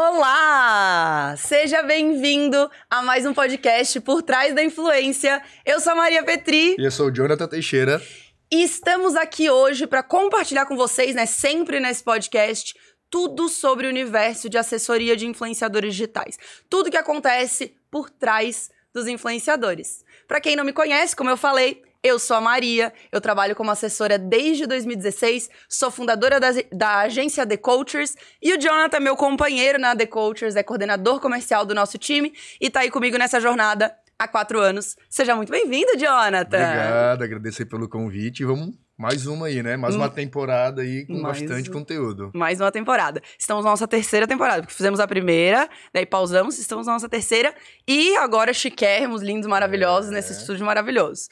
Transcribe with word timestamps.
Olá! 0.00 1.34
Seja 1.36 1.82
bem-vindo 1.82 2.70
a 2.88 3.02
mais 3.02 3.26
um 3.26 3.34
podcast 3.34 3.98
Por 4.00 4.22
Trás 4.22 4.54
da 4.54 4.62
Influência. 4.62 5.42
Eu 5.66 5.80
sou 5.80 5.92
a 5.92 5.96
Maria 5.96 6.22
Petri. 6.22 6.76
E 6.78 6.84
eu 6.84 6.90
sou 6.92 7.08
o 7.08 7.10
Jonathan 7.10 7.48
Teixeira. 7.48 8.00
E 8.48 8.62
estamos 8.62 9.16
aqui 9.16 9.50
hoje 9.50 9.88
para 9.88 10.04
compartilhar 10.04 10.66
com 10.66 10.76
vocês, 10.76 11.16
né, 11.16 11.26
sempre 11.26 11.80
nesse 11.80 12.04
podcast, 12.04 12.76
tudo 13.10 13.48
sobre 13.48 13.88
o 13.88 13.90
universo 13.90 14.48
de 14.48 14.56
assessoria 14.56 15.16
de 15.16 15.26
influenciadores 15.26 15.96
digitais. 15.96 16.38
Tudo 16.70 16.92
que 16.92 16.96
acontece 16.96 17.74
por 17.90 18.08
trás 18.08 18.70
dos 18.94 19.08
influenciadores. 19.08 20.04
Para 20.28 20.40
quem 20.40 20.54
não 20.54 20.64
me 20.64 20.72
conhece, 20.72 21.16
como 21.16 21.28
eu 21.28 21.36
falei, 21.36 21.82
eu 22.02 22.18
sou 22.18 22.36
a 22.36 22.40
Maria, 22.40 22.92
eu 23.10 23.20
trabalho 23.20 23.56
como 23.56 23.70
assessora 23.70 24.18
desde 24.18 24.66
2016, 24.66 25.50
sou 25.68 25.90
fundadora 25.90 26.38
da, 26.38 26.50
da 26.72 26.98
agência 27.00 27.46
The 27.46 27.56
Cultures 27.56 28.14
e 28.40 28.52
o 28.54 28.60
Jonathan, 28.60 29.00
meu 29.00 29.16
companheiro 29.16 29.78
na 29.78 29.96
The 29.96 30.06
Cultures, 30.06 30.56
é 30.56 30.62
coordenador 30.62 31.20
comercial 31.20 31.66
do 31.66 31.74
nosso 31.74 31.98
time 31.98 32.32
e 32.60 32.70
tá 32.70 32.80
aí 32.80 32.90
comigo 32.90 33.18
nessa 33.18 33.40
jornada 33.40 33.94
há 34.18 34.28
quatro 34.28 34.60
anos. 34.60 34.96
Seja 35.10 35.34
muito 35.34 35.50
bem-vindo, 35.50 35.98
Jonathan! 35.98 36.56
Obrigado, 36.56 37.22
agradeço 37.22 37.66
pelo 37.66 37.88
convite 37.88 38.42
e 38.42 38.46
vamos 38.46 38.87
mais 38.98 39.28
uma 39.28 39.46
aí, 39.46 39.62
né? 39.62 39.76
Mais 39.76 39.94
uma 39.94 40.06
hum. 40.06 40.10
temporada 40.10 40.82
aí 40.82 41.06
com 41.06 41.20
Mais 41.20 41.40
bastante 41.40 41.70
conteúdo. 41.70 42.32
Mais 42.34 42.60
uma 42.60 42.72
temporada. 42.72 43.22
Estamos 43.38 43.64
na 43.64 43.70
nossa 43.70 43.86
terceira 43.86 44.26
temporada, 44.26 44.62
porque 44.62 44.74
fizemos 44.74 44.98
a 44.98 45.06
primeira, 45.06 45.70
daí 45.94 46.04
pausamos, 46.04 46.58
estamos 46.58 46.88
na 46.88 46.94
nossa 46.94 47.08
terceira. 47.08 47.54
E 47.86 48.16
agora 48.16 48.52
chiquérrimos, 48.52 49.22
lindos, 49.22 49.48
maravilhosos, 49.48 50.10
é. 50.10 50.14
nesse 50.14 50.32
estúdio 50.32 50.66
maravilhoso. 50.66 51.28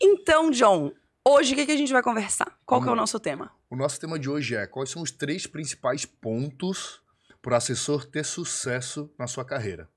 Então, 0.00 0.50
John, 0.50 0.90
hoje 1.22 1.52
o 1.52 1.56
que, 1.56 1.66
que 1.66 1.72
a 1.72 1.76
gente 1.76 1.92
vai 1.92 2.02
conversar? 2.02 2.56
Qual 2.64 2.80
que 2.82 2.88
é 2.88 2.92
o 2.92 2.96
nosso 2.96 3.20
tema? 3.20 3.52
O 3.68 3.76
nosso 3.76 4.00
tema 4.00 4.18
de 4.18 4.30
hoje 4.30 4.56
é 4.56 4.66
quais 4.66 4.88
são 4.88 5.02
os 5.02 5.10
três 5.10 5.46
principais 5.46 6.06
pontos 6.06 7.02
para 7.42 7.52
o 7.52 7.56
assessor 7.56 8.06
ter 8.06 8.24
sucesso 8.24 9.12
na 9.18 9.26
sua 9.26 9.44
carreira. 9.44 9.88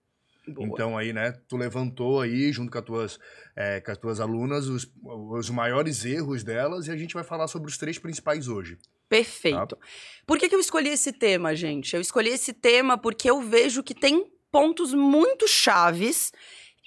Boa. 0.48 0.68
Então 0.68 0.98
aí, 0.98 1.14
né, 1.14 1.32
tu 1.48 1.56
levantou 1.56 2.20
aí, 2.20 2.52
junto 2.52 2.72
com 2.72 2.78
as 2.78 2.84
tuas, 2.84 3.20
é, 3.56 3.80
com 3.80 3.92
as 3.92 3.98
tuas 3.98 4.20
alunas, 4.20 4.68
os, 4.68 4.92
os 5.04 5.50
maiores 5.50 6.04
erros 6.04 6.44
delas 6.44 6.88
e 6.88 6.92
a 6.92 6.98
gente 6.98 7.14
vai 7.14 7.24
falar 7.24 7.48
sobre 7.48 7.70
os 7.70 7.78
três 7.78 7.98
principais 7.98 8.48
hoje. 8.48 8.78
Perfeito. 9.08 9.76
Tá? 9.76 9.78
Por 10.26 10.38
que, 10.38 10.50
que 10.50 10.56
eu 10.56 10.60
escolhi 10.60 10.90
esse 10.90 11.14
tema, 11.14 11.56
gente? 11.56 11.96
Eu 11.96 12.02
escolhi 12.02 12.30
esse 12.30 12.52
tema 12.52 12.98
porque 12.98 13.30
eu 13.30 13.42
vejo 13.42 13.84
que 13.84 13.94
tem 13.94 14.26
pontos 14.52 14.94
muito 14.94 15.48
chaves 15.48 16.32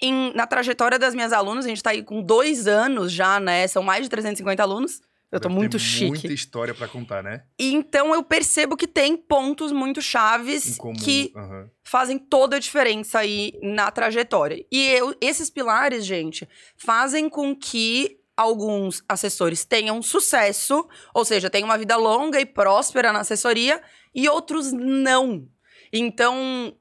em, 0.01 0.33
na 0.33 0.45
trajetória 0.45 0.99
das 0.99 1.15
minhas 1.15 1.33
alunas. 1.33 1.65
A 1.65 1.69
gente 1.69 1.77
está 1.77 1.91
aí 1.91 2.03
com 2.03 2.21
dois 2.21 2.67
anos 2.67 3.11
já, 3.11 3.39
né? 3.39 3.67
São 3.67 3.81
mais 3.81 4.03
de 4.03 4.09
350 4.09 4.61
alunos. 4.61 5.01
Eu 5.29 5.41
tô 5.41 5.49
muito 5.49 5.77
chique. 5.77 6.07
muita 6.07 6.33
história 6.33 6.73
para 6.73 6.87
contar, 6.87 7.21
né? 7.21 7.43
E 7.59 7.73
então 7.73 8.13
eu 8.13 8.23
percebo 8.23 8.77
que 8.77 8.87
tem 8.87 9.17
pontos 9.17 9.73
muito 9.73 10.01
chaves 10.01 10.77
que 11.03 11.33
uhum. 11.35 11.69
fazem 11.83 12.17
toda 12.17 12.55
a 12.55 12.59
diferença 12.59 13.19
aí 13.19 13.51
na 13.61 13.91
trajetória. 13.91 14.65
E 14.71 14.87
eu, 14.87 15.13
esses 15.19 15.49
pilares, 15.49 16.05
gente, 16.05 16.47
fazem 16.77 17.27
com 17.27 17.53
que 17.53 18.17
alguns 18.37 19.03
assessores 19.09 19.65
tenham 19.65 20.01
sucesso, 20.01 20.87
ou 21.13 21.25
seja, 21.25 21.49
tenham 21.49 21.67
uma 21.67 21.77
vida 21.77 21.97
longa 21.97 22.39
e 22.39 22.45
próspera 22.45 23.11
na 23.11 23.19
assessoria, 23.19 23.81
e 24.15 24.29
outros 24.29 24.71
não. 24.71 25.45
Então, 25.91 26.73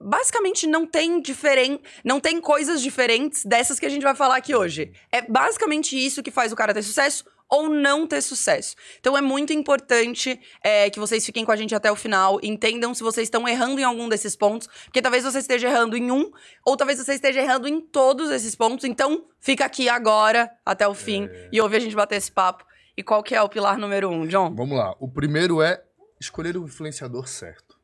basicamente 0.00 0.66
não 0.66 0.86
tem 0.86 1.20
diferente, 1.20 1.82
não 2.04 2.20
tem 2.20 2.40
coisas 2.40 2.80
diferentes 2.80 3.44
dessas 3.44 3.80
que 3.80 3.86
a 3.86 3.88
gente 3.88 4.02
vai 4.02 4.14
falar 4.14 4.36
aqui 4.36 4.54
hoje. 4.54 4.92
É 5.10 5.22
basicamente 5.22 5.96
isso 5.98 6.22
que 6.22 6.30
faz 6.30 6.52
o 6.52 6.56
cara 6.56 6.74
ter 6.74 6.82
sucesso 6.82 7.24
ou 7.48 7.68
não 7.68 8.06
ter 8.06 8.20
sucesso. 8.20 8.74
Então 8.98 9.16
é 9.16 9.20
muito 9.20 9.52
importante 9.52 10.40
é, 10.62 10.90
que 10.90 10.98
vocês 10.98 11.24
fiquem 11.24 11.44
com 11.44 11.52
a 11.52 11.56
gente 11.56 11.74
até 11.74 11.90
o 11.90 11.96
final, 11.96 12.38
entendam 12.42 12.94
se 12.94 13.02
vocês 13.02 13.26
estão 13.26 13.46
errando 13.46 13.80
em 13.80 13.84
algum 13.84 14.08
desses 14.08 14.36
pontos, 14.36 14.68
porque 14.84 15.02
talvez 15.02 15.24
você 15.24 15.38
esteja 15.38 15.68
errando 15.68 15.96
em 15.96 16.10
um, 16.10 16.30
ou 16.64 16.76
talvez 16.76 16.98
você 16.98 17.14
esteja 17.14 17.40
errando 17.40 17.68
em 17.68 17.80
todos 17.80 18.30
esses 18.30 18.54
pontos. 18.54 18.84
Então 18.84 19.26
fica 19.40 19.64
aqui 19.64 19.88
agora 19.88 20.50
até 20.64 20.86
o 20.86 20.94
fim 20.94 21.26
é... 21.26 21.48
e 21.52 21.60
ouve 21.60 21.76
a 21.76 21.80
gente 21.80 21.94
bater 21.94 22.16
esse 22.16 22.32
papo. 22.32 22.64
E 22.96 23.02
qual 23.02 23.22
que 23.22 23.34
é 23.34 23.42
o 23.42 23.48
pilar 23.48 23.78
número 23.78 24.08
um, 24.08 24.26
John? 24.26 24.54
Vamos 24.54 24.76
lá. 24.76 24.94
O 24.98 25.08
primeiro 25.08 25.60
é 25.60 25.82
escolher 26.18 26.56
o 26.56 26.64
influenciador 26.64 27.28
certo. 27.28 27.76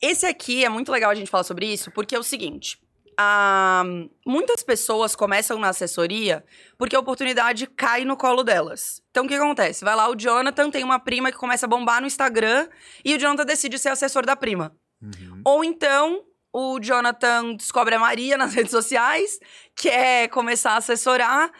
Esse 0.00 0.26
aqui 0.26 0.64
é 0.64 0.68
muito 0.68 0.92
legal 0.92 1.10
a 1.10 1.14
gente 1.14 1.30
falar 1.30 1.44
sobre 1.44 1.66
isso, 1.66 1.90
porque 1.90 2.14
é 2.14 2.18
o 2.18 2.22
seguinte: 2.22 2.78
muitas 4.26 4.62
pessoas 4.62 5.16
começam 5.16 5.58
na 5.58 5.70
assessoria 5.70 6.44
porque 6.76 6.94
a 6.94 7.00
oportunidade 7.00 7.66
cai 7.66 8.04
no 8.04 8.16
colo 8.16 8.42
delas. 8.42 9.02
Então 9.10 9.24
o 9.24 9.28
que 9.28 9.34
acontece? 9.34 9.84
Vai 9.84 9.96
lá, 9.96 10.08
o 10.08 10.16
Jonathan 10.16 10.70
tem 10.70 10.84
uma 10.84 10.98
prima 10.98 11.32
que 11.32 11.38
começa 11.38 11.66
a 11.66 11.68
bombar 11.68 12.00
no 12.00 12.06
Instagram 12.06 12.68
e 13.04 13.14
o 13.14 13.18
Jonathan 13.18 13.46
decide 13.46 13.78
ser 13.78 13.88
assessor 13.88 14.26
da 14.26 14.36
prima. 14.36 14.76
Uhum. 15.00 15.42
Ou 15.44 15.64
então 15.64 16.22
o 16.52 16.78
Jonathan 16.80 17.54
descobre 17.54 17.94
a 17.94 17.98
Maria 17.98 18.36
nas 18.38 18.54
redes 18.54 18.70
sociais, 18.70 19.38
quer 19.74 20.28
começar 20.28 20.72
a 20.72 20.76
assessorar 20.76 21.50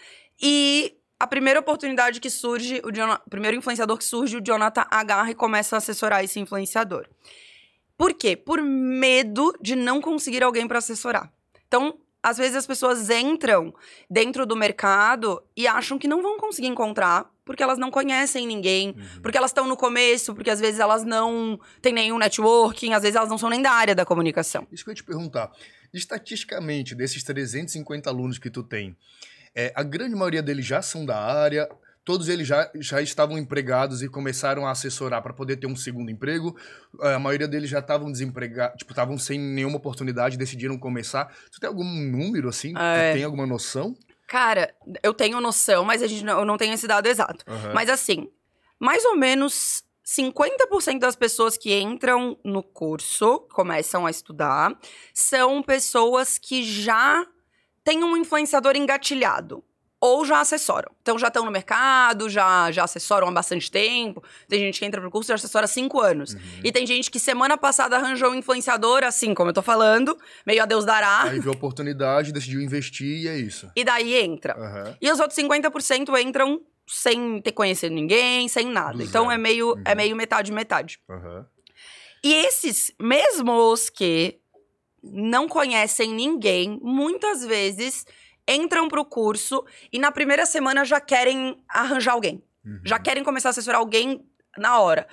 e 0.41 0.95
a 1.19 1.27
primeira 1.27 1.61
oportunidade 1.61 2.21
que 2.21 2.29
surge, 2.29 2.83
o, 2.85 2.89
o 2.89 3.31
primeiro 3.31 3.57
influenciador 3.57 3.97
que 3.97 4.05
surge, 4.05 4.37
o 4.37 4.45
Jonathan 4.45 4.87
agarra 4.91 5.31
e 5.31 5.35
começa 5.35 5.77
a 5.77 5.79
assessorar 5.79 6.23
esse 6.23 6.39
influenciador. 6.39 7.09
Por 7.97 8.13
quê? 8.13 8.37
Por 8.37 8.61
medo 8.63 9.55
de 9.61 9.75
não 9.75 10.03
conseguir 10.03 10.43
alguém 10.43 10.69
para 10.69 10.79
assessorar. 10.79 11.33
Então, 11.67 11.99
às 12.23 12.39
vezes 12.39 12.57
as 12.57 12.67
pessoas 12.67 13.09
entram 13.09 13.73
dentro 14.11 14.45
do 14.45 14.57
mercado 14.57 15.43
e 15.57 15.67
acham 15.67 15.99
que 15.99 16.09
não 16.09 16.23
vão 16.23 16.39
conseguir 16.39 16.69
encontrar 16.69 17.31
porque 17.45 17.63
elas 17.63 17.79
não 17.79 17.93
conhecem 17.93 18.45
ninguém, 18.45 18.89
uhum. 18.89 19.23
porque 19.23 19.39
elas 19.39 19.53
estão 19.53 19.69
no 19.69 19.77
começo, 19.77 20.35
porque 20.35 20.51
às 20.51 20.59
vezes 20.59 20.81
elas 20.81 21.05
não 21.05 21.59
têm 21.81 21.93
nenhum 21.93 22.19
networking, 22.19 22.93
às 22.93 23.03
vezes 23.03 23.15
elas 23.15 23.29
não 23.29 23.39
são 23.39 23.49
nem 23.49 23.63
da 23.63 23.71
área 23.71 23.95
da 23.95 24.05
comunicação. 24.05 24.67
Isso 24.73 24.83
que 24.83 24.91
eu 24.91 24.93
ia 24.93 24.97
te 24.97 25.05
perguntar. 25.05 25.53
Estatisticamente, 25.95 26.93
desses 26.97 27.23
350 27.23 28.11
alunos 28.11 28.39
que 28.39 28.51
tu 28.51 28.65
tem, 28.65 28.97
é, 29.55 29.73
a 29.77 29.85
grande 29.85 30.17
maioria 30.17 30.43
deles 30.43 30.67
já 30.67 30.83
são 30.83 31.07
da 31.07 31.17
área, 31.17 31.69
todos 32.07 32.29
eles 32.29 32.47
já, 32.47 32.71
já 32.77 33.03
estavam 33.03 33.37
empregados 33.37 34.01
e 34.01 34.09
começaram 34.09 34.65
a 34.65 34.71
assessorar 34.71 35.21
para 35.21 35.33
poder 35.33 35.57
ter 35.57 35.67
um 35.67 35.75
segundo 35.75 36.09
emprego. 36.09 36.57
Eh, 37.03 37.15
a 37.15 37.19
maioria 37.19 37.49
deles 37.49 37.69
já 37.69 37.81
estavam 37.81 38.13
desempregados, 38.13 38.79
tipo, 38.79 38.93
estavam 38.93 39.19
sem 39.19 39.37
nenhuma 39.37 39.77
oportunidade, 39.77 40.39
decidiram 40.39 40.79
começar. 40.79 41.37
Você 41.51 41.59
tem 41.59 41.67
algum 41.67 41.85
número 41.85 42.49
assim? 42.49 42.73
É... 42.79 43.13
Tem 43.13 43.25
alguma 43.25 43.45
noção? 43.45 43.97
Cara, 44.29 44.73
eu 45.03 45.13
tenho 45.13 45.41
noção, 45.41 45.85
mas 45.85 46.01
a 46.01 46.07
gente 46.07 46.25
não, 46.25 46.39
eu 46.39 46.45
não 46.45 46.57
tenho 46.57 46.73
esse 46.75 46.87
dado 46.87 47.07
exato. 47.07 47.45
Uhum. 47.51 47.75
Mas 47.75 47.91
assim, 47.91 48.31
mais 48.79 49.05
ou 49.05 49.17
menos 49.17 49.83
50% 50.07 51.01
das 51.01 51.17
pessoas 51.17 51.57
que 51.57 51.75
entram 51.75 52.39
no 52.45 52.63
curso, 52.63 53.41
começam 53.53 54.07
a 54.07 54.11
estudar, 54.11 54.79
são 55.13 55.61
pessoas 55.61 56.39
que 56.39 56.63
já 56.63 57.27
têm 57.83 58.05
um 58.05 58.17
influenciador 58.17 58.77
engatilhado 58.77 59.65
ou 60.07 60.25
já 60.25 60.41
assessoram. 60.41 60.93
Então 61.03 61.19
já 61.19 61.27
estão 61.27 61.45
no 61.45 61.51
mercado, 61.51 62.31
já, 62.31 62.71
já 62.71 62.85
assessoram 62.85 63.27
há 63.27 63.33
bastante 63.33 63.69
tempo. 63.69 64.23
Tem 64.49 64.61
gente 64.61 64.79
que 64.79 64.85
entra 64.85 65.01
pro 65.01 65.11
curso 65.11 65.31
e 65.31 65.33
já 65.33 65.35
assessora 65.35 65.65
há 65.65 65.69
cinco 65.69 66.01
anos. 66.01 66.35
Uhum. 66.35 66.41
E 66.63 66.71
tem 66.71 66.87
gente 66.87 67.11
que 67.11 67.19
semana 67.19 67.59
passada 67.59 67.97
arranjou 67.97 68.31
um 68.31 68.35
influenciador, 68.37 69.03
assim 69.03 69.35
como 69.35 69.51
eu 69.51 69.55
tô 69.55 69.63
falando, 69.63 70.17
meio 70.47 70.63
a 70.63 70.67
Deus 70.67 70.85
dará. 70.85 71.23
Aí 71.25 71.41
viu 71.41 71.51
a 71.51 71.55
oportunidade, 71.55 72.33
decidiu 72.33 72.61
investir 72.61 73.25
e 73.25 73.29
é 73.29 73.37
isso. 73.37 73.69
E 73.75 73.83
daí 73.83 74.15
entra. 74.15 74.57
Uhum. 74.57 74.95
E 75.01 75.11
os 75.11 75.19
outros 75.19 75.39
50% 75.39 76.23
entram 76.23 76.61
sem 76.87 77.41
ter 77.43 77.51
conhecido 77.51 77.93
ninguém, 77.93 78.47
sem 78.47 78.67
nada. 78.67 79.03
então 79.03 79.31
é 79.31 79.37
meio, 79.37 79.71
é 79.71 79.75
uhum. 79.75 79.83
é 79.87 79.95
meio 79.97 80.15
metade 80.15 80.53
metade. 80.53 81.01
Uhum. 81.09 81.45
E 82.23 82.33
esses, 82.33 82.93
mesmo 83.01 83.53
os 83.73 83.91
que 83.91 84.39
não 85.03 85.49
conhecem 85.49 86.15
ninguém, 86.15 86.79
muitas 86.81 87.45
vezes 87.45 88.07
entram 88.49 88.89
pro 88.89 89.05
curso 89.05 89.65
e 89.93 89.99
na 89.99 90.13
primeira 90.13 90.47
semana 90.47 90.85
já 90.85 91.01
querem 91.01 91.57
arranjar 91.69 92.13
alguém. 92.13 92.43
Uhum. 92.65 92.81
Já 92.85 92.99
querem 92.99 93.25
começar 93.25 93.49
a 93.49 93.51
assessorar 93.51 93.81
alguém 93.81 94.25
na 94.59 94.79
hora. 94.81 95.07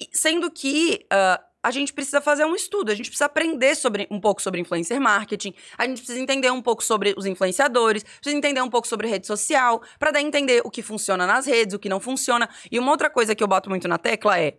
E, 0.00 0.08
sendo 0.12 0.50
que 0.50 1.06
uh, 1.12 1.42
a 1.62 1.70
gente 1.70 1.92
precisa 1.92 2.20
fazer 2.20 2.44
um 2.44 2.54
estudo, 2.54 2.90
a 2.90 2.94
gente 2.94 3.08
precisa 3.08 3.26
aprender 3.26 3.74
sobre, 3.74 4.06
um 4.10 4.20
pouco 4.20 4.40
sobre 4.40 4.60
influencer 4.60 5.00
marketing, 5.00 5.52
a 5.76 5.86
gente 5.86 5.98
precisa 5.98 6.20
entender 6.20 6.50
um 6.50 6.62
pouco 6.62 6.82
sobre 6.82 7.14
os 7.16 7.26
influenciadores, 7.26 8.02
precisa 8.04 8.36
entender 8.36 8.62
um 8.62 8.70
pouco 8.70 8.86
sobre 8.86 9.08
rede 9.08 9.26
social, 9.26 9.82
para 9.98 10.10
daí 10.10 10.24
entender 10.24 10.62
o 10.64 10.70
que 10.70 10.82
funciona 10.82 11.26
nas 11.26 11.46
redes, 11.46 11.74
o 11.74 11.78
que 11.78 11.88
não 11.88 12.00
funciona. 12.00 12.48
E 12.70 12.78
uma 12.78 12.90
outra 12.90 13.10
coisa 13.10 13.34
que 13.34 13.42
eu 13.42 13.48
boto 13.48 13.68
muito 13.68 13.88
na 13.88 13.98
tecla 13.98 14.38
é 14.38 14.56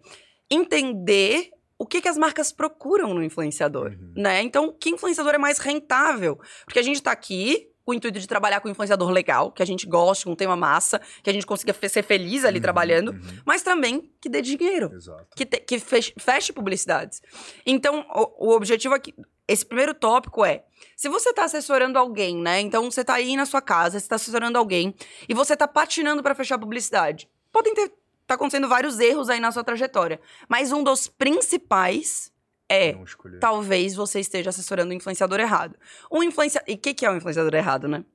entender 0.52 1.52
o 1.78 1.86
que, 1.86 2.02
que 2.02 2.10
as 2.10 2.18
marcas 2.18 2.52
procuram 2.52 3.14
no 3.14 3.24
influenciador, 3.24 3.92
uhum. 3.92 4.14
né? 4.18 4.42
Então, 4.42 4.76
que 4.78 4.90
influenciador 4.90 5.34
é 5.34 5.38
mais 5.38 5.60
rentável? 5.60 6.38
Porque 6.66 6.80
a 6.80 6.84
gente 6.84 7.02
tá 7.02 7.12
aqui 7.12 7.69
com 7.90 7.94
o 7.94 7.96
intuito 7.96 8.20
de 8.20 8.28
trabalhar 8.28 8.60
com 8.60 8.68
um 8.68 8.72
influenciador 8.72 9.10
legal, 9.10 9.52
que 9.52 9.64
a 9.64 9.66
gente 9.66 9.88
goste, 9.88 10.26
com 10.26 10.32
um 10.34 10.36
tema 10.36 10.56
massa, 10.56 11.02
que 11.24 11.30
a 11.30 11.34
gente 11.34 11.46
consiga 11.46 11.74
ser 11.74 12.04
feliz 12.04 12.46
ali 12.46 12.58
uhum, 12.58 12.62
trabalhando, 12.62 13.12
uhum. 13.14 13.20
mas 13.44 13.64
também 13.64 14.12
que 14.22 14.30
dê 14.30 14.44
dinheiro. 14.44 14.94
Exato. 14.94 15.26
Que, 15.36 15.44
te, 15.44 15.60
que 15.60 15.80
feche, 15.80 16.14
feche, 16.20 16.54
publicidades. 16.54 17.20
Então, 17.66 18.06
o, 18.14 18.50
o 18.50 18.56
objetivo 18.56 18.94
aqui, 18.94 19.16
esse 19.48 19.66
primeiro 19.66 19.96
tópico 19.96 20.46
é: 20.46 20.66
se 20.96 21.10
você 21.10 21.32
está 21.32 21.46
assessorando 21.46 21.98
alguém, 21.98 22.38
né? 22.38 22.60
Então 22.60 22.92
você 22.92 23.02
está 23.02 23.16
aí 23.16 23.36
na 23.36 23.48
sua 23.48 23.62
casa, 23.62 24.00
você 24.00 24.06
está 24.06 24.18
assessorando 24.18 24.60
alguém 24.60 24.94
e 25.28 25.34
você 25.34 25.54
está 25.54 25.68
patinando 25.68 26.22
para 26.22 26.36
fechar 26.36 26.60
publicidade. 26.60 27.28
Podem 27.52 27.74
ter 27.74 27.92
tá 28.28 28.36
acontecendo 28.36 28.68
vários 28.68 29.00
erros 29.00 29.28
aí 29.28 29.40
na 29.40 29.52
sua 29.52 29.64
trajetória, 29.64 30.22
mas 30.48 30.72
um 30.72 30.84
dos 30.84 31.08
principais 31.08 32.32
é 32.70 32.96
talvez 33.40 33.96
você 33.96 34.20
esteja 34.20 34.52
assessorando 34.52 34.92
o 34.92 34.94
influenciador 34.94 35.40
errado. 35.40 35.76
Um 36.12 36.22
influencia... 36.22 36.64
E 36.68 36.74
o 36.74 36.78
que, 36.78 36.94
que 36.94 37.06
é 37.06 37.12
um 37.12 37.18
influenciador 37.18 37.54
errado, 37.56 37.88
né? 37.88 38.06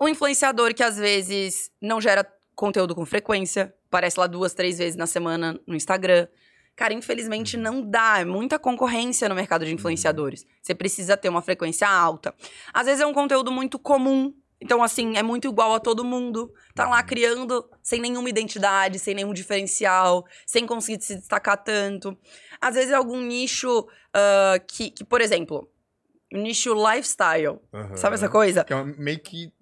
Um 0.00 0.08
influenciador 0.08 0.74
que 0.74 0.82
às 0.82 0.98
vezes 0.98 1.70
não 1.80 2.00
gera 2.00 2.26
conteúdo 2.54 2.94
com 2.94 3.04
frequência, 3.06 3.74
aparece 3.88 4.18
lá 4.18 4.26
duas, 4.26 4.54
três 4.54 4.78
vezes 4.78 4.96
na 4.96 5.06
semana 5.06 5.58
no 5.66 5.74
Instagram. 5.74 6.28
Cara, 6.76 6.92
infelizmente 6.92 7.56
não 7.56 7.82
dá, 7.82 8.20
é 8.20 8.24
muita 8.24 8.58
concorrência 8.58 9.28
no 9.28 9.34
mercado 9.34 9.64
de 9.64 9.70
uhum. 9.70 9.76
influenciadores. 9.76 10.44
Você 10.60 10.74
precisa 10.74 11.16
ter 11.16 11.28
uma 11.28 11.40
frequência 11.40 11.88
alta. 11.88 12.34
Às 12.72 12.86
vezes 12.86 13.00
é 13.00 13.06
um 13.06 13.14
conteúdo 13.14 13.52
muito 13.52 13.78
comum, 13.78 14.34
então, 14.64 14.82
assim, 14.82 15.14
é 15.14 15.22
muito 15.22 15.46
igual 15.46 15.74
a 15.74 15.78
todo 15.78 16.02
mundo. 16.02 16.50
Tá 16.74 16.88
lá 16.88 17.02
criando 17.02 17.68
sem 17.82 18.00
nenhuma 18.00 18.30
identidade, 18.30 18.98
sem 18.98 19.14
nenhum 19.14 19.34
diferencial, 19.34 20.24
sem 20.46 20.66
conseguir 20.66 21.04
se 21.04 21.16
destacar 21.16 21.62
tanto. 21.62 22.16
Às 22.58 22.74
vezes 22.74 22.90
é 22.90 22.94
algum 22.94 23.20
nicho 23.20 23.80
uh, 23.80 24.64
que, 24.66 24.90
que, 24.90 25.04
por 25.04 25.20
exemplo, 25.20 25.70
nicho 26.32 26.72
lifestyle. 26.72 27.60
Uhum. 27.70 27.94
Sabe 27.94 28.14
essa 28.14 28.28
coisa? 28.30 28.64
Que 28.64 28.72
é 28.72 28.82
meio 28.82 29.20
que 29.20 29.52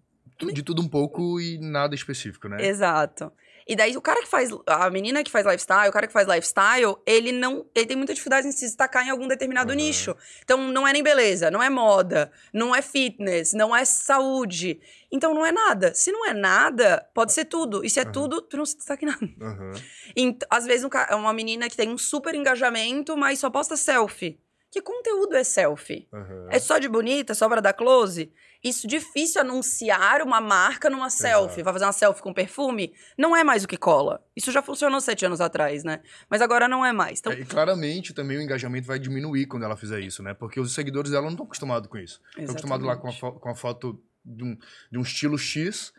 de 0.52 0.62
tudo 0.62 0.80
um 0.80 0.88
pouco 0.88 1.40
e 1.40 1.58
nada 1.58 1.96
específico, 1.96 2.48
né? 2.48 2.64
Exato. 2.64 3.32
E 3.66 3.76
daí 3.76 3.96
o 3.96 4.00
cara 4.00 4.20
que 4.20 4.28
faz. 4.28 4.50
A 4.66 4.90
menina 4.90 5.22
que 5.22 5.30
faz 5.30 5.46
lifestyle, 5.46 5.88
o 5.88 5.92
cara 5.92 6.06
que 6.06 6.12
faz 6.12 6.26
lifestyle, 6.26 6.96
ele 7.06 7.32
não. 7.32 7.66
Ele 7.74 7.86
tem 7.86 7.96
muita 7.96 8.12
dificuldade 8.12 8.46
em 8.46 8.52
se 8.52 8.64
destacar 8.64 9.06
em 9.06 9.10
algum 9.10 9.28
determinado 9.28 9.70
uhum. 9.70 9.76
nicho. 9.76 10.16
Então 10.42 10.58
não 10.68 10.86
é 10.86 10.92
nem 10.92 11.02
beleza, 11.02 11.50
não 11.50 11.62
é 11.62 11.70
moda, 11.70 12.30
não 12.52 12.74
é 12.74 12.82
fitness, 12.82 13.52
não 13.52 13.74
é 13.74 13.84
saúde. 13.84 14.80
Então 15.10 15.34
não 15.34 15.44
é 15.44 15.52
nada. 15.52 15.94
Se 15.94 16.10
não 16.10 16.26
é 16.26 16.32
nada, 16.32 17.06
pode 17.14 17.32
ser 17.32 17.44
tudo. 17.44 17.84
E 17.84 17.90
se 17.90 18.00
é 18.00 18.04
uhum. 18.04 18.12
tudo, 18.12 18.42
tu 18.42 18.56
não 18.56 18.66
se 18.66 18.76
destaca 18.76 19.04
em 19.04 19.08
nada. 19.08 19.24
Uhum. 19.40 19.72
E, 20.16 20.36
às 20.50 20.64
vezes 20.64 20.88
é 21.08 21.14
uma 21.14 21.32
menina 21.32 21.68
que 21.68 21.76
tem 21.76 21.88
um 21.88 21.98
super 21.98 22.34
engajamento, 22.34 23.16
mas 23.16 23.38
só 23.38 23.50
posta 23.50 23.76
selfie. 23.76 24.38
Que 24.72 24.80
conteúdo 24.80 25.36
é 25.36 25.44
selfie? 25.44 26.08
Uhum. 26.10 26.48
É 26.48 26.58
só 26.58 26.78
de 26.78 26.88
bonita, 26.88 27.34
só 27.34 27.46
pra 27.46 27.60
dar 27.60 27.74
close? 27.74 28.32
Isso 28.64 28.88
difícil 28.88 29.42
anunciar 29.42 30.22
uma 30.22 30.40
marca 30.40 30.88
numa 30.88 31.10
selfie. 31.10 31.56
Exato. 31.56 31.64
Vai 31.64 31.72
fazer 31.74 31.84
uma 31.84 31.92
selfie 31.92 32.22
com 32.22 32.32
perfume? 32.32 32.94
Não 33.18 33.36
é 33.36 33.44
mais 33.44 33.64
o 33.64 33.68
que 33.68 33.76
cola. 33.76 34.24
Isso 34.34 34.50
já 34.50 34.62
funcionou 34.62 34.98
sete 35.02 35.26
anos 35.26 35.42
atrás, 35.42 35.84
né? 35.84 36.00
Mas 36.30 36.40
agora 36.40 36.66
não 36.66 36.82
é 36.82 36.90
mais. 36.90 37.18
Então... 37.18 37.34
É, 37.34 37.40
e 37.40 37.44
claramente 37.44 38.14
também 38.14 38.38
o 38.38 38.40
engajamento 38.40 38.86
vai 38.86 38.98
diminuir 38.98 39.44
quando 39.44 39.64
ela 39.64 39.76
fizer 39.76 40.00
isso, 40.00 40.22
né? 40.22 40.32
Porque 40.32 40.58
os 40.58 40.72
seguidores 40.72 41.10
dela 41.10 41.24
não 41.24 41.32
estão 41.32 41.44
acostumados 41.44 41.86
com 41.90 41.98
isso. 41.98 42.18
Estão 42.30 42.52
acostumados 42.52 42.86
lá 42.86 42.96
com 42.96 43.10
a, 43.10 43.12
com 43.12 43.50
a 43.50 43.54
foto 43.54 44.02
de 44.24 44.42
um, 44.42 44.56
de 44.90 44.98
um 44.98 45.02
estilo 45.02 45.36
X. 45.36 45.92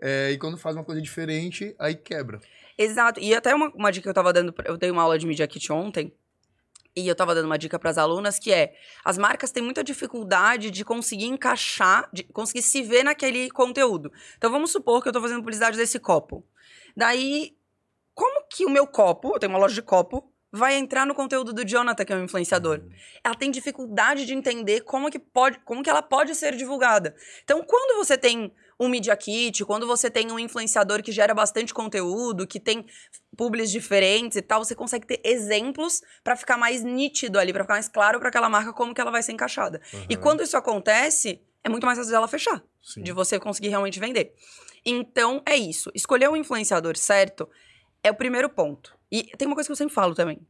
É, 0.00 0.30
e 0.30 0.38
quando 0.38 0.56
faz 0.56 0.76
uma 0.76 0.84
coisa 0.84 1.02
diferente, 1.02 1.74
aí 1.76 1.96
quebra. 1.96 2.40
Exato. 2.78 3.18
E 3.18 3.34
até 3.34 3.52
uma, 3.52 3.68
uma 3.70 3.90
dica 3.90 4.04
que 4.04 4.08
eu 4.08 4.14
tava 4.14 4.32
dando, 4.32 4.54
eu 4.64 4.76
dei 4.76 4.92
uma 4.92 5.02
aula 5.02 5.18
de 5.18 5.26
Media 5.26 5.46
Kit 5.48 5.72
ontem, 5.72 6.14
e 6.94 7.06
eu 7.08 7.12
estava 7.12 7.34
dando 7.34 7.46
uma 7.46 7.58
dica 7.58 7.78
para 7.78 7.90
as 7.90 7.98
alunas 7.98 8.38
que 8.38 8.52
é: 8.52 8.74
as 9.04 9.16
marcas 9.16 9.50
têm 9.50 9.62
muita 9.62 9.82
dificuldade 9.82 10.70
de 10.70 10.84
conseguir 10.84 11.26
encaixar, 11.26 12.08
de 12.12 12.22
conseguir 12.24 12.62
se 12.62 12.82
ver 12.82 13.02
naquele 13.02 13.50
conteúdo. 13.50 14.12
Então 14.36 14.50
vamos 14.50 14.70
supor 14.70 15.02
que 15.02 15.08
eu 15.08 15.10
estou 15.10 15.22
fazendo 15.22 15.40
publicidade 15.40 15.76
desse 15.76 15.98
copo. 15.98 16.44
Daí, 16.96 17.56
como 18.14 18.44
que 18.48 18.66
o 18.66 18.70
meu 18.70 18.86
copo, 18.86 19.34
eu 19.34 19.38
tenho 19.38 19.50
uma 19.52 19.58
loja 19.58 19.74
de 19.74 19.82
copo, 19.82 20.30
vai 20.52 20.76
entrar 20.76 21.06
no 21.06 21.14
conteúdo 21.14 21.52
do 21.52 21.64
Jonathan, 21.64 22.04
que 22.04 22.12
é 22.12 22.16
um 22.16 22.24
influenciador. 22.24 22.80
Uhum. 22.80 22.90
Ela 23.24 23.34
tem 23.34 23.50
dificuldade 23.50 24.26
de 24.26 24.34
entender 24.34 24.82
como 24.82 25.10
que 25.10 25.18
pode, 25.18 25.58
como 25.60 25.82
que 25.82 25.88
ela 25.88 26.02
pode 26.02 26.34
ser 26.34 26.54
divulgada. 26.54 27.16
Então, 27.42 27.64
quando 27.64 27.96
você 27.96 28.18
tem 28.18 28.52
um 28.82 28.88
Media 28.88 29.16
Kit, 29.16 29.64
quando 29.64 29.86
você 29.86 30.10
tem 30.10 30.32
um 30.32 30.38
influenciador 30.38 31.02
que 31.02 31.12
gera 31.12 31.32
bastante 31.32 31.72
conteúdo, 31.72 32.46
que 32.46 32.58
tem 32.58 32.84
publis 33.36 33.70
diferentes 33.70 34.36
e 34.36 34.42
tal, 34.42 34.64
você 34.64 34.74
consegue 34.74 35.06
ter 35.06 35.20
exemplos 35.24 36.02
para 36.24 36.34
ficar 36.34 36.58
mais 36.58 36.82
nítido 36.82 37.38
ali, 37.38 37.52
para 37.52 37.62
ficar 37.62 37.74
mais 37.74 37.88
claro 37.88 38.18
para 38.18 38.28
aquela 38.28 38.48
marca 38.48 38.72
como 38.72 38.92
que 38.92 39.00
ela 39.00 39.10
vai 39.10 39.22
ser 39.22 39.32
encaixada. 39.32 39.80
Uhum. 39.92 40.06
E 40.08 40.16
quando 40.16 40.42
isso 40.42 40.56
acontece, 40.56 41.40
é 41.62 41.68
muito 41.68 41.86
mais 41.86 41.96
fácil 41.96 42.12
dela 42.12 42.26
fechar, 42.26 42.62
Sim. 42.82 43.02
de 43.02 43.12
você 43.12 43.38
conseguir 43.38 43.68
realmente 43.68 44.00
vender. 44.00 44.34
Então, 44.84 45.40
é 45.46 45.56
isso. 45.56 45.90
Escolher 45.94 46.28
o 46.28 46.36
influenciador 46.36 46.96
certo 46.96 47.48
é 48.02 48.10
o 48.10 48.14
primeiro 48.14 48.50
ponto. 48.50 48.96
E 49.10 49.22
tem 49.36 49.46
uma 49.46 49.54
coisa 49.54 49.68
que 49.68 49.72
eu 49.72 49.76
sempre 49.76 49.94
falo 49.94 50.14
também. 50.14 50.44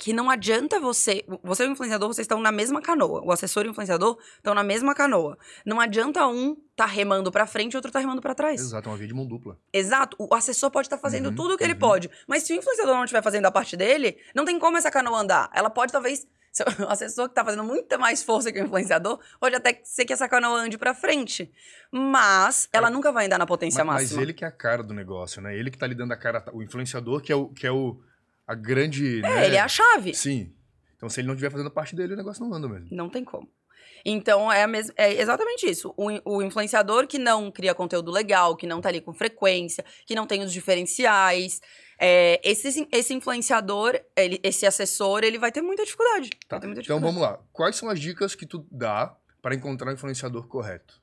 Que 0.00 0.14
não 0.14 0.30
adianta 0.30 0.80
você. 0.80 1.22
Você 1.44 1.64
e 1.64 1.68
o 1.68 1.72
influenciador, 1.72 2.08
vocês 2.08 2.24
estão 2.24 2.40
na 2.40 2.50
mesma 2.50 2.80
canoa. 2.80 3.22
O 3.22 3.30
assessor 3.30 3.66
e 3.66 3.68
o 3.68 3.70
influenciador 3.70 4.18
estão 4.34 4.54
na 4.54 4.64
mesma 4.64 4.94
canoa. 4.94 5.36
Não 5.64 5.78
adianta 5.78 6.26
um 6.26 6.56
tá 6.74 6.86
remando 6.86 7.30
para 7.30 7.46
frente 7.46 7.74
e 7.74 7.76
outro 7.76 7.92
tá 7.92 7.98
remando 7.98 8.22
para 8.22 8.34
trás. 8.34 8.58
Exato, 8.58 8.88
é 8.88 8.92
uma 8.92 8.96
via 8.96 9.06
de 9.06 9.12
mão 9.12 9.26
dupla. 9.26 9.58
Exato. 9.70 10.16
O 10.18 10.34
assessor 10.34 10.70
pode 10.70 10.86
estar 10.86 10.96
tá 10.96 11.02
fazendo 11.02 11.28
uhum, 11.28 11.34
tudo 11.34 11.54
o 11.54 11.58
que 11.58 11.64
uhum. 11.64 11.70
ele 11.70 11.78
pode. 11.78 12.10
Mas 12.26 12.44
se 12.44 12.54
o 12.54 12.56
influenciador 12.56 12.94
não 12.94 13.04
estiver 13.04 13.22
fazendo 13.22 13.44
a 13.44 13.50
parte 13.50 13.76
dele, 13.76 14.16
não 14.34 14.46
tem 14.46 14.58
como 14.58 14.78
essa 14.78 14.90
canoa 14.90 15.20
andar. 15.20 15.50
Ela 15.52 15.68
pode, 15.68 15.92
talvez, 15.92 16.26
o 16.80 16.90
assessor 16.90 17.26
que 17.26 17.32
está 17.32 17.44
fazendo 17.44 17.62
muita 17.62 17.98
mais 17.98 18.22
força 18.22 18.50
que 18.50 18.58
o 18.58 18.64
influenciador, 18.64 19.20
pode 19.38 19.54
até 19.54 19.82
ser 19.84 20.06
que 20.06 20.14
essa 20.14 20.26
canoa 20.26 20.58
ande 20.58 20.78
para 20.78 20.94
frente. 20.94 21.52
Mas 21.92 22.70
ela 22.72 22.88
é, 22.88 22.90
nunca 22.90 23.12
vai 23.12 23.26
andar 23.26 23.36
na 23.36 23.46
potência 23.46 23.84
mas, 23.84 23.94
máxima. 23.94 24.16
Mas 24.16 24.22
ele 24.22 24.32
que 24.32 24.46
é 24.46 24.48
a 24.48 24.52
cara 24.52 24.82
do 24.82 24.94
negócio, 24.94 25.42
né? 25.42 25.54
Ele 25.54 25.70
que 25.70 25.76
está 25.76 25.86
lhe 25.86 25.94
dando 25.94 26.12
a 26.12 26.16
cara. 26.16 26.42
O 26.54 26.62
influenciador 26.62 27.20
que 27.20 27.30
é 27.30 27.36
o, 27.36 27.48
que 27.48 27.66
é 27.66 27.70
o 27.70 28.00
a 28.50 28.54
grande. 28.54 29.18
É, 29.18 29.22
né? 29.22 29.46
ele 29.46 29.56
é 29.56 29.60
a 29.60 29.68
chave. 29.68 30.12
Sim. 30.12 30.52
Então, 30.96 31.08
se 31.08 31.20
ele 31.20 31.28
não 31.28 31.34
estiver 31.34 31.50
fazendo 31.50 31.70
parte 31.70 31.94
dele, 31.94 32.14
o 32.14 32.16
negócio 32.16 32.44
não 32.44 32.52
anda 32.52 32.68
mesmo. 32.68 32.88
Não 32.90 33.08
tem 33.08 33.24
como. 33.24 33.48
Então, 34.04 34.50
é, 34.50 34.66
mes... 34.66 34.90
é 34.96 35.20
exatamente 35.20 35.70
isso. 35.70 35.94
O, 35.96 36.08
o, 36.24 36.42
influenciador 36.42 37.06
que 37.06 37.18
não 37.18 37.50
cria 37.50 37.74
conteúdo 37.74 38.10
legal, 38.10 38.56
que 38.56 38.66
não 38.66 38.80
tá 38.80 38.88
ali 38.88 39.00
com 39.00 39.12
frequência, 39.12 39.84
que 40.04 40.14
não 40.14 40.26
tem 40.26 40.42
os 40.42 40.52
diferenciais, 40.52 41.60
é, 41.98 42.40
esse, 42.42 42.88
esse 42.90 43.14
influenciador, 43.14 43.98
ele, 44.16 44.40
esse 44.42 44.66
assessor, 44.66 45.22
ele 45.22 45.38
vai 45.38 45.52
ter 45.52 45.62
muita 45.62 45.84
dificuldade. 45.84 46.30
Tá. 46.48 46.58
Ter 46.58 46.66
muita 46.66 46.82
dificuldade. 46.82 46.86
Então 46.86 47.00
vamos 47.00 47.22
lá. 47.22 47.38
Quais 47.52 47.76
são 47.76 47.88
as 47.88 48.00
dicas 48.00 48.34
que 48.34 48.46
tu 48.46 48.66
dá 48.70 49.14
para 49.40 49.54
encontrar 49.54 49.90
o 49.90 49.94
influenciador 49.94 50.48
correto? 50.48 50.99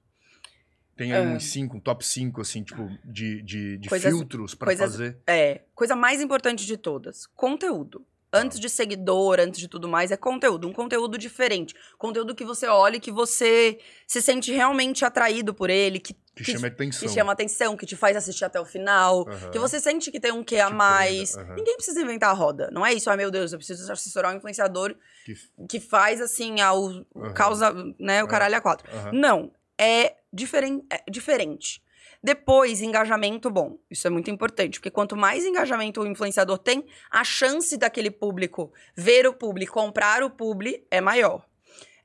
Tem 0.98 1.14
aí 1.14 1.26
uns 1.28 1.46
5, 1.46 1.78
um 1.78 1.80
top 1.80 2.06
5, 2.06 2.42
assim, 2.42 2.64
tipo, 2.64 2.90
de, 3.06 3.42
de, 3.44 3.78
de 3.78 3.88
coisas, 3.88 4.12
filtros 4.12 4.56
para 4.56 4.76
fazer? 4.76 5.18
É. 5.28 5.62
Coisa 5.76 5.96
mais 5.96 6.20
importante 6.22 6.66
de 6.66 6.76
todas: 6.76 7.28
conteúdo. 7.28 8.06
Antes 8.34 8.60
de 8.60 8.70
seguidor, 8.70 9.40
antes 9.40 9.58
de 9.58 9.70
tudo 9.70 9.88
mais, 9.88 10.12
é 10.12 10.18
conteúdo. 10.18 10.68
Um 10.68 10.74
conteúdo 10.74 11.18
diferente. 11.18 11.74
Conteúdo 11.98 12.36
que 12.36 12.44
você 12.44 12.68
olha 12.68 12.98
e 12.98 13.00
que 13.00 13.12
você 13.12 13.80
se 14.06 14.22
sente 14.22 14.52
realmente 14.52 15.06
atraído 15.06 15.54
por 15.54 15.70
ele, 15.70 15.98
que 15.98 16.14
que, 16.38 16.44
que 16.44 16.52
chama 16.52 16.68
atenção. 16.68 17.08
Que 17.08 17.14
chama 17.14 17.32
atenção, 17.32 17.78
que 17.78 17.86
te 17.86 17.96
faz 17.96 18.16
assistir 18.16 18.46
até 18.46 18.60
o 18.60 18.66
final. 18.66 19.28
Uhum. 19.28 19.52
Que 19.52 19.58
você 19.58 19.80
sente 19.80 20.12
que 20.12 20.20
tem 20.20 20.32
um 20.32 20.44
quê 20.44 20.60
a 20.60 20.70
mais. 20.70 21.34
Uhum. 21.36 21.56
Ninguém 21.56 21.76
precisa 21.76 22.00
inventar 22.00 22.30
a 22.30 22.34
roda. 22.34 22.70
Não 22.72 22.86
é 22.86 22.94
isso, 22.94 23.10
ai 23.10 23.18
meu 23.18 23.32
Deus, 23.32 23.54
eu 23.54 23.58
preciso 23.58 23.92
assessorar 23.92 24.34
um 24.34 24.38
influenciador 24.38 24.96
que, 25.26 25.34
que 25.68 25.80
faz 25.80 26.22
assim, 26.22 26.62
ao, 26.62 26.84
uhum. 26.84 27.34
causa, 27.34 27.74
né, 28.00 28.24
o 28.24 28.28
caralho 28.28 28.56
a 28.56 28.62
quatro. 28.62 28.88
Não. 29.12 29.52
É, 29.80 30.17
diferen 30.32 30.86
é 30.90 31.04
diferente. 31.10 31.82
Depois, 32.22 32.82
engajamento 32.82 33.50
bom. 33.50 33.78
Isso 33.90 34.08
é 34.08 34.10
muito 34.10 34.32
importante, 34.32 34.80
porque 34.80 34.90
quanto 34.90 35.16
mais 35.16 35.46
engajamento 35.46 36.02
o 36.02 36.08
influenciador 36.08 36.58
tem, 36.58 36.86
a 37.12 37.24
chance 37.24 37.78
daquele 37.78 38.10
público 38.10 38.72
ver 38.96 39.28
o 39.28 39.34
publi, 39.34 39.68
comprar 39.68 40.24
o 40.24 40.30
publi 40.30 40.86
é 40.90 41.00
maior. 41.00 41.46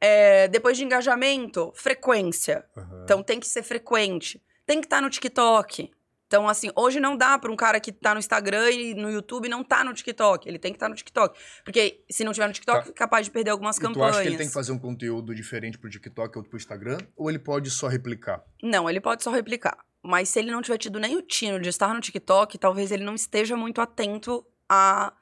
É, 0.00 0.48
depois 0.48 0.76
de 0.76 0.84
engajamento, 0.84 1.72
frequência. 1.74 2.64
Uhum. 2.76 3.04
Então 3.04 3.22
tem 3.22 3.38
que 3.38 3.46
ser 3.46 3.62
frequente. 3.62 4.42
Tem 4.66 4.80
que 4.80 4.86
estar 4.86 4.96
tá 4.96 5.02
no 5.02 5.08
TikTok. 5.08 5.90
Então, 6.32 6.48
assim, 6.48 6.70
hoje 6.74 6.98
não 6.98 7.14
dá 7.14 7.38
para 7.38 7.52
um 7.52 7.56
cara 7.56 7.78
que 7.78 7.92
tá 7.92 8.14
no 8.14 8.18
Instagram 8.18 8.70
e 8.70 8.94
no 8.94 9.10
YouTube 9.10 9.50
não 9.50 9.62
tá 9.62 9.84
no 9.84 9.92
TikTok. 9.92 10.48
Ele 10.48 10.58
tem 10.58 10.72
que 10.72 10.76
estar 10.76 10.86
tá 10.86 10.88
no 10.88 10.94
TikTok. 10.94 11.38
Porque 11.62 12.02
se 12.10 12.24
não 12.24 12.32
tiver 12.32 12.46
no 12.46 12.54
TikTok, 12.54 12.84
tá. 12.84 12.90
é 12.90 12.92
capaz 12.94 13.26
de 13.26 13.30
perder 13.30 13.50
algumas 13.50 13.76
e 13.76 13.80
campanhas. 13.82 14.12
Tu 14.12 14.14
acha 14.14 14.22
que 14.22 14.28
ele 14.28 14.38
tem 14.38 14.46
que 14.46 14.52
fazer 14.54 14.72
um 14.72 14.78
conteúdo 14.78 15.34
diferente 15.34 15.76
pro 15.76 15.90
TikTok 15.90 16.38
ou 16.38 16.42
pro 16.42 16.56
Instagram? 16.56 16.96
Ou 17.14 17.28
ele 17.28 17.38
pode 17.38 17.70
só 17.70 17.86
replicar? 17.86 18.42
Não, 18.62 18.88
ele 18.88 18.98
pode 18.98 19.22
só 19.22 19.30
replicar. 19.30 19.76
Mas 20.02 20.30
se 20.30 20.38
ele 20.38 20.50
não 20.50 20.62
tiver 20.62 20.78
tido 20.78 20.98
nem 20.98 21.18
o 21.18 21.20
tino 21.20 21.60
de 21.60 21.68
estar 21.68 21.92
no 21.92 22.00
TikTok, 22.00 22.56
talvez 22.56 22.90
ele 22.90 23.04
não 23.04 23.14
esteja 23.14 23.54
muito 23.54 23.82
atento 23.82 24.42
a 24.66 25.12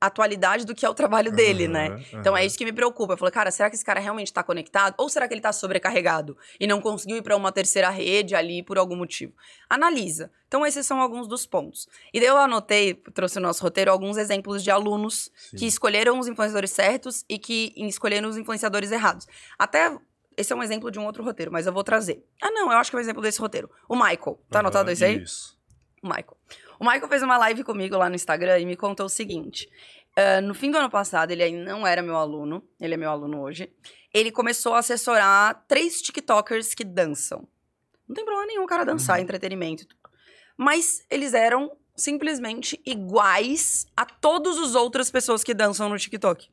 atualidade 0.00 0.64
do 0.64 0.74
que 0.74 0.86
é 0.86 0.88
o 0.88 0.94
trabalho 0.94 1.32
dele, 1.32 1.66
uhum, 1.66 1.72
né? 1.72 1.88
Uhum. 1.88 2.20
Então 2.20 2.36
é 2.36 2.44
isso 2.44 2.56
que 2.56 2.64
me 2.64 2.72
preocupa. 2.72 3.14
Eu 3.14 3.16
falei, 3.16 3.32
cara, 3.32 3.50
será 3.50 3.68
que 3.68 3.76
esse 3.76 3.84
cara 3.84 4.00
realmente 4.00 4.32
tá 4.32 4.42
conectado? 4.42 4.94
Ou 4.98 5.08
será 5.08 5.26
que 5.26 5.34
ele 5.34 5.40
tá 5.40 5.52
sobrecarregado 5.52 6.36
e 6.58 6.66
não 6.66 6.80
conseguiu 6.80 7.16
ir 7.16 7.22
para 7.22 7.36
uma 7.36 7.50
terceira 7.50 7.90
rede 7.90 8.34
ali 8.34 8.62
por 8.62 8.78
algum 8.78 8.96
motivo? 8.96 9.32
Analisa. 9.68 10.30
Então 10.46 10.64
esses 10.64 10.86
são 10.86 11.00
alguns 11.00 11.26
dos 11.26 11.46
pontos. 11.46 11.88
E 12.12 12.20
daí 12.20 12.28
eu 12.28 12.36
anotei, 12.36 12.94
trouxe 13.12 13.38
o 13.38 13.40
nosso 13.40 13.62
roteiro, 13.62 13.90
alguns 13.90 14.16
exemplos 14.16 14.62
de 14.62 14.70
alunos 14.70 15.30
Sim. 15.36 15.56
que 15.56 15.66
escolheram 15.66 16.18
os 16.18 16.28
influenciadores 16.28 16.70
certos 16.70 17.24
e 17.28 17.38
que 17.38 17.74
escolheram 17.76 18.28
os 18.28 18.36
influenciadores 18.36 18.92
errados. 18.92 19.26
Até 19.58 19.96
esse 20.36 20.52
é 20.52 20.56
um 20.56 20.62
exemplo 20.62 20.88
de 20.88 21.00
um 21.00 21.04
outro 21.04 21.24
roteiro, 21.24 21.50
mas 21.50 21.66
eu 21.66 21.72
vou 21.72 21.82
trazer. 21.82 22.24
Ah, 22.40 22.50
não, 22.52 22.70
eu 22.70 22.78
acho 22.78 22.90
que 22.90 22.96
é 22.96 22.98
um 22.98 23.02
exemplo 23.02 23.20
desse 23.20 23.40
roteiro. 23.40 23.68
O 23.88 23.96
Michael. 23.96 24.40
Tá 24.48 24.58
uhum, 24.58 24.66
anotado 24.66 24.90
isso 24.92 25.04
aí? 25.04 25.20
Isso. 25.20 25.58
O 26.00 26.06
Michael. 26.06 26.36
O 26.78 26.84
Michael 26.84 27.08
fez 27.08 27.22
uma 27.22 27.36
live 27.38 27.64
comigo 27.64 27.96
lá 27.96 28.08
no 28.08 28.14
Instagram 28.14 28.60
e 28.60 28.66
me 28.66 28.76
contou 28.76 29.06
o 29.06 29.08
seguinte. 29.08 29.68
Uh, 30.16 30.40
no 30.42 30.54
fim 30.54 30.70
do 30.70 30.78
ano 30.78 30.90
passado, 30.90 31.30
ele 31.30 31.42
ainda 31.42 31.64
não 31.64 31.86
era 31.86 32.02
meu 32.02 32.16
aluno, 32.16 32.62
ele 32.80 32.94
é 32.94 32.96
meu 32.96 33.10
aluno 33.10 33.40
hoje. 33.40 33.72
Ele 34.12 34.30
começou 34.30 34.74
a 34.74 34.78
assessorar 34.78 35.64
três 35.68 36.00
TikTokers 36.00 36.74
que 36.74 36.84
dançam. 36.84 37.46
Não 38.08 38.14
tem 38.14 38.24
problema 38.24 38.46
nenhum 38.46 38.64
o 38.64 38.66
cara 38.66 38.84
dançar, 38.84 39.16
uhum. 39.16 39.22
entretenimento. 39.22 39.86
Mas 40.56 41.04
eles 41.10 41.34
eram 41.34 41.76
simplesmente 41.94 42.80
iguais 42.86 43.86
a 43.96 44.06
todas 44.06 44.56
as 44.58 44.74
outras 44.74 45.10
pessoas 45.10 45.44
que 45.44 45.52
dançam 45.52 45.88
no 45.88 45.98
TikTok. 45.98 46.48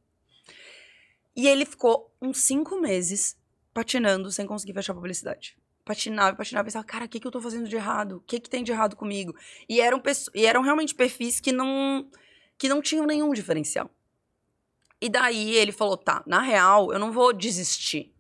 E 1.36 1.48
ele 1.48 1.66
ficou 1.66 2.12
uns 2.22 2.40
cinco 2.40 2.80
meses 2.80 3.38
patinando 3.74 4.32
sem 4.32 4.46
conseguir 4.46 4.74
fechar 4.74 4.94
publicidade. 4.94 5.58
Patinava, 5.86 6.36
patinava, 6.36 6.66
pensava, 6.66 6.84
cara, 6.84 7.06
o 7.06 7.08
que, 7.08 7.20
que 7.20 7.28
eu 7.28 7.32
tô 7.32 7.40
fazendo 7.40 7.70
de 7.70 7.76
errado? 7.76 8.18
O 8.18 8.20
que, 8.22 8.40
que 8.40 8.50
tem 8.50 8.64
de 8.64 8.72
errado 8.72 8.96
comigo? 8.96 9.36
E 9.70 9.80
eram, 9.80 10.02
e 10.34 10.46
eram 10.46 10.64
realmente 10.64 10.96
perfis 10.96 11.40
que 11.40 11.52
não, 11.52 12.10
que 12.58 12.68
não 12.68 12.82
tinham 12.82 13.06
nenhum 13.06 13.32
diferencial. 13.32 13.90
E 15.00 15.08
daí 15.08 15.56
ele 15.56 15.72
falou: 15.72 15.96
tá, 15.96 16.24
na 16.26 16.42
real, 16.42 16.92
eu 16.92 16.98
não 16.98 17.12
vou 17.12 17.32
desistir. 17.32 18.12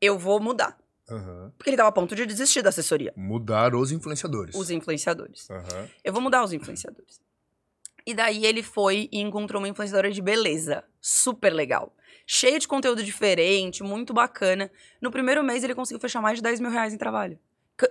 Eu 0.00 0.18
vou 0.18 0.40
mudar. 0.40 0.76
Uhum. 1.08 1.52
Porque 1.56 1.70
ele 1.70 1.76
tava 1.76 1.88
a 1.88 1.92
ponto 1.92 2.14
de 2.14 2.26
desistir 2.26 2.62
da 2.62 2.68
assessoria. 2.70 3.12
Mudar 3.16 3.74
os 3.74 3.92
influenciadores. 3.92 4.54
Os 4.56 4.68
influenciadores. 4.68 5.48
Uhum. 5.48 5.88
Eu 6.02 6.12
vou 6.12 6.20
mudar 6.20 6.42
os 6.42 6.52
influenciadores. 6.52 7.20
E 8.04 8.14
daí 8.14 8.44
ele 8.44 8.62
foi 8.62 9.08
e 9.12 9.20
encontrou 9.20 9.60
uma 9.60 9.68
influenciadora 9.68 10.10
de 10.10 10.20
beleza. 10.20 10.82
Super 11.00 11.52
legal. 11.52 11.94
Cheia 12.30 12.58
de 12.58 12.68
conteúdo 12.68 13.02
diferente, 13.02 13.82
muito 13.82 14.12
bacana. 14.12 14.70
No 15.00 15.10
primeiro 15.10 15.42
mês 15.42 15.64
ele 15.64 15.74
conseguiu 15.74 15.98
fechar 15.98 16.20
mais 16.20 16.36
de 16.36 16.42
10 16.42 16.60
mil 16.60 16.70
reais 16.70 16.92
em 16.92 16.98
trabalho. 16.98 17.38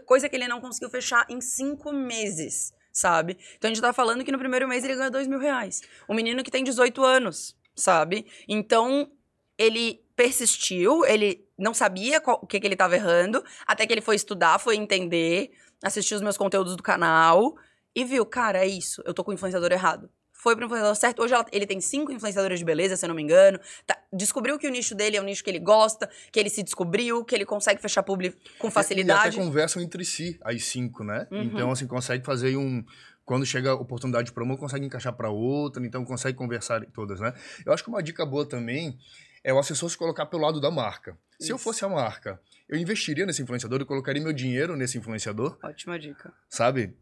Coisa 0.06 0.30
que 0.30 0.36
ele 0.36 0.48
não 0.48 0.62
conseguiu 0.62 0.92
fechar 0.92 1.26
em 1.28 1.42
cinco 1.42 1.92
meses, 1.92 2.72
sabe? 2.94 3.36
Então 3.58 3.68
a 3.68 3.74
gente 3.74 3.82
tá 3.82 3.92
falando 3.92 4.24
que 4.24 4.32
no 4.32 4.38
primeiro 4.38 4.68
mês 4.68 4.84
ele 4.84 4.94
ganhou 4.94 5.10
2 5.10 5.28
mil 5.28 5.40
reais. 5.40 5.82
Um 6.08 6.14
menino 6.14 6.44
que 6.44 6.52
tem 6.52 6.64
18 6.64 7.04
anos, 7.04 7.58
sabe? 7.76 8.28
Então 8.48 9.10
ele 9.58 10.06
persistiu, 10.16 11.04
ele 11.04 11.44
não 11.58 11.74
sabia 11.74 12.22
qual, 12.22 12.40
o 12.40 12.46
que, 12.46 12.60
que 12.60 12.68
ele 12.68 12.76
estava 12.76 12.94
errando, 12.96 13.44
até 13.66 13.88
que 13.88 13.94
ele 13.94 14.02
foi 14.02 14.16
estudar, 14.16 14.60
foi 14.60 14.76
entender, 14.76 15.50
assistir 15.84 16.14
os 16.14 16.22
meus 16.22 16.38
conteúdos 16.38 16.76
do 16.76 16.84
canal 16.84 17.56
e 17.96 18.06
viu, 18.06 18.24
cara, 18.24 18.60
é 18.60 18.68
isso, 18.68 19.02
eu 19.04 19.16
tô 19.16 19.24
com 19.24 19.32
o 19.32 19.34
influenciador 19.34 19.72
errado. 19.72 20.12
Foi 20.48 20.56
pro 20.56 20.64
influenciador 20.64 20.96
certo. 20.96 21.22
Hoje 21.22 21.34
ela, 21.34 21.46
ele 21.52 21.68
tem 21.68 21.82
cinco 21.82 22.10
influenciadores 22.10 22.58
de 22.58 22.64
beleza, 22.64 22.96
se 22.96 23.04
eu 23.04 23.10
não 23.10 23.16
me 23.18 23.22
engano. 23.22 23.60
Tá, 23.86 24.02
descobriu 24.14 24.58
que 24.58 24.66
o 24.66 24.72
nicho 24.72 24.96
dele 24.96 25.18
é 25.18 25.20
o 25.20 25.24
nicho 25.26 25.44
que 25.44 25.50
ele 25.50 25.60
gosta, 25.60 26.10
que 26.32 26.40
ele 26.40 26.50
se 26.50 26.64
descobriu, 26.64 27.26
que 27.26 27.36
ele 27.36 27.44
consegue 27.44 27.82
fechar 27.82 28.02
público 28.02 28.38
com 28.58 28.72
facilidade. 28.72 29.20
E, 29.20 29.26
e 29.26 29.42
até 29.42 29.46
conversam 29.46 29.82
entre 29.82 30.06
si, 30.06 30.40
as 30.42 30.64
cinco, 30.64 31.04
né? 31.04 31.28
Uhum. 31.30 31.42
Então, 31.42 31.70
assim, 31.70 31.86
consegue 31.86 32.26
fazer 32.26 32.56
um, 32.56 32.82
quando 33.26 33.46
chega 33.46 33.72
a 33.72 33.74
oportunidade 33.74 34.32
para 34.32 34.42
uma, 34.42 34.56
consegue 34.56 34.86
encaixar 34.86 35.12
para 35.12 35.30
outra, 35.30 35.86
então 35.86 36.06
consegue 36.06 36.38
conversar 36.38 36.86
todas, 36.94 37.20
né? 37.20 37.34
Eu 37.66 37.74
acho 37.74 37.84
que 37.84 37.90
uma 37.90 38.02
dica 38.02 38.26
boa 38.26 38.48
também 38.48 38.98
é 39.44 39.54
o 39.54 39.60
assessor 39.60 39.90
se 39.90 39.98
colocar 39.98 40.28
pelo 40.28 40.44
lado 40.44 40.62
da 40.62 40.72
marca. 40.72 41.18
Isso. 41.38 41.48
Se 41.48 41.52
eu 41.52 41.58
fosse 41.58 41.84
a 41.84 41.90
marca, 41.90 42.40
eu 42.70 42.78
investiria 42.78 43.26
nesse 43.26 43.42
influenciador, 43.42 43.82
eu 43.82 43.86
colocaria 43.86 44.24
meu 44.24 44.32
dinheiro 44.32 44.78
nesse 44.78 44.98
influenciador. 44.98 45.58
Ótima 45.62 46.00
dica. 46.00 46.32
Sabe? 46.48 46.96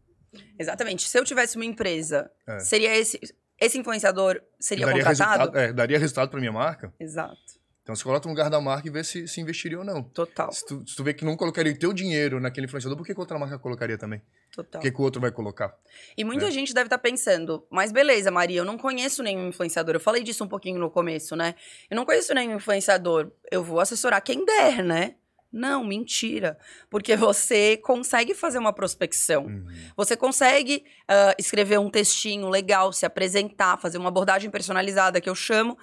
Exatamente. 0.58 1.08
Se 1.08 1.18
eu 1.18 1.24
tivesse 1.24 1.56
uma 1.56 1.64
empresa, 1.64 2.30
é. 2.46 2.58
seria 2.60 2.94
esse 2.96 3.20
esse 3.58 3.78
influenciador 3.78 4.40
seria 4.60 4.86
daria 4.86 5.04
contratado? 5.04 5.58
É, 5.58 5.72
daria 5.72 5.98
resultado 5.98 6.28
para 6.28 6.38
minha 6.38 6.52
marca. 6.52 6.92
Exato. 7.00 7.56
Então 7.86 7.94
você 7.94 8.02
coloca 8.02 8.26
no 8.26 8.34
lugar 8.34 8.50
da 8.50 8.60
marca 8.60 8.88
e 8.88 8.90
vê 8.90 9.04
se, 9.04 9.28
se 9.28 9.40
investiria 9.40 9.78
ou 9.78 9.84
não. 9.84 10.02
Total. 10.02 10.50
Se 10.50 10.66
tu, 10.66 10.84
se 10.84 10.96
tu 10.96 11.04
vê 11.04 11.14
que 11.14 11.24
não 11.24 11.36
colocaria 11.36 11.72
o 11.72 11.78
teu 11.78 11.92
dinheiro 11.92 12.40
naquele 12.40 12.66
influenciador, 12.66 12.98
por 12.98 13.06
que, 13.06 13.14
que 13.14 13.20
outra 13.20 13.38
marca 13.38 13.60
colocaria 13.60 13.96
também? 13.96 14.20
Total. 14.50 14.80
Por 14.80 14.84
que, 14.84 14.90
que 14.90 15.00
o 15.00 15.04
outro 15.04 15.20
vai 15.20 15.30
colocar? 15.30 15.72
E 16.16 16.24
muita 16.24 16.46
é. 16.46 16.50
gente 16.50 16.74
deve 16.74 16.88
estar 16.88 16.98
tá 16.98 17.02
pensando, 17.02 17.64
mas 17.70 17.92
beleza, 17.92 18.28
Maria, 18.28 18.58
eu 18.58 18.64
não 18.64 18.76
conheço 18.76 19.22
nenhum 19.22 19.46
influenciador. 19.46 19.94
Eu 19.94 20.00
falei 20.00 20.24
disso 20.24 20.42
um 20.42 20.48
pouquinho 20.48 20.80
no 20.80 20.90
começo, 20.90 21.36
né? 21.36 21.54
Eu 21.88 21.94
não 21.94 22.04
conheço 22.04 22.34
nenhum 22.34 22.56
influenciador. 22.56 23.30
Eu 23.52 23.62
vou 23.62 23.78
assessorar 23.78 24.20
quem 24.20 24.44
der, 24.44 24.82
né? 24.82 25.14
Não, 25.56 25.82
mentira. 25.82 26.58
Porque 26.90 27.16
você 27.16 27.78
consegue 27.78 28.34
fazer 28.34 28.58
uma 28.58 28.72
prospecção. 28.72 29.46
Uhum. 29.46 29.66
Você 29.96 30.16
consegue 30.16 30.84
uh, 31.10 31.34
escrever 31.38 31.78
um 31.78 31.90
textinho 31.90 32.48
legal, 32.48 32.92
se 32.92 33.06
apresentar, 33.06 33.78
fazer 33.78 33.98
uma 33.98 34.08
abordagem 34.08 34.50
personalizada, 34.50 35.20
que 35.20 35.28
eu 35.28 35.34
chamo. 35.34 35.78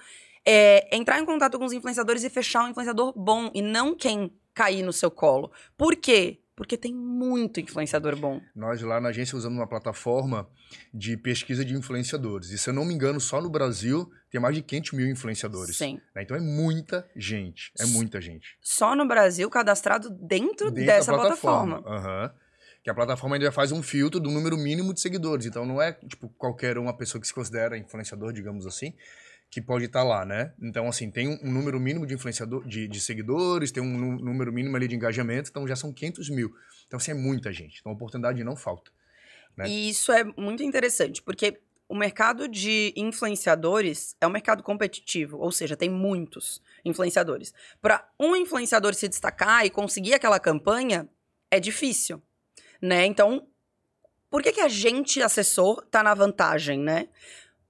É, 0.46 0.94
entrar 0.94 1.18
em 1.18 1.24
contato 1.24 1.58
com 1.58 1.64
os 1.64 1.72
influenciadores 1.72 2.22
e 2.22 2.30
fechar 2.30 2.64
um 2.64 2.68
influenciador 2.68 3.12
bom 3.16 3.50
e 3.54 3.62
não 3.62 3.96
quem 3.96 4.30
cair 4.52 4.82
no 4.82 4.92
seu 4.92 5.10
colo. 5.10 5.50
Por 5.76 5.96
quê? 5.96 6.38
Porque 6.56 6.76
tem 6.76 6.94
muito 6.94 7.58
influenciador 7.60 8.16
bom. 8.16 8.40
Nós 8.54 8.80
lá 8.80 9.00
na 9.00 9.08
agência 9.08 9.36
usamos 9.36 9.58
uma 9.58 9.66
plataforma 9.66 10.48
de 10.92 11.16
pesquisa 11.16 11.64
de 11.64 11.74
influenciadores. 11.74 12.50
E 12.50 12.58
se 12.58 12.70
eu 12.70 12.74
não 12.74 12.84
me 12.84 12.94
engano, 12.94 13.20
só 13.20 13.40
no 13.40 13.50
Brasil 13.50 14.08
tem 14.30 14.40
mais 14.40 14.54
de 14.54 14.62
500 14.62 14.92
mil 14.92 15.08
influenciadores. 15.08 15.76
Sim. 15.76 16.00
Né? 16.14 16.22
Então 16.22 16.36
é 16.36 16.40
muita 16.40 17.08
gente. 17.16 17.72
É 17.78 17.86
muita 17.86 18.20
gente. 18.20 18.56
Só 18.60 18.94
no 18.94 19.06
Brasil 19.06 19.50
cadastrado 19.50 20.10
dentro, 20.10 20.70
dentro 20.70 20.86
dessa 20.86 21.12
plataforma. 21.12 21.82
Aham. 21.86 22.22
Uhum. 22.24 22.44
Que 22.84 22.90
a 22.90 22.94
plataforma 22.94 23.36
ainda 23.36 23.50
faz 23.50 23.72
um 23.72 23.82
filtro 23.82 24.20
do 24.20 24.30
número 24.30 24.58
mínimo 24.58 24.92
de 24.92 25.00
seguidores. 25.00 25.46
Então 25.46 25.64
não 25.64 25.80
é 25.80 25.92
tipo 25.92 26.28
qualquer 26.36 26.76
uma 26.76 26.94
pessoa 26.94 27.20
que 27.20 27.26
se 27.26 27.32
considera 27.32 27.78
influenciador, 27.78 28.32
digamos 28.32 28.66
assim 28.66 28.94
que 29.54 29.62
pode 29.62 29.84
estar 29.84 30.00
tá 30.00 30.04
lá, 30.04 30.24
né? 30.24 30.52
Então, 30.60 30.88
assim, 30.88 31.08
tem 31.08 31.28
um, 31.28 31.52
número 31.52 31.78
mínimo 31.78 32.04
de 32.04 32.12
influenciador, 32.12 32.66
de, 32.66 32.88
de 32.88 33.00
seguidores, 33.00 33.70
tem 33.70 33.80
um 33.80 34.18
número 34.18 34.52
mínimo 34.52 34.74
ali 34.74 34.88
de 34.88 34.96
engajamento, 34.96 35.48
então 35.48 35.64
já 35.68 35.76
são 35.76 35.92
500 35.92 36.28
mil. 36.30 36.52
Então, 36.88 36.96
assim, 36.96 37.12
é 37.12 37.14
muita 37.14 37.52
gente. 37.52 37.78
Então, 37.78 37.92
a 37.92 37.94
oportunidade 37.94 38.42
não 38.42 38.56
falta. 38.56 38.90
Né? 39.56 39.68
E 39.68 39.88
isso 39.88 40.10
é 40.10 40.24
muito 40.24 40.64
interessante, 40.64 41.22
porque 41.22 41.60
o 41.88 41.94
mercado 41.94 42.48
de 42.48 42.92
influenciadores 42.96 44.16
é 44.20 44.26
um 44.26 44.30
mercado 44.30 44.60
competitivo, 44.60 45.38
ou 45.38 45.52
seja, 45.52 45.76
tem 45.76 45.88
muitos 45.88 46.60
influenciadores. 46.84 47.54
Para 47.80 48.04
um 48.18 48.34
influenciador 48.34 48.92
se 48.92 49.06
destacar 49.06 49.64
e 49.64 49.70
conseguir 49.70 50.14
aquela 50.14 50.40
campanha, 50.40 51.08
é 51.48 51.60
difícil, 51.60 52.20
né? 52.82 53.06
Então, 53.06 53.46
por 54.28 54.42
que, 54.42 54.50
que 54.50 54.60
a 54.60 54.68
gente, 54.68 55.22
assessor, 55.22 55.86
tá 55.92 56.02
na 56.02 56.12
vantagem, 56.12 56.80
né? 56.80 57.08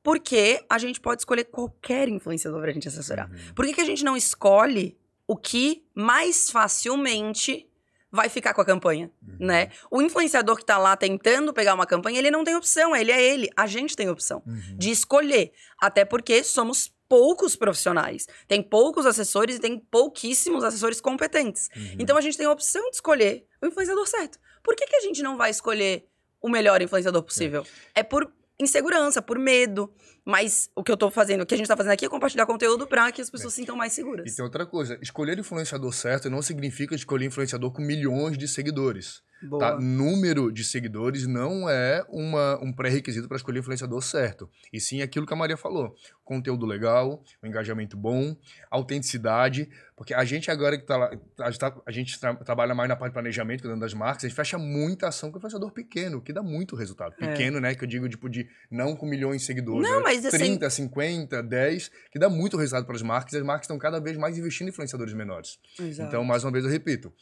Porque 0.04 0.62
a 0.68 0.78
gente 0.78 1.00
pode 1.00 1.23
escolher 1.23 1.44
qualquer 1.44 2.11
influenciador 2.11 2.61
pra 2.61 2.70
gente 2.70 2.87
assessorar. 2.87 3.28
Uhum. 3.30 3.54
Por 3.54 3.64
que, 3.64 3.73
que 3.73 3.80
a 3.80 3.87
gente 3.87 4.04
não 4.04 4.14
escolhe 4.16 4.96
o 5.26 5.34
que 5.34 5.82
mais 5.94 6.50
facilmente 6.50 7.66
vai 8.12 8.28
ficar 8.28 8.52
com 8.52 8.61
a 8.61 8.64
campanha, 8.64 9.11
uhum. 9.26 9.46
né? 9.46 9.70
O 9.90 10.02
influenciador 10.02 10.56
que 10.56 10.64
tá 10.64 10.76
lá 10.76 10.94
tentando 10.94 11.54
pegar 11.54 11.75
uma 11.75 11.87
campanha, 11.87 12.18
ele 12.18 12.30
não 12.30 12.44
tem 12.44 12.54
opção, 12.54 12.94
ele 12.94 13.11
é 13.11 13.20
ele. 13.20 13.49
A 13.56 13.66
gente 13.66 13.96
tem 13.96 14.08
opção 14.08 14.42
uhum. 14.46 14.76
de 14.76 14.90
escolher. 14.90 15.52
Até 15.80 16.04
porque 16.04 16.44
somos 16.44 16.92
poucos 17.08 17.56
profissionais. 17.56 18.28
Tem 18.46 18.62
poucos 18.62 19.06
assessores 19.06 19.56
e 19.56 19.58
tem 19.58 19.78
pouquíssimos 19.78 20.62
assessores 20.62 21.00
competentes. 21.00 21.70
Uhum. 21.75 21.96
Então 21.99 22.16
a 22.16 22.20
gente 22.20 22.37
tem 22.37 22.46
a 22.46 22.52
opção 22.52 22.90
de 22.90 22.96
escolher 22.96 23.46
o 23.62 23.66
influenciador 23.66 24.06
certo. 24.06 24.38
Por 24.62 24.76
que, 24.76 24.87
que 24.87 24.96
a 24.96 25.00
gente 25.00 25.23
não 25.23 25.38
vai 25.38 25.50
escolher 25.50 26.06
o 26.42 26.49
melhor 26.49 26.82
influenciador 26.82 27.23
possível? 27.23 27.66
É, 27.94 28.00
é 28.00 28.02
por 28.02 28.30
insegurança, 28.58 29.20
por 29.23 29.38
medo. 29.38 29.92
Mas 30.25 30.71
o 30.75 30.83
que 30.83 30.90
eu 30.90 30.97
tô 30.97 31.11
fazendo, 31.11 31.43
o 31.43 31.47
que 31.47 31.54
a 31.54 31.57
gente 31.57 31.66
tá 31.66 31.76
fazendo 31.76 31.93
aqui 31.93 32.07
é 32.07 32.09
compartilhar 32.09 32.47
conteúdo 32.47 32.87
para 32.87 33.12
que 33.12 33.21
as 33.21 33.28
pessoas 33.28 33.52
é. 33.52 33.57
se 33.57 33.61
sintam 33.61 33.76
mais 33.76 33.93
seguras. 33.93 34.33
E 34.33 34.35
tem 34.35 34.45
outra 34.45 34.64
coisa, 34.64 34.99
escolher 35.02 35.38
influenciador 35.38 35.93
certo 35.93 36.31
não 36.31 36.40
significa 36.40 36.95
escolher 36.95 37.26
influenciador 37.26 37.71
com 37.71 37.83
milhões 37.83 38.38
de 38.38 38.49
seguidores. 38.49 39.23
Tá? 39.59 39.78
Número 39.78 40.50
de 40.50 40.64
seguidores 40.64 41.26
não 41.26 41.69
é 41.69 42.02
uma, 42.09 42.59
um 42.62 42.73
pré-requisito 42.73 43.28
para 43.28 43.37
escolher 43.37 43.59
o 43.59 43.61
influenciador 43.61 44.00
certo. 44.00 44.49
E 44.73 44.81
sim 44.81 45.02
aquilo 45.02 45.26
que 45.26 45.35
a 45.35 45.37
Maria 45.37 45.57
falou: 45.57 45.95
conteúdo 46.25 46.64
legal, 46.64 47.23
um 47.43 47.47
engajamento 47.47 47.97
bom, 47.97 48.35
autenticidade. 48.71 49.69
Porque 49.97 50.12
a 50.12 50.25
gente 50.25 50.50
agora 50.50 50.76
que 50.76 50.85
tá 50.85 50.97
lá, 50.97 51.11
a 51.38 51.50
gente, 51.50 51.59
tá, 51.59 51.76
a 51.87 51.93
gente 51.93 52.19
tra 52.19 52.35
trabalha 52.35 52.75
mais 52.75 52.88
na 52.88 52.97
parte 52.97 53.11
de 53.11 53.14
planejamento, 53.14 53.61
cuidando 53.61 53.81
das 53.81 53.95
marcas, 53.95 54.25
a 54.25 54.28
gente 54.28 54.37
fecha 54.37 54.59
muita 54.59 55.09
ação 55.09 55.31
com 55.31 55.38
influenciador 55.38 55.71
pequeno, 55.71 56.21
que 56.21 56.33
dá 56.33 56.43
muito 56.43 56.75
resultado. 56.75 57.14
É. 57.21 57.28
Pequeno, 57.28 57.59
é. 57.59 57.61
né? 57.61 57.75
Que 57.75 57.85
eu 57.85 57.88
digo, 57.88 58.09
tipo, 58.09 58.28
de 58.28 58.49
não 58.71 58.97
com 58.97 59.07
milhões 59.07 59.43
de 59.43 59.47
seguidores. 59.47 59.83
Não, 59.83 59.99
né? 59.99 60.02
mas 60.02 60.13
30, 60.21 60.66
assim... 60.66 60.85
50, 60.85 61.42
10, 61.42 61.90
que 62.11 62.18
dá 62.18 62.28
muito 62.28 62.56
resultado 62.56 62.87
para 62.87 62.97
as 62.97 63.02
marcas, 63.02 63.33
e 63.33 63.37
as 63.37 63.42
marcas 63.42 63.64
estão 63.64 63.78
cada 63.78 64.00
vez 64.00 64.16
mais 64.16 64.37
investindo 64.38 64.68
em 64.68 64.71
influenciadores 64.71 65.14
menores. 65.14 65.59
Exato. 65.78 66.09
Então, 66.09 66.25
mais 66.25 66.44
uma 66.44 66.50
vez, 66.50 66.64
eu 66.64 66.71
repito 66.71 67.12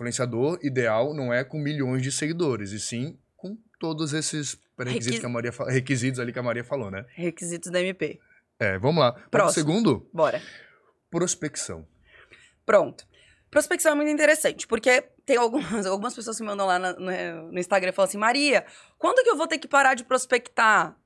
influenciador 0.00 0.58
ideal 0.62 1.12
não 1.12 1.32
é 1.32 1.44
com 1.44 1.58
milhões 1.58 2.02
de 2.02 2.10
seguidores, 2.10 2.72
e 2.72 2.80
sim 2.80 3.18
com 3.36 3.56
todos 3.78 4.12
esses 4.12 4.58
requisitos, 4.78 5.06
Requis... 5.06 5.20
que 5.20 5.26
a 5.26 5.28
Maria, 5.28 5.52
requisitos 5.68 6.20
ali 6.20 6.32
que 6.32 6.38
a 6.38 6.42
Maria 6.42 6.64
falou, 6.64 6.90
né? 6.90 7.04
Requisitos 7.14 7.70
da 7.70 7.80
MP. 7.80 8.18
É, 8.58 8.78
vamos 8.78 9.00
lá. 9.00 9.12
Próximo. 9.30 9.52
segundo? 9.52 10.08
Bora. 10.12 10.42
Prospecção. 11.10 11.86
Pronto. 12.64 13.06
Prospecção 13.50 13.92
é 13.92 13.94
muito 13.94 14.10
interessante, 14.10 14.66
porque 14.66 15.02
tem 15.24 15.36
algumas, 15.36 15.86
algumas 15.86 16.14
pessoas 16.14 16.36
que 16.36 16.42
mandam 16.44 16.66
lá 16.66 16.78
no, 16.78 17.52
no 17.52 17.58
Instagram 17.58 17.90
e 17.90 17.92
falam 17.92 18.08
assim: 18.08 18.18
Maria, 18.18 18.64
quando 18.98 19.22
que 19.22 19.30
eu 19.30 19.36
vou 19.36 19.46
ter 19.46 19.58
que 19.58 19.66
parar 19.66 19.94
de 19.94 20.04
prospectar? 20.04 20.96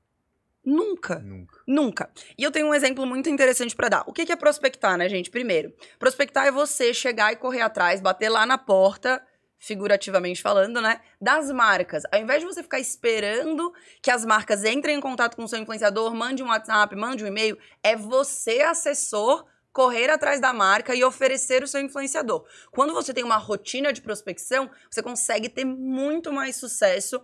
Nunca. 0.65 1.19
Nunca. 1.19 1.59
Nunca. 1.67 2.09
E 2.37 2.43
eu 2.43 2.51
tenho 2.51 2.67
um 2.67 2.73
exemplo 2.73 3.05
muito 3.05 3.29
interessante 3.29 3.75
para 3.75 3.89
dar. 3.89 4.03
O 4.07 4.13
que 4.13 4.31
é 4.31 4.35
prospectar, 4.35 4.97
né, 4.97 5.07
gente? 5.07 5.29
Primeiro, 5.29 5.71
prospectar 5.99 6.47
é 6.47 6.51
você 6.51 6.93
chegar 6.93 7.31
e 7.31 7.35
correr 7.35 7.61
atrás, 7.61 8.01
bater 8.01 8.29
lá 8.29 8.45
na 8.45 8.57
porta, 8.57 9.21
figurativamente 9.59 10.41
falando, 10.41 10.81
né, 10.81 10.99
das 11.21 11.51
marcas. 11.51 12.03
Ao 12.11 12.19
invés 12.19 12.41
de 12.41 12.45
você 12.45 12.63
ficar 12.63 12.79
esperando 12.79 13.73
que 14.01 14.11
as 14.11 14.25
marcas 14.25 14.63
entrem 14.63 14.97
em 14.97 15.01
contato 15.01 15.35
com 15.35 15.43
o 15.43 15.47
seu 15.47 15.59
influenciador, 15.59 16.13
mande 16.13 16.43
um 16.43 16.47
WhatsApp, 16.47 16.95
mande 16.95 17.23
um 17.23 17.27
e-mail, 17.27 17.57
é 17.83 17.95
você, 17.95 18.61
assessor, 18.61 19.45
correr 19.75 20.09
atrás 20.09 20.39
da 20.39 20.53
marca 20.53 20.95
e 20.95 21.03
oferecer 21.03 21.61
o 21.61 21.67
seu 21.67 21.81
influenciador. 21.81 22.45
Quando 22.71 22.93
você 22.93 23.13
tem 23.13 23.25
uma 23.25 23.35
rotina 23.35 23.91
de 23.91 24.01
prospecção, 24.01 24.69
você 24.89 25.03
consegue 25.03 25.49
ter 25.49 25.65
muito 25.65 26.31
mais 26.31 26.55
sucesso 26.55 27.21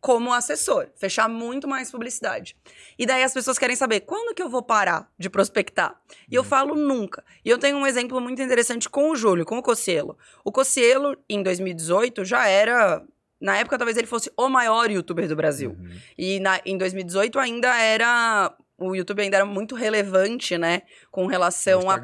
como 0.00 0.32
assessor, 0.32 0.88
fechar 0.96 1.28
muito 1.28 1.66
mais 1.66 1.90
publicidade. 1.90 2.56
E 2.98 3.04
daí 3.04 3.22
as 3.22 3.34
pessoas 3.34 3.58
querem 3.58 3.74
saber 3.74 4.00
quando 4.00 4.34
que 4.34 4.42
eu 4.42 4.48
vou 4.48 4.62
parar 4.62 5.10
de 5.18 5.28
prospectar. 5.28 6.00
E 6.30 6.34
eu 6.34 6.42
uhum. 6.42 6.48
falo 6.48 6.74
nunca. 6.74 7.24
E 7.44 7.50
eu 7.50 7.58
tenho 7.58 7.76
um 7.76 7.86
exemplo 7.86 8.20
muito 8.20 8.40
interessante 8.40 8.88
com 8.88 9.10
o 9.10 9.16
Júlio, 9.16 9.44
com 9.44 9.58
o 9.58 9.62
Cocielo. 9.62 10.16
O 10.44 10.52
Cocielo, 10.52 11.16
em 11.28 11.42
2018, 11.42 12.24
já 12.24 12.46
era. 12.46 13.04
Na 13.40 13.56
época, 13.56 13.78
talvez 13.78 13.96
ele 13.96 14.06
fosse 14.06 14.32
o 14.36 14.48
maior 14.48 14.90
youtuber 14.90 15.28
do 15.28 15.36
Brasil. 15.36 15.70
Uhum. 15.70 15.90
E 16.16 16.40
na, 16.40 16.60
em 16.64 16.76
2018 16.76 17.38
ainda 17.38 17.76
era 17.76 18.52
o 18.78 18.94
YouTube 18.94 19.20
ainda 19.20 19.36
era 19.36 19.44
muito 19.44 19.74
relevante, 19.74 20.56
né? 20.56 20.82
Com 21.10 21.26
relação 21.26 21.90
a. 21.90 22.00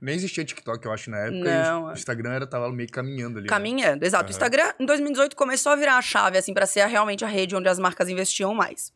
Nem 0.00 0.14
existia 0.14 0.44
TikTok, 0.44 0.84
eu 0.84 0.92
acho, 0.92 1.10
na 1.10 1.18
época. 1.18 1.62
Não. 1.62 1.84
O 1.86 1.92
Instagram 1.92 2.32
era, 2.32 2.46
tava 2.46 2.72
meio 2.72 2.90
caminhando 2.90 3.38
ali. 3.38 3.46
Né? 3.46 3.48
Caminhando, 3.48 4.00
né? 4.00 4.06
exato. 4.06 4.24
Uhum. 4.24 4.30
O 4.30 4.32
Instagram, 4.32 4.72
em 4.80 4.86
2018, 4.86 5.36
começou 5.36 5.72
a 5.72 5.76
virar 5.76 5.98
a 5.98 6.02
chave, 6.02 6.38
assim, 6.38 6.54
para 6.54 6.64
ser 6.64 6.86
realmente 6.86 7.24
a 7.24 7.28
rede 7.28 7.54
onde 7.54 7.68
as 7.68 7.78
marcas 7.78 8.08
investiam 8.08 8.54
mais. 8.54 8.92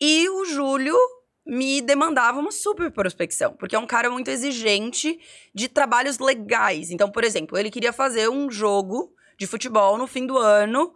E 0.00 0.28
o 0.28 0.44
Júlio 0.44 0.96
me 1.44 1.82
demandava 1.82 2.38
uma 2.38 2.52
super 2.52 2.90
prospecção, 2.90 3.52
porque 3.54 3.74
é 3.74 3.78
um 3.78 3.86
cara 3.86 4.08
muito 4.08 4.30
exigente 4.30 5.18
de 5.52 5.68
trabalhos 5.68 6.18
legais. 6.18 6.90
Então, 6.90 7.10
por 7.10 7.24
exemplo, 7.24 7.58
ele 7.58 7.70
queria 7.70 7.92
fazer 7.92 8.28
um 8.28 8.50
jogo 8.50 9.12
de 9.38 9.46
futebol 9.46 9.98
no 9.98 10.06
fim 10.06 10.24
do 10.24 10.38
ano 10.38 10.94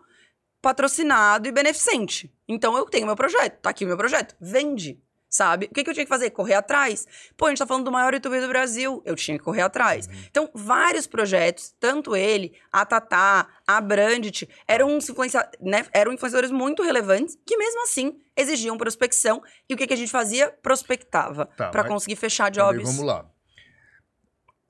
patrocinado 0.62 1.49
e 1.49 1.53
beneficente. 1.53 2.33
Então 2.49 2.77
eu 2.77 2.85
tenho 2.87 3.07
meu 3.07 3.17
projeto, 3.17 3.61
tá 3.61 3.71
aqui 3.71 3.85
o 3.85 3.88
meu 3.88 3.97
projeto, 3.97 4.35
vende 4.41 5.00
sabe? 5.28 5.66
O 5.66 5.75
que, 5.75 5.85
que 5.85 5.90
eu 5.90 5.94
tinha 5.94 6.06
que 6.06 6.08
fazer? 6.08 6.30
Correr 6.30 6.54
atrás. 6.54 7.06
Pô, 7.37 7.47
a 7.47 7.49
gente 7.50 7.58
tá 7.58 7.66
falando 7.66 7.85
do 7.85 7.92
maior 7.92 8.14
youtuber 8.14 8.40
do 8.40 8.49
Brasil. 8.49 9.02
Eu 9.04 9.14
tinha 9.14 9.38
que 9.38 9.44
correr 9.44 9.62
atrás. 9.62 10.06
Uhum. 10.06 10.14
Então, 10.30 10.50
vários 10.54 11.06
projetos, 11.06 11.75
tanto 11.78 12.16
ele, 12.16 12.52
a 12.73 12.85
Tatá, 12.85 13.49
a 13.66 13.80
Brandit, 13.80 14.49
eram, 14.66 14.97
influencia 14.97 15.49
né, 15.61 15.87
eram 15.92 16.12
influenciadores 16.12 16.50
muito 16.50 16.82
relevantes 16.82 17.37
que, 17.47 17.56
mesmo 17.56 17.82
assim, 17.82 18.20
exigiam 18.37 18.78
prospecção. 18.78 19.42
E 19.68 19.75
o 19.75 19.76
que, 19.76 19.87
que 19.87 19.94
a 19.94 19.97
gente 19.97 20.11
fazia? 20.11 20.50
Prospectava. 20.62 21.47
Tá, 21.56 21.68
para 21.70 21.85
conseguir 21.85 22.16
fechar 22.16 22.50
jobs. 22.50 22.82
Vamos 22.82 23.04
lá. 23.04 23.28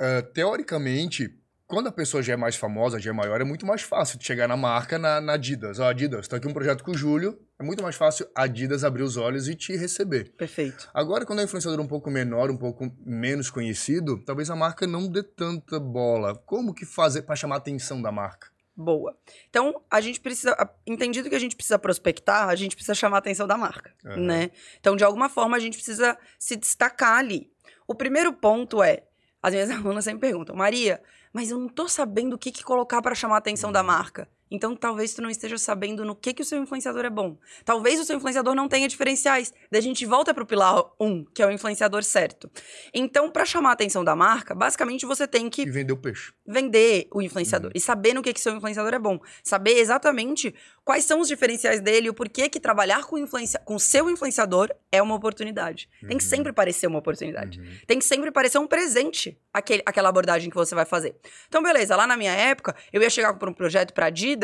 Uh, 0.00 0.22
teoricamente, 0.32 1.28
quando 1.68 1.88
a 1.88 1.92
pessoa 1.92 2.22
já 2.22 2.32
é 2.32 2.36
mais 2.36 2.56
famosa, 2.56 2.98
já 2.98 3.10
é 3.10 3.12
maior, 3.12 3.42
é 3.42 3.44
muito 3.44 3.66
mais 3.66 3.82
fácil 3.82 4.18
de 4.18 4.24
chegar 4.24 4.48
na 4.48 4.56
marca, 4.56 4.98
na, 4.98 5.20
na 5.20 5.34
Adidas. 5.34 5.78
Ó, 5.78 5.84
oh, 5.84 5.88
Adidas, 5.88 6.26
tô 6.26 6.34
aqui 6.34 6.48
um 6.48 6.52
projeto 6.54 6.82
com 6.82 6.92
o 6.92 6.96
Júlio, 6.96 7.38
é 7.58 7.62
muito 7.62 7.82
mais 7.82 7.94
fácil 7.94 8.26
a 8.34 8.44
Adidas 8.44 8.82
abrir 8.82 9.02
os 9.02 9.18
olhos 9.18 9.48
e 9.48 9.54
te 9.54 9.76
receber. 9.76 10.32
Perfeito. 10.32 10.90
Agora, 10.94 11.26
quando 11.26 11.40
é 11.40 11.42
um 11.42 11.44
influenciador 11.44 11.78
um 11.78 11.86
pouco 11.86 12.10
menor, 12.10 12.50
um 12.50 12.56
pouco 12.56 12.90
menos 13.04 13.50
conhecido, 13.50 14.18
talvez 14.24 14.48
a 14.48 14.56
marca 14.56 14.86
não 14.86 15.06
dê 15.06 15.22
tanta 15.22 15.78
bola. 15.78 16.34
Como 16.46 16.72
que 16.72 16.86
fazer 16.86 17.22
para 17.22 17.36
chamar 17.36 17.56
a 17.56 17.58
atenção 17.58 18.00
da 18.00 18.10
marca? 18.10 18.48
Boa. 18.74 19.14
Então, 19.50 19.82
a 19.90 20.00
gente 20.00 20.20
precisa, 20.20 20.56
entendido 20.86 21.28
que 21.28 21.34
a 21.34 21.40
gente 21.40 21.54
precisa 21.54 21.78
prospectar, 21.78 22.48
a 22.48 22.54
gente 22.54 22.76
precisa 22.76 22.94
chamar 22.94 23.16
a 23.16 23.18
atenção 23.18 23.46
da 23.46 23.58
marca, 23.58 23.92
uhum. 24.06 24.24
né? 24.24 24.50
Então, 24.80 24.96
de 24.96 25.04
alguma 25.04 25.28
forma, 25.28 25.54
a 25.54 25.60
gente 25.60 25.76
precisa 25.76 26.16
se 26.38 26.56
destacar 26.56 27.18
ali. 27.18 27.50
O 27.86 27.94
primeiro 27.94 28.32
ponto 28.32 28.82
é, 28.82 29.02
as 29.42 29.52
minhas 29.52 29.68
alunas 29.70 30.04
sempre 30.04 30.20
perguntam, 30.28 30.56
Maria, 30.56 31.02
mas 31.32 31.50
eu 31.50 31.58
não 31.58 31.68
tô 31.68 31.88
sabendo 31.88 32.34
o 32.34 32.38
que, 32.38 32.52
que 32.52 32.62
colocar 32.64 33.02
para 33.02 33.14
chamar 33.14 33.36
a 33.36 33.38
atenção 33.38 33.72
da 33.72 33.82
marca. 33.82 34.28
Então, 34.50 34.74
talvez 34.74 35.14
tu 35.14 35.22
não 35.22 35.30
esteja 35.30 35.58
sabendo 35.58 36.04
no 36.04 36.14
que, 36.14 36.32
que 36.32 36.42
o 36.42 36.44
seu 36.44 36.60
influenciador 36.60 37.04
é 37.04 37.10
bom. 37.10 37.36
Talvez 37.64 38.00
o 38.00 38.04
seu 38.04 38.16
influenciador 38.16 38.54
não 38.54 38.68
tenha 38.68 38.88
diferenciais. 38.88 39.52
Daí 39.70 39.80
a 39.80 39.82
gente 39.82 40.04
volta 40.06 40.32
pro 40.32 40.46
pilar 40.46 40.82
1, 40.98 41.06
um, 41.06 41.24
que 41.24 41.42
é 41.42 41.46
o 41.46 41.50
influenciador 41.50 42.02
certo. 42.02 42.50
Então, 42.92 43.30
para 43.30 43.44
chamar 43.44 43.70
a 43.70 43.72
atenção 43.72 44.04
da 44.04 44.16
marca, 44.16 44.54
basicamente 44.54 45.04
você 45.04 45.26
tem 45.26 45.50
que... 45.50 45.62
E 45.62 45.70
vender 45.70 45.92
o 45.92 45.96
peixe. 45.96 46.32
Vender 46.46 47.08
o 47.12 47.20
influenciador. 47.20 47.70
Uhum. 47.70 47.76
E 47.76 47.80
saber 47.80 48.14
no 48.14 48.22
que, 48.22 48.32
que 48.32 48.40
seu 48.40 48.54
influenciador 48.56 48.94
é 48.94 48.98
bom. 48.98 49.20
Saber 49.42 49.78
exatamente 49.78 50.54
quais 50.84 51.04
são 51.04 51.20
os 51.20 51.28
diferenciais 51.28 51.80
dele 51.80 52.06
e 52.06 52.10
o 52.10 52.14
porquê 52.14 52.48
que 52.48 52.58
trabalhar 52.58 53.04
com, 53.04 53.18
influencia... 53.18 53.60
com 53.60 53.78
seu 53.78 54.08
influenciador 54.08 54.70
é 54.90 55.02
uma 55.02 55.14
oportunidade. 55.14 55.88
Uhum. 56.02 56.08
Tem 56.08 56.18
que 56.18 56.24
uhum. 56.24 56.30
sempre 56.30 56.52
parecer 56.52 56.86
uma 56.86 56.98
oportunidade. 56.98 57.60
Uhum. 57.60 57.66
Tem 57.86 57.98
que 57.98 58.04
sempre 58.04 58.30
parecer 58.30 58.58
um 58.58 58.66
presente 58.66 59.38
aquele, 59.52 59.82
aquela 59.84 60.08
abordagem 60.08 60.48
que 60.48 60.56
você 60.56 60.74
vai 60.74 60.84
fazer. 60.84 61.14
Então, 61.48 61.62
beleza. 61.62 61.94
Lá 61.94 62.06
na 62.06 62.16
minha 62.16 62.32
época, 62.32 62.74
eu 62.92 63.02
ia 63.02 63.10
chegar 63.10 63.34
para 63.34 63.50
um 63.50 63.52
projeto 63.52 63.92
para 63.92 64.06
Adidas 64.06 64.37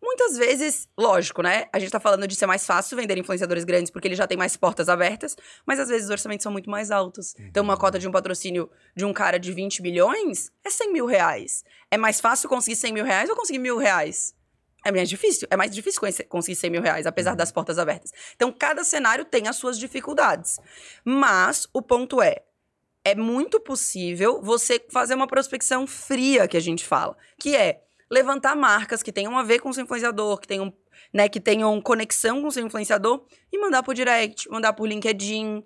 Muitas 0.00 0.36
vezes, 0.36 0.88
lógico, 0.96 1.42
né? 1.42 1.66
A 1.72 1.78
gente 1.78 1.90
tá 1.90 1.98
falando 1.98 2.26
de 2.26 2.36
ser 2.36 2.46
mais 2.46 2.64
fácil 2.64 2.96
vender 2.96 3.18
influenciadores 3.18 3.64
grandes 3.64 3.90
porque 3.90 4.06
ele 4.06 4.14
já 4.14 4.28
tem 4.28 4.38
mais 4.38 4.56
portas 4.56 4.88
abertas, 4.88 5.36
mas 5.66 5.80
às 5.80 5.88
vezes 5.88 6.04
os 6.04 6.10
orçamentos 6.10 6.44
são 6.44 6.52
muito 6.52 6.70
mais 6.70 6.92
altos. 6.92 7.34
Então, 7.38 7.64
uma 7.64 7.76
cota 7.76 7.98
de 7.98 8.06
um 8.06 8.12
patrocínio 8.12 8.70
de 8.94 9.04
um 9.04 9.12
cara 9.12 9.38
de 9.38 9.52
20 9.52 9.82
milhões 9.82 10.52
é 10.64 10.70
100 10.70 10.92
mil 10.92 11.06
reais. 11.06 11.64
É 11.90 11.96
mais 11.96 12.20
fácil 12.20 12.48
conseguir 12.48 12.76
100 12.76 12.92
mil 12.92 13.04
reais 13.04 13.28
ou 13.28 13.34
conseguir 13.34 13.58
mil 13.58 13.76
reais? 13.76 14.34
É 14.84 14.92
mais 14.92 15.08
difícil. 15.08 15.48
É 15.50 15.56
mais 15.56 15.72
difícil 15.72 16.00
conseguir 16.28 16.56
100 16.56 16.70
mil 16.70 16.82
reais, 16.82 17.04
apesar 17.04 17.34
das 17.34 17.50
portas 17.50 17.76
abertas. 17.76 18.12
Então, 18.36 18.52
cada 18.52 18.84
cenário 18.84 19.24
tem 19.24 19.48
as 19.48 19.56
suas 19.56 19.76
dificuldades. 19.76 20.60
Mas 21.04 21.66
o 21.72 21.82
ponto 21.82 22.22
é: 22.22 22.44
é 23.04 23.16
muito 23.16 23.58
possível 23.58 24.40
você 24.40 24.80
fazer 24.90 25.14
uma 25.14 25.26
prospecção 25.26 25.88
fria, 25.88 26.46
que 26.46 26.56
a 26.56 26.60
gente 26.60 26.86
fala, 26.86 27.16
que 27.36 27.56
é 27.56 27.82
levantar 28.10 28.56
marcas 28.56 29.02
que 29.02 29.12
tenham 29.12 29.36
a 29.36 29.42
ver 29.42 29.60
com 29.60 29.68
o 29.68 29.74
seu 29.74 29.84
influenciador, 29.84 30.38
que 30.40 30.48
tenham, 30.48 30.72
né, 31.12 31.28
que 31.28 31.40
tenham 31.40 31.80
conexão 31.80 32.40
com 32.40 32.48
o 32.48 32.52
seu 32.52 32.64
influenciador 32.64 33.24
e 33.52 33.58
mandar 33.58 33.82
por 33.82 33.94
direct, 33.94 34.48
mandar 34.50 34.72
por 34.72 34.86
LinkedIn, 34.86 35.58
uh, 35.58 35.64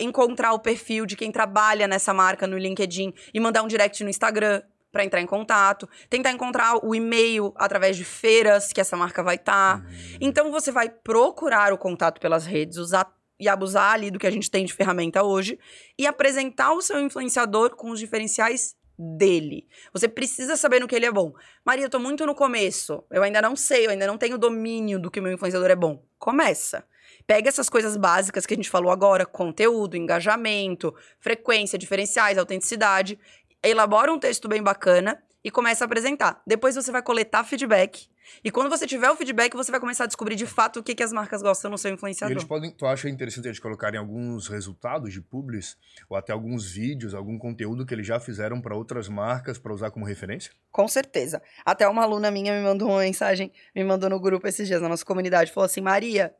encontrar 0.00 0.52
o 0.52 0.58
perfil 0.58 1.04
de 1.06 1.16
quem 1.16 1.30
trabalha 1.30 1.86
nessa 1.86 2.14
marca 2.14 2.46
no 2.46 2.56
LinkedIn 2.56 3.12
e 3.32 3.40
mandar 3.40 3.62
um 3.62 3.68
direct 3.68 4.02
no 4.02 4.10
Instagram 4.10 4.62
para 4.90 5.04
entrar 5.04 5.20
em 5.20 5.26
contato, 5.26 5.88
tentar 6.08 6.32
encontrar 6.32 6.84
o 6.84 6.94
e-mail 6.94 7.52
através 7.56 7.96
de 7.96 8.04
feiras 8.04 8.72
que 8.72 8.80
essa 8.80 8.96
marca 8.96 9.22
vai 9.22 9.36
estar. 9.36 9.80
Tá. 9.80 9.84
Uhum. 9.84 10.18
Então 10.20 10.50
você 10.50 10.72
vai 10.72 10.88
procurar 10.88 11.72
o 11.72 11.78
contato 11.78 12.20
pelas 12.20 12.44
redes, 12.44 12.76
usar 12.76 13.12
e 13.38 13.48
abusar 13.48 13.94
ali 13.94 14.10
do 14.10 14.18
que 14.18 14.26
a 14.26 14.30
gente 14.30 14.50
tem 14.50 14.66
de 14.66 14.74
ferramenta 14.74 15.22
hoje 15.22 15.58
e 15.98 16.06
apresentar 16.06 16.72
o 16.72 16.82
seu 16.82 17.00
influenciador 17.00 17.74
com 17.74 17.90
os 17.90 17.98
diferenciais 17.98 18.76
dele. 19.00 19.66
Você 19.92 20.06
precisa 20.06 20.56
saber 20.56 20.78
no 20.78 20.86
que 20.86 20.94
ele 20.94 21.06
é 21.06 21.10
bom. 21.10 21.32
Maria, 21.64 21.86
eu 21.86 21.90
tô 21.90 21.98
muito 21.98 22.26
no 22.26 22.34
começo. 22.34 23.02
Eu 23.10 23.22
ainda 23.22 23.40
não 23.40 23.56
sei, 23.56 23.86
eu 23.86 23.90
ainda 23.90 24.06
não 24.06 24.18
tenho 24.18 24.36
domínio 24.36 25.00
do 25.00 25.10
que 25.10 25.18
o 25.18 25.22
meu 25.22 25.32
influenciador 25.32 25.70
é 25.70 25.76
bom. 25.76 26.04
Começa. 26.18 26.84
Pega 27.26 27.48
essas 27.48 27.70
coisas 27.70 27.96
básicas 27.96 28.44
que 28.44 28.52
a 28.52 28.56
gente 28.56 28.68
falou 28.68 28.92
agora: 28.92 29.24
conteúdo, 29.24 29.96
engajamento, 29.96 30.94
frequência, 31.18 31.78
diferenciais, 31.78 32.36
autenticidade. 32.36 33.18
Elabora 33.62 34.12
um 34.12 34.18
texto 34.18 34.48
bem 34.48 34.62
bacana 34.62 35.22
e 35.42 35.50
começa 35.50 35.84
a 35.84 35.86
apresentar. 35.86 36.42
Depois 36.46 36.74
você 36.74 36.92
vai 36.92 37.02
coletar 37.02 37.44
feedback. 37.44 38.09
E 38.44 38.50
quando 38.50 38.68
você 38.70 38.86
tiver 38.86 39.10
o 39.10 39.16
feedback, 39.16 39.54
você 39.54 39.70
vai 39.70 39.80
começar 39.80 40.04
a 40.04 40.06
descobrir 40.06 40.36
de 40.36 40.46
fato 40.46 40.80
o 40.80 40.82
que, 40.82 40.94
que 40.94 41.02
as 41.02 41.12
marcas 41.12 41.42
gostam 41.42 41.70
no 41.70 41.78
seu 41.78 41.92
influenciador. 41.92 42.32
E 42.32 42.34
eles 42.34 42.44
podem, 42.44 42.70
tu 42.70 42.86
acha 42.86 43.08
interessante 43.08 43.46
eles 43.46 43.58
colocarem 43.58 43.98
alguns 43.98 44.48
resultados 44.48 45.12
de 45.12 45.20
publis 45.20 45.76
ou 46.08 46.16
até 46.16 46.32
alguns 46.32 46.70
vídeos, 46.70 47.14
algum 47.14 47.38
conteúdo 47.38 47.84
que 47.84 47.94
eles 47.94 48.06
já 48.06 48.20
fizeram 48.20 48.60
para 48.60 48.74
outras 48.74 49.08
marcas 49.08 49.58
para 49.58 49.72
usar 49.72 49.90
como 49.90 50.04
referência? 50.04 50.52
Com 50.70 50.86
certeza. 50.88 51.42
Até 51.64 51.88
uma 51.88 52.02
aluna 52.02 52.30
minha 52.30 52.52
me 52.56 52.62
mandou 52.62 52.88
uma 52.88 53.00
mensagem, 53.00 53.52
me 53.74 53.84
mandou 53.84 54.08
no 54.08 54.20
grupo 54.20 54.46
esses 54.46 54.66
dias 54.66 54.80
na 54.80 54.88
nossa 54.88 55.04
comunidade, 55.04 55.52
falou 55.52 55.66
assim: 55.66 55.80
"Maria, 55.80 56.34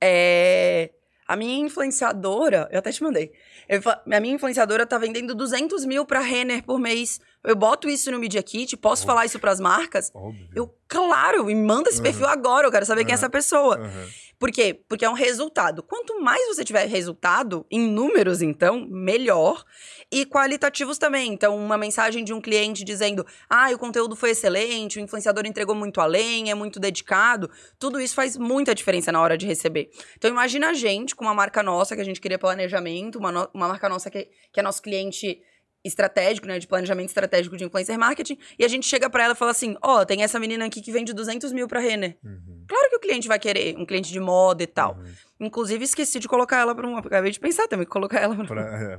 é 0.00 0.90
a 1.26 1.36
minha 1.36 1.58
influenciadora, 1.58 2.68
eu 2.70 2.78
até 2.78 2.92
te 2.92 3.02
mandei. 3.02 3.32
Eu, 3.68 3.80
a 3.84 4.20
minha 4.20 4.34
influenciadora 4.34 4.86
tá 4.86 4.96
vendendo 4.96 5.34
200 5.34 5.84
mil 5.84 6.04
pra 6.04 6.20
Renner 6.20 6.62
por 6.62 6.78
mês. 6.78 7.20
Eu 7.42 7.56
boto 7.56 7.88
isso 7.88 8.10
no 8.10 8.18
Media 8.18 8.42
Kit, 8.42 8.76
posso 8.76 9.02
Óbvio. 9.02 9.06
falar 9.06 9.26
isso 9.26 9.38
pras 9.38 9.60
marcas? 9.60 10.10
Óbvio. 10.14 10.48
Eu, 10.54 10.74
claro, 10.88 11.44
me 11.44 11.54
manda 11.54 11.88
esse 11.88 11.98
uhum. 11.98 12.04
perfil 12.04 12.26
agora, 12.26 12.66
eu 12.66 12.70
quero 12.70 12.86
saber 12.86 13.00
uhum. 13.00 13.06
quem 13.06 13.12
é 13.12 13.14
essa 13.14 13.30
pessoa. 13.30 13.78
Uhum. 13.78 14.08
Por 14.38 14.50
quê? 14.50 14.78
Porque 14.88 15.04
é 15.04 15.08
um 15.08 15.14
resultado. 15.14 15.82
Quanto 15.82 16.20
mais 16.20 16.46
você 16.46 16.62
tiver 16.62 16.86
resultado, 16.86 17.64
em 17.70 17.88
números, 17.88 18.42
então, 18.42 18.86
melhor. 18.86 19.64
E 20.12 20.26
qualitativos 20.26 20.98
também. 20.98 21.32
Então, 21.32 21.56
uma 21.56 21.78
mensagem 21.78 22.22
de 22.22 22.32
um 22.32 22.40
cliente 22.40 22.84
dizendo: 22.84 23.26
ah, 23.48 23.70
o 23.72 23.78
conteúdo 23.78 24.14
foi 24.14 24.30
excelente, 24.30 24.98
o 24.98 25.02
influenciador 25.02 25.46
entregou 25.46 25.74
muito 25.74 26.00
além, 26.00 26.50
é 26.50 26.54
muito 26.54 26.78
dedicado. 26.78 27.50
Tudo 27.78 28.00
isso 28.00 28.14
faz 28.14 28.36
muita 28.36 28.74
diferença 28.74 29.10
na 29.10 29.20
hora 29.20 29.38
de 29.38 29.46
receber. 29.46 29.90
Então, 30.16 30.30
imagina 30.30 30.70
a 30.70 30.74
gente 30.74 31.16
com 31.16 31.24
uma 31.24 31.34
marca 31.34 31.62
nossa 31.62 31.94
que 31.94 32.02
a 32.02 32.04
gente 32.04 32.20
queria 32.20 32.38
planejamento, 32.38 33.18
uma, 33.18 33.32
no 33.32 33.48
uma 33.54 33.68
marca 33.68 33.88
nossa 33.88 34.10
que, 34.10 34.28
que 34.52 34.60
é 34.60 34.62
nosso 34.62 34.82
cliente 34.82 35.40
estratégico, 35.86 36.46
né, 36.46 36.58
de 36.58 36.66
planejamento 36.66 37.08
estratégico 37.08 37.56
de 37.56 37.64
influencer 37.64 37.98
marketing, 37.98 38.38
e 38.58 38.64
a 38.64 38.68
gente 38.68 38.86
chega 38.86 39.08
para 39.08 39.24
ela 39.24 39.32
e 39.32 39.36
fala 39.36 39.50
assim, 39.50 39.76
ó, 39.82 40.00
oh, 40.00 40.06
tem 40.06 40.22
essa 40.22 40.38
menina 40.38 40.64
aqui 40.64 40.80
que 40.80 40.92
vende 40.92 41.12
200 41.12 41.52
mil 41.52 41.68
pra 41.68 41.80
Renner. 41.80 42.16
Uhum. 42.24 42.64
Claro 42.68 42.90
que 42.90 42.96
o 42.96 43.00
cliente 43.00 43.28
vai 43.28 43.38
querer, 43.38 43.76
um 43.76 43.86
cliente 43.86 44.12
de 44.12 44.20
moda 44.20 44.62
e 44.62 44.66
tal. 44.66 44.96
Uhum. 44.96 45.46
Inclusive, 45.46 45.84
esqueci 45.84 46.18
de 46.18 46.28
colocar 46.28 46.58
ela 46.58 46.74
pra 46.74 46.86
uma... 46.86 46.98
Acabei 46.98 47.30
de 47.30 47.38
pensar 47.38 47.68
também, 47.68 47.86
colocar 47.86 48.20
ela 48.20 48.34
pra... 48.34 48.46
pra 48.46 48.62
é. 48.62 48.98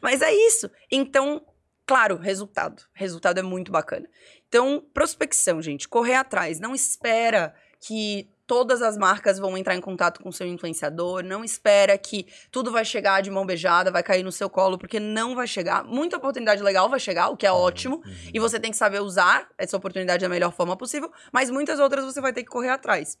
Mas 0.00 0.22
é 0.22 0.32
isso. 0.32 0.70
Então, 0.90 1.44
claro, 1.86 2.16
resultado. 2.16 2.82
Resultado 2.92 3.38
é 3.38 3.42
muito 3.42 3.72
bacana. 3.72 4.08
Então, 4.48 4.84
prospecção, 4.92 5.60
gente. 5.62 5.88
Correr 5.88 6.14
atrás. 6.14 6.60
Não 6.60 6.74
espera 6.74 7.54
que 7.80 8.28
todas 8.46 8.80
as 8.82 8.96
marcas 8.96 9.38
vão 9.38 9.56
entrar 9.56 9.74
em 9.74 9.80
contato 9.80 10.22
com 10.22 10.30
seu 10.30 10.46
influenciador. 10.46 11.22
Não 11.22 11.44
espera 11.44 11.96
que 11.98 12.26
tudo 12.50 12.70
vai 12.70 12.84
chegar 12.84 13.20
de 13.20 13.30
mão 13.30 13.44
beijada, 13.44 13.90
vai 13.90 14.02
cair 14.02 14.22
no 14.22 14.32
seu 14.32 14.48
colo, 14.48 14.78
porque 14.78 15.00
não 15.00 15.34
vai 15.34 15.46
chegar. 15.46 15.84
Muita 15.84 16.16
oportunidade 16.16 16.62
legal 16.62 16.88
vai 16.88 17.00
chegar, 17.00 17.28
o 17.28 17.36
que 17.36 17.46
é 17.46 17.52
uhum, 17.52 17.58
ótimo. 17.58 17.96
Uhum. 17.96 18.30
E 18.32 18.38
você 18.38 18.60
tem 18.60 18.70
que 18.70 18.76
saber 18.76 19.00
usar 19.00 19.48
essa 19.58 19.76
oportunidade 19.76 20.22
da 20.22 20.28
melhor 20.28 20.52
forma 20.52 20.76
possível, 20.76 21.10
mas 21.32 21.50
muitas 21.50 21.80
outras 21.80 22.04
você 22.04 22.20
vai 22.20 22.32
ter 22.32 22.42
que 22.42 22.50
correr 22.50 22.70
atrás. 22.70 23.18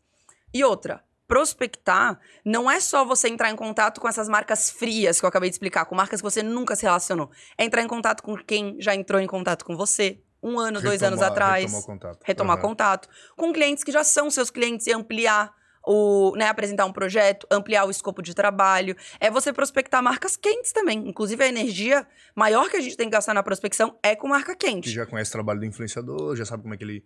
E 0.54 0.62
outra, 0.62 1.02
prospectar 1.26 2.18
não 2.44 2.70
é 2.70 2.78
só 2.78 3.04
você 3.04 3.28
entrar 3.28 3.50
em 3.50 3.56
contato 3.56 4.00
com 4.00 4.08
essas 4.08 4.28
marcas 4.28 4.70
frias 4.70 5.18
que 5.18 5.26
eu 5.26 5.28
acabei 5.28 5.50
de 5.50 5.54
explicar, 5.54 5.84
com 5.84 5.94
marcas 5.94 6.20
que 6.20 6.24
você 6.24 6.42
nunca 6.42 6.76
se 6.76 6.84
relacionou. 6.84 7.30
É 7.58 7.64
entrar 7.64 7.82
em 7.82 7.88
contato 7.88 8.22
com 8.22 8.36
quem 8.36 8.76
já 8.80 8.94
entrou 8.94 9.20
em 9.20 9.26
contato 9.26 9.64
com 9.64 9.76
você, 9.76 10.20
um 10.42 10.58
ano, 10.58 10.78
retomar, 10.78 10.82
dois 10.82 11.02
anos 11.02 11.22
atrás. 11.22 11.64
Retomar 11.64 11.86
contato. 11.86 12.22
Retomar 12.24 12.56
uhum. 12.56 12.62
contato. 12.62 13.08
Com 13.36 13.52
clientes 13.52 13.82
que 13.82 13.92
já 13.92 14.04
são 14.04 14.30
seus 14.30 14.50
clientes 14.50 14.86
e 14.86 14.92
ampliar 14.92 15.54
o, 15.86 16.34
né, 16.36 16.48
apresentar 16.48 16.84
um 16.84 16.92
projeto, 16.92 17.46
ampliar 17.50 17.84
o 17.84 17.90
escopo 17.90 18.20
de 18.20 18.34
trabalho. 18.34 18.96
É 19.20 19.30
você 19.30 19.52
prospectar 19.52 20.02
marcas 20.02 20.36
quentes 20.36 20.72
também. 20.72 21.08
Inclusive, 21.08 21.42
a 21.44 21.48
energia 21.48 22.06
maior 22.34 22.68
que 22.68 22.76
a 22.76 22.80
gente 22.80 22.96
tem 22.96 23.06
que 23.06 23.12
gastar 23.12 23.32
na 23.32 23.42
prospecção 23.42 23.96
é 24.02 24.16
com 24.16 24.28
marca 24.28 24.54
quente. 24.56 24.88
Que 24.88 24.94
já 24.94 25.06
conhece 25.06 25.30
o 25.30 25.32
trabalho 25.32 25.60
do 25.60 25.66
influenciador, 25.66 26.34
já 26.34 26.44
sabe 26.44 26.62
como 26.62 26.74
é 26.74 26.76
que 26.76 26.84
ele 26.84 27.04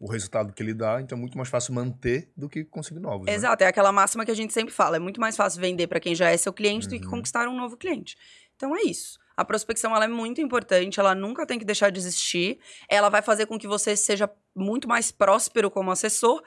o 0.00 0.08
resultado 0.08 0.52
que 0.52 0.62
ele 0.62 0.72
dá, 0.72 1.00
então 1.00 1.18
é 1.18 1.20
muito 1.20 1.36
mais 1.36 1.48
fácil 1.48 1.74
manter 1.74 2.30
do 2.36 2.48
que 2.48 2.64
conseguir 2.64 3.00
novos. 3.00 3.26
Né? 3.26 3.34
Exato, 3.34 3.62
né? 3.62 3.66
é 3.66 3.68
aquela 3.68 3.90
máxima 3.90 4.24
que 4.24 4.30
a 4.30 4.34
gente 4.34 4.52
sempre 4.52 4.72
fala, 4.72 4.96
é 4.96 5.00
muito 5.00 5.20
mais 5.20 5.36
fácil 5.36 5.60
vender 5.60 5.88
para 5.88 5.98
quem 5.98 6.14
já 6.14 6.30
é 6.30 6.36
seu 6.36 6.52
cliente 6.52 6.86
uhum. 6.86 6.92
do 6.92 7.00
que 7.00 7.04
uhum. 7.06 7.10
conquistar 7.10 7.48
um 7.48 7.56
novo 7.56 7.76
cliente. 7.76 8.16
Então 8.54 8.76
é 8.76 8.82
isso. 8.82 9.18
A 9.38 9.44
prospecção 9.44 9.94
ela 9.94 10.04
é 10.04 10.08
muito 10.08 10.40
importante, 10.40 10.98
ela 10.98 11.14
nunca 11.14 11.46
tem 11.46 11.60
que 11.60 11.64
deixar 11.64 11.90
de 11.90 11.98
existir. 12.00 12.58
Ela 12.90 13.08
vai 13.08 13.22
fazer 13.22 13.46
com 13.46 13.56
que 13.56 13.68
você 13.68 13.96
seja 13.96 14.28
muito 14.52 14.88
mais 14.88 15.12
próspero 15.12 15.70
como 15.70 15.92
assessor 15.92 16.42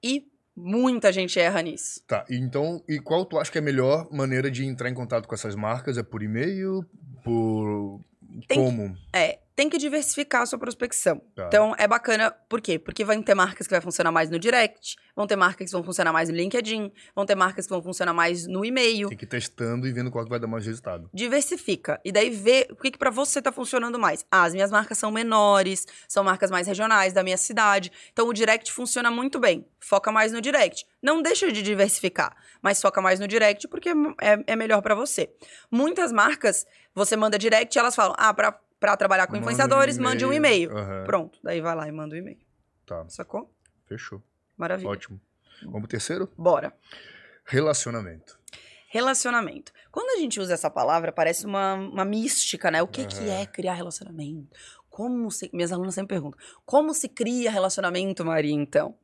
e 0.00 0.28
muita 0.56 1.10
gente 1.10 1.40
erra 1.40 1.60
nisso. 1.60 2.00
Tá, 2.06 2.24
então, 2.30 2.84
e 2.88 3.00
qual 3.00 3.24
tu 3.24 3.36
acha 3.36 3.50
que 3.50 3.58
é 3.58 3.60
a 3.60 3.64
melhor 3.64 4.06
maneira 4.12 4.48
de 4.48 4.64
entrar 4.64 4.88
em 4.88 4.94
contato 4.94 5.26
com 5.26 5.34
essas 5.34 5.56
marcas? 5.56 5.98
É 5.98 6.04
por 6.04 6.22
e-mail? 6.22 6.86
Por. 7.24 8.00
Tem 8.46 8.62
como? 8.62 8.94
Que, 8.94 9.00
é, 9.12 9.40
tem 9.56 9.70
que 9.70 9.78
diversificar 9.78 10.42
a 10.42 10.46
sua 10.46 10.58
prospecção. 10.58 11.18
Tá. 11.34 11.46
Então, 11.46 11.74
é 11.78 11.88
bacana, 11.88 12.30
por 12.30 12.60
quê? 12.60 12.78
Porque 12.78 13.02
vai 13.02 13.20
ter 13.22 13.34
marcas 13.34 13.66
que 13.66 13.72
vai 13.72 13.80
funcionar 13.80 14.12
mais 14.12 14.28
no 14.28 14.38
direct, 14.38 14.96
vão 15.16 15.26
ter 15.26 15.34
marcas 15.34 15.66
que 15.66 15.72
vão 15.72 15.82
funcionar 15.82 16.12
mais 16.12 16.28
no 16.28 16.36
LinkedIn, 16.36 16.92
vão 17.14 17.24
ter 17.24 17.34
marcas 17.34 17.66
que 17.66 17.70
vão 17.72 17.82
funcionar 17.82 18.12
mais 18.12 18.46
no 18.46 18.66
e-mail. 18.66 19.08
Tem 19.08 19.16
que 19.16 19.24
ir 19.24 19.28
testando 19.28 19.88
e 19.88 19.92
vendo 19.92 20.10
qual 20.10 20.22
que 20.24 20.30
vai 20.30 20.38
dar 20.38 20.46
mais 20.46 20.66
resultado. 20.66 21.08
Diversifica. 21.12 21.98
E 22.04 22.12
daí 22.12 22.28
vê 22.28 22.68
o 22.70 22.76
que, 22.76 22.90
que 22.90 22.98
para 22.98 23.10
você 23.10 23.40
tá 23.40 23.50
funcionando 23.50 23.98
mais. 23.98 24.26
Ah, 24.30 24.44
as 24.44 24.52
minhas 24.52 24.70
marcas 24.70 24.98
são 24.98 25.10
menores, 25.10 25.86
são 26.06 26.22
marcas 26.22 26.50
mais 26.50 26.66
regionais 26.66 27.14
da 27.14 27.22
minha 27.22 27.38
cidade. 27.38 27.90
Então, 28.12 28.28
o 28.28 28.34
direct 28.34 28.70
funciona 28.70 29.10
muito 29.10 29.40
bem. 29.40 29.66
Foca 29.80 30.12
mais 30.12 30.32
no 30.32 30.40
direct. 30.42 30.84
Não 31.02 31.22
deixa 31.22 31.50
de 31.50 31.62
diversificar, 31.62 32.36
mas 32.60 32.82
foca 32.82 33.00
mais 33.00 33.18
no 33.18 33.26
direct 33.26 33.66
porque 33.68 33.88
é, 34.20 34.52
é 34.52 34.56
melhor 34.56 34.82
para 34.82 34.94
você. 34.94 35.30
Muitas 35.70 36.12
marcas, 36.12 36.66
você 36.94 37.16
manda 37.16 37.38
direct 37.38 37.74
e 37.74 37.78
elas 37.78 37.94
falam, 37.94 38.14
ah, 38.18 38.34
pra 38.34 38.58
para 38.78 38.96
trabalhar 38.96 39.26
com 39.26 39.36
influenciadores, 39.36 39.98
um 39.98 40.02
mande 40.02 40.24
um 40.24 40.32
e-mail. 40.32 40.70
Uhum. 40.70 41.04
Pronto, 41.04 41.38
daí 41.42 41.60
vai 41.60 41.74
lá 41.74 41.88
e 41.88 41.92
manda 41.92 42.14
o 42.14 42.18
um 42.18 42.20
e-mail. 42.20 42.38
Tá. 42.84 43.04
Sacou? 43.08 43.52
Fechou. 43.86 44.22
Maravilha. 44.56 44.88
Ótimo. 44.90 45.20
Vamos 45.62 45.80
pro 45.80 45.88
terceiro? 45.88 46.30
Bora. 46.36 46.72
Relacionamento. 47.44 48.38
Relacionamento. 48.88 49.72
Quando 49.90 50.16
a 50.16 50.20
gente 50.20 50.40
usa 50.40 50.54
essa 50.54 50.70
palavra, 50.70 51.12
parece 51.12 51.46
uma, 51.46 51.74
uma 51.74 52.04
mística, 52.04 52.70
né? 52.70 52.82
O 52.82 52.88
que, 52.88 53.02
uhum. 53.02 53.08
que 53.08 53.28
é 53.28 53.46
criar 53.46 53.74
relacionamento? 53.74 54.56
Como 54.88 55.30
se. 55.30 55.50
Minhas 55.52 55.72
alunas 55.72 55.94
sempre 55.94 56.14
perguntam: 56.14 56.38
como 56.64 56.94
se 56.94 57.08
cria 57.08 57.50
relacionamento, 57.50 58.24
Maria, 58.24 58.54
então? 58.54 58.96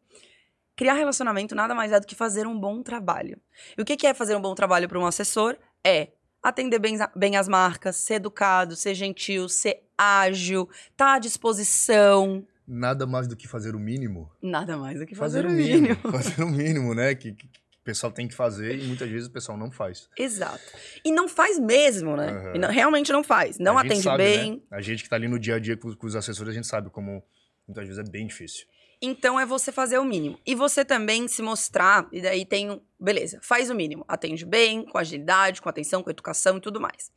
Criar 0.74 0.94
relacionamento 0.94 1.54
nada 1.54 1.74
mais 1.74 1.92
é 1.92 2.00
do 2.00 2.06
que 2.06 2.14
fazer 2.14 2.46
um 2.46 2.58
bom 2.58 2.82
trabalho. 2.82 3.38
E 3.76 3.82
o 3.82 3.84
que, 3.84 3.96
que 3.96 4.06
é 4.06 4.14
fazer 4.14 4.34
um 4.34 4.40
bom 4.40 4.54
trabalho 4.54 4.88
para 4.88 4.98
um 4.98 5.06
assessor? 5.06 5.56
É 5.84 6.12
atender 6.42 6.78
bem, 6.78 6.96
bem 7.14 7.36
as 7.36 7.48
marcas, 7.48 7.96
ser 7.96 8.14
educado, 8.14 8.74
ser 8.74 8.94
gentil, 8.94 9.48
ser 9.48 9.82
ágil, 9.96 10.68
tá 10.96 11.14
à 11.14 11.18
disposição. 11.18 12.46
Nada 12.66 13.06
mais 13.06 13.28
do 13.28 13.36
que 13.36 13.46
fazer 13.46 13.74
o 13.74 13.78
mínimo. 13.78 14.30
Nada 14.42 14.76
mais 14.76 14.98
do 14.98 15.06
que 15.06 15.14
fazer, 15.14 15.42
fazer 15.42 15.48
o 15.48 15.56
mínimo. 15.56 15.80
mínimo. 15.82 16.00
fazer 16.12 16.42
o 16.42 16.48
mínimo, 16.48 16.94
né? 16.94 17.14
Que, 17.14 17.32
que, 17.32 17.46
o 17.46 17.84
pessoal 17.84 18.12
tem 18.12 18.28
que 18.28 18.34
fazer 18.34 18.78
e 18.78 18.84
muitas 18.86 19.08
vezes 19.08 19.26
o 19.26 19.30
pessoal 19.30 19.58
não 19.58 19.70
faz. 19.70 20.08
Exato. 20.16 20.62
E 21.04 21.10
não 21.10 21.28
faz 21.28 21.58
mesmo, 21.58 22.16
né? 22.16 22.30
Uhum. 22.30 22.60
Não, 22.60 22.68
realmente 22.70 23.12
não 23.12 23.24
faz. 23.24 23.58
Não 23.58 23.76
atende 23.76 24.02
sabe, 24.02 24.22
bem. 24.22 24.52
Né? 24.52 24.60
A 24.70 24.80
gente 24.80 25.02
que 25.02 25.08
tá 25.08 25.16
ali 25.16 25.26
no 25.26 25.38
dia 25.38 25.56
a 25.56 25.58
dia 25.58 25.76
com, 25.76 25.92
com 25.94 26.06
os 26.06 26.14
assessores, 26.14 26.52
a 26.52 26.54
gente 26.54 26.66
sabe 26.68 26.90
como 26.90 27.24
muitas 27.66 27.84
vezes 27.86 27.98
é 27.98 28.08
bem 28.08 28.26
difícil. 28.26 28.66
Então 29.04 29.38
é 29.38 29.44
você 29.44 29.72
fazer 29.72 29.98
o 29.98 30.04
mínimo. 30.04 30.38
E 30.46 30.54
você 30.54 30.84
também 30.84 31.26
se 31.26 31.42
mostrar, 31.42 32.06
e 32.12 32.22
daí 32.22 32.46
tem. 32.46 32.80
Beleza, 33.00 33.40
faz 33.42 33.68
o 33.68 33.74
mínimo. 33.74 34.04
Atende 34.06 34.46
bem, 34.46 34.84
com 34.84 34.96
agilidade, 34.96 35.60
com 35.60 35.68
atenção, 35.68 36.04
com 36.04 36.10
educação 36.10 36.58
e 36.58 36.60
tudo 36.60 36.80
mais. 36.80 37.10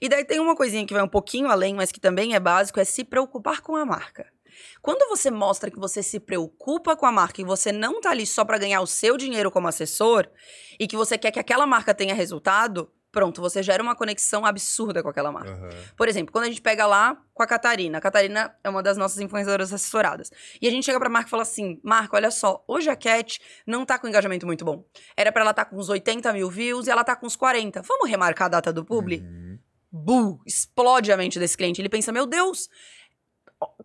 E 0.00 0.08
daí 0.08 0.24
tem 0.24 0.40
uma 0.40 0.56
coisinha 0.56 0.84
que 0.84 0.92
vai 0.92 1.02
um 1.02 1.08
pouquinho 1.08 1.48
além, 1.48 1.74
mas 1.74 1.92
que 1.92 2.00
também 2.00 2.34
é 2.34 2.40
básico, 2.40 2.80
é 2.80 2.84
se 2.84 3.04
preocupar 3.04 3.60
com 3.60 3.76
a 3.76 3.86
marca. 3.86 4.26
Quando 4.82 5.08
você 5.08 5.30
mostra 5.30 5.70
que 5.70 5.78
você 5.78 6.02
se 6.02 6.18
preocupa 6.18 6.96
com 6.96 7.06
a 7.06 7.12
marca 7.12 7.40
e 7.40 7.44
você 7.44 7.70
não 7.70 8.00
tá 8.00 8.10
ali 8.10 8.26
só 8.26 8.44
para 8.44 8.58
ganhar 8.58 8.80
o 8.80 8.86
seu 8.86 9.16
dinheiro 9.16 9.50
como 9.50 9.68
assessor 9.68 10.28
e 10.80 10.88
que 10.88 10.96
você 10.96 11.16
quer 11.16 11.30
que 11.30 11.38
aquela 11.38 11.66
marca 11.66 11.94
tenha 11.94 12.14
resultado, 12.14 12.90
Pronto, 13.10 13.40
você 13.40 13.62
gera 13.62 13.82
uma 13.82 13.96
conexão 13.96 14.44
absurda 14.44 15.02
com 15.02 15.08
aquela 15.08 15.32
marca. 15.32 15.50
Uhum. 15.50 15.70
Por 15.96 16.08
exemplo, 16.08 16.30
quando 16.30 16.44
a 16.44 16.48
gente 16.48 16.60
pega 16.60 16.86
lá 16.86 17.16
com 17.38 17.42
a 17.42 17.46
Catarina. 17.46 17.98
A 17.98 18.00
Catarina 18.00 18.54
é 18.62 18.68
uma 18.68 18.82
das 18.82 18.96
nossas 18.96 19.18
influenciadoras 19.20 19.72
assessoradas. 19.72 20.30
E 20.60 20.66
a 20.66 20.70
gente 20.70 20.84
chega 20.84 20.98
pra 20.98 21.08
marca 21.08 21.28
e 21.28 21.30
fala 21.30 21.42
assim: 21.42 21.80
Marca, 21.82 22.16
olha 22.16 22.30
só, 22.30 22.62
hoje 22.66 22.90
a 22.90 22.96
Cat 22.96 23.40
não 23.66 23.86
tá 23.86 23.98
com 23.98 24.08
engajamento 24.08 24.44
muito 24.44 24.64
bom. 24.64 24.84
Era 25.16 25.30
para 25.30 25.42
ela 25.42 25.52
estar 25.52 25.64
tá 25.64 25.70
com 25.70 25.76
uns 25.76 25.88
80 25.88 26.32
mil 26.32 26.50
views 26.50 26.86
e 26.86 26.90
ela 26.90 27.04
tá 27.04 27.14
com 27.14 27.26
uns 27.26 27.36
40. 27.36 27.80
Vamos 27.82 28.10
remarcar 28.10 28.46
a 28.46 28.50
data 28.50 28.72
do 28.72 28.84
publi? 28.84 29.20
Uhum. 29.20 29.58
Buh, 29.90 30.40
explode 30.44 31.10
a 31.10 31.16
mente 31.16 31.38
desse 31.38 31.56
cliente. 31.56 31.80
Ele 31.80 31.88
pensa: 31.88 32.12
Meu 32.12 32.26
Deus, 32.26 32.68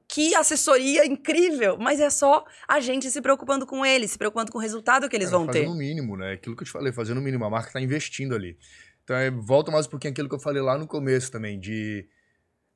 que 0.08 0.36
assessoria 0.36 1.06
incrível, 1.06 1.78
mas 1.78 2.00
é 2.00 2.10
só 2.10 2.44
a 2.68 2.80
gente 2.80 3.10
se 3.10 3.22
preocupando 3.22 3.66
com 3.66 3.86
eles, 3.86 4.12
se 4.12 4.18
preocupando 4.18 4.52
com 4.52 4.58
o 4.58 4.62
resultado 4.62 5.08
que 5.08 5.16
eles 5.16 5.32
vão 5.32 5.48
ter. 5.48 5.60
Fazendo 5.60 5.74
o 5.74 5.78
mínimo, 5.78 6.18
né? 6.18 6.34
Aquilo 6.34 6.56
que 6.56 6.64
eu 6.64 6.68
te 6.68 6.72
falei, 6.72 6.92
fazendo 6.92 7.20
o 7.20 7.22
mínimo. 7.22 7.46
A 7.46 7.50
marca 7.50 7.72
tá 7.72 7.82
investindo 7.82 8.36
ali. 8.36 8.58
Então, 9.04 9.16
é, 9.16 9.30
volta 9.30 9.72
mais 9.72 9.86
um 9.86 9.90
pouquinho 9.90 10.12
aquilo 10.12 10.30
que 10.30 10.36
eu 10.36 10.40
falei 10.40 10.62
lá 10.62 10.78
no 10.78 10.88
começo 10.88 11.32
também, 11.32 11.60
de 11.60 12.08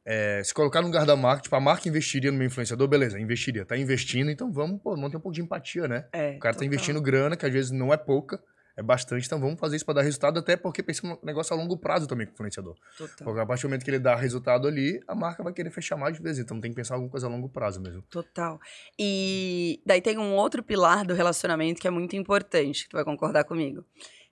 é, 0.05 0.41
se 0.43 0.53
colocar 0.53 0.81
no 0.81 0.87
lugar 0.87 1.05
da 1.05 1.15
marca, 1.15 1.43
tipo, 1.43 1.55
a 1.55 1.59
marca 1.59 1.87
investiria 1.87 2.31
no 2.31 2.37
meu 2.37 2.47
influenciador, 2.47 2.87
beleza, 2.87 3.19
investiria, 3.19 3.65
tá 3.65 3.77
investindo, 3.77 4.31
então 4.31 4.51
vamos, 4.51 4.81
pô, 4.81 4.95
manter 4.95 5.17
um 5.17 5.19
pouco 5.19 5.35
de 5.35 5.41
empatia, 5.41 5.87
né? 5.87 6.07
É, 6.13 6.31
o 6.31 6.39
cara 6.39 6.39
tá 6.39 6.39
total. 6.39 6.59
tá 6.59 6.65
investindo 6.65 7.01
grana, 7.01 7.35
que 7.35 7.45
às 7.45 7.51
vezes 7.51 7.71
não 7.71 7.93
é 7.93 7.97
pouca, 7.97 8.41
é 8.77 8.83
bastante, 8.83 9.25
então 9.25 9.39
vamos 9.39 9.59
fazer 9.59 9.75
isso 9.75 9.85
para 9.85 9.95
dar 9.95 10.01
resultado, 10.03 10.39
até 10.39 10.55
porque 10.55 10.83
pensa 10.83 11.07
um 11.07 11.17
negócio 11.23 11.53
a 11.53 11.57
longo 11.57 11.77
prazo 11.77 12.07
também 12.07 12.27
com 12.27 12.31
o 12.31 12.35
influenciador. 12.35 12.75
Total. 12.97 13.25
Porque 13.25 13.39
a 13.39 13.45
partir 13.45 13.63
do 13.63 13.69
momento 13.69 13.83
que 13.83 13.89
ele 13.89 13.99
dá 13.99 14.15
resultado 14.15 14.67
ali, 14.67 15.01
a 15.07 15.15
marca 15.15 15.43
vai 15.43 15.51
querer 15.51 15.71
fechar 15.71 15.97
mais 15.97 16.15
de 16.15 16.21
vezes, 16.21 16.43
então 16.43 16.59
tem 16.61 16.71
que 16.71 16.75
pensar 16.75 16.93
alguma 16.93 17.09
coisa 17.09 17.25
a 17.25 17.29
longo 17.29 17.49
prazo 17.49 17.81
mesmo. 17.81 18.01
Total. 18.03 18.59
E 18.99 19.81
daí 19.85 20.01
tem 20.01 20.17
um 20.17 20.35
outro 20.35 20.61
pilar 20.61 21.05
do 21.05 21.13
relacionamento 21.13 21.81
que 21.81 21.87
é 21.87 21.91
muito 21.91 22.15
importante, 22.15 22.83
que 22.83 22.89
tu 22.89 22.97
vai 22.97 23.03
concordar 23.03 23.45
comigo, 23.45 23.83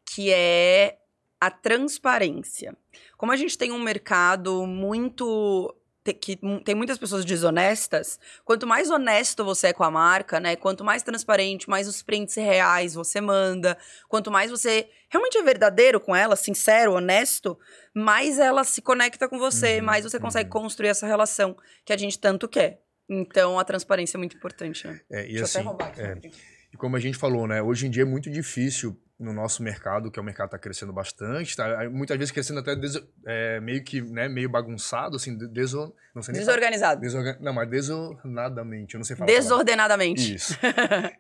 que 0.06 0.32
é 0.32 1.00
a 1.40 1.52
transparência. 1.52 2.76
Como 3.18 3.32
a 3.32 3.36
gente 3.36 3.58
tem 3.58 3.72
um 3.72 3.82
mercado 3.82 4.66
muito 4.66 5.76
que 6.14 6.38
tem 6.64 6.76
muitas 6.76 7.00
pessoas 7.00 7.26
desonestas, 7.26 8.20
quanto 8.44 8.68
mais 8.68 8.92
honesto 8.92 9.44
você 9.44 9.68
é 9.68 9.74
com 9.74 9.84
a 9.84 9.90
marca, 9.90 10.40
né? 10.40 10.56
Quanto 10.56 10.84
mais 10.84 11.02
transparente, 11.02 11.68
mais 11.68 11.88
os 11.88 12.04
prints 12.04 12.36
reais 12.36 12.94
você 12.94 13.20
manda, 13.20 13.76
quanto 14.08 14.30
mais 14.30 14.52
você 14.52 14.88
realmente 15.10 15.38
é 15.38 15.42
verdadeiro 15.42 16.00
com 16.00 16.16
ela, 16.16 16.36
sincero, 16.36 16.94
honesto, 16.94 17.58
mais 17.94 18.38
ela 18.38 18.64
se 18.64 18.82
conecta 18.82 19.28
com 19.28 19.40
você, 19.40 19.80
uhum, 19.80 19.86
mais 19.86 20.04
você 20.04 20.20
consegue 20.20 20.50
uhum. 20.50 20.62
construir 20.62 20.90
essa 20.90 21.08
relação 21.08 21.58
que 21.84 21.92
a 21.92 21.98
gente 21.98 22.20
tanto 22.20 22.48
quer. 22.48 22.82
Então 23.10 23.58
a 23.58 23.64
transparência 23.64 24.18
é 24.18 24.20
muito 24.20 24.36
importante, 24.36 24.88
né? 24.88 25.02
É, 25.10 25.26
e 25.26 25.30
Deixa 25.30 25.44
assim, 25.46 25.60
eu 25.60 25.70
até 25.72 25.86
assim, 25.86 26.02
roubar 26.04 26.20
aqui. 26.20 26.28
É, 26.28 26.32
e 26.72 26.78
como 26.78 26.96
a 26.96 27.00
gente 27.00 27.18
falou, 27.18 27.48
né? 27.48 27.62
Hoje 27.64 27.88
em 27.88 27.90
dia 27.90 28.04
é 28.04 28.06
muito 28.06 28.30
difícil 28.30 28.96
no 29.18 29.32
nosso 29.32 29.64
mercado, 29.64 30.12
que 30.12 30.20
é 30.20 30.22
o 30.22 30.26
mercado 30.26 30.48
está 30.48 30.60
crescendo 30.60 30.92
bastante, 30.92 31.56
tá 31.56 31.90
muitas 31.90 32.18
vezes 32.18 32.32
crescendo 32.32 32.60
até 32.60 32.76
des, 32.76 33.02
é, 33.26 33.62
meio 33.62 33.82
que, 33.84 34.02
né, 34.02 34.28
meio 34.28 34.50
bagunçado, 34.50 35.16
assim, 35.16 35.38
deso, 35.38 35.94
não 36.14 36.22
sei 36.22 36.34
Desorganizado. 36.34 37.00
Desorgan, 37.00 37.38
não, 37.40 37.54
mas 37.54 37.70
desordenadamente, 37.70 38.96
eu 38.96 39.00
não 39.00 39.06
sei 39.06 39.16
falar. 39.16 39.28
Desordenadamente. 39.28 40.36
Isso. 40.36 40.58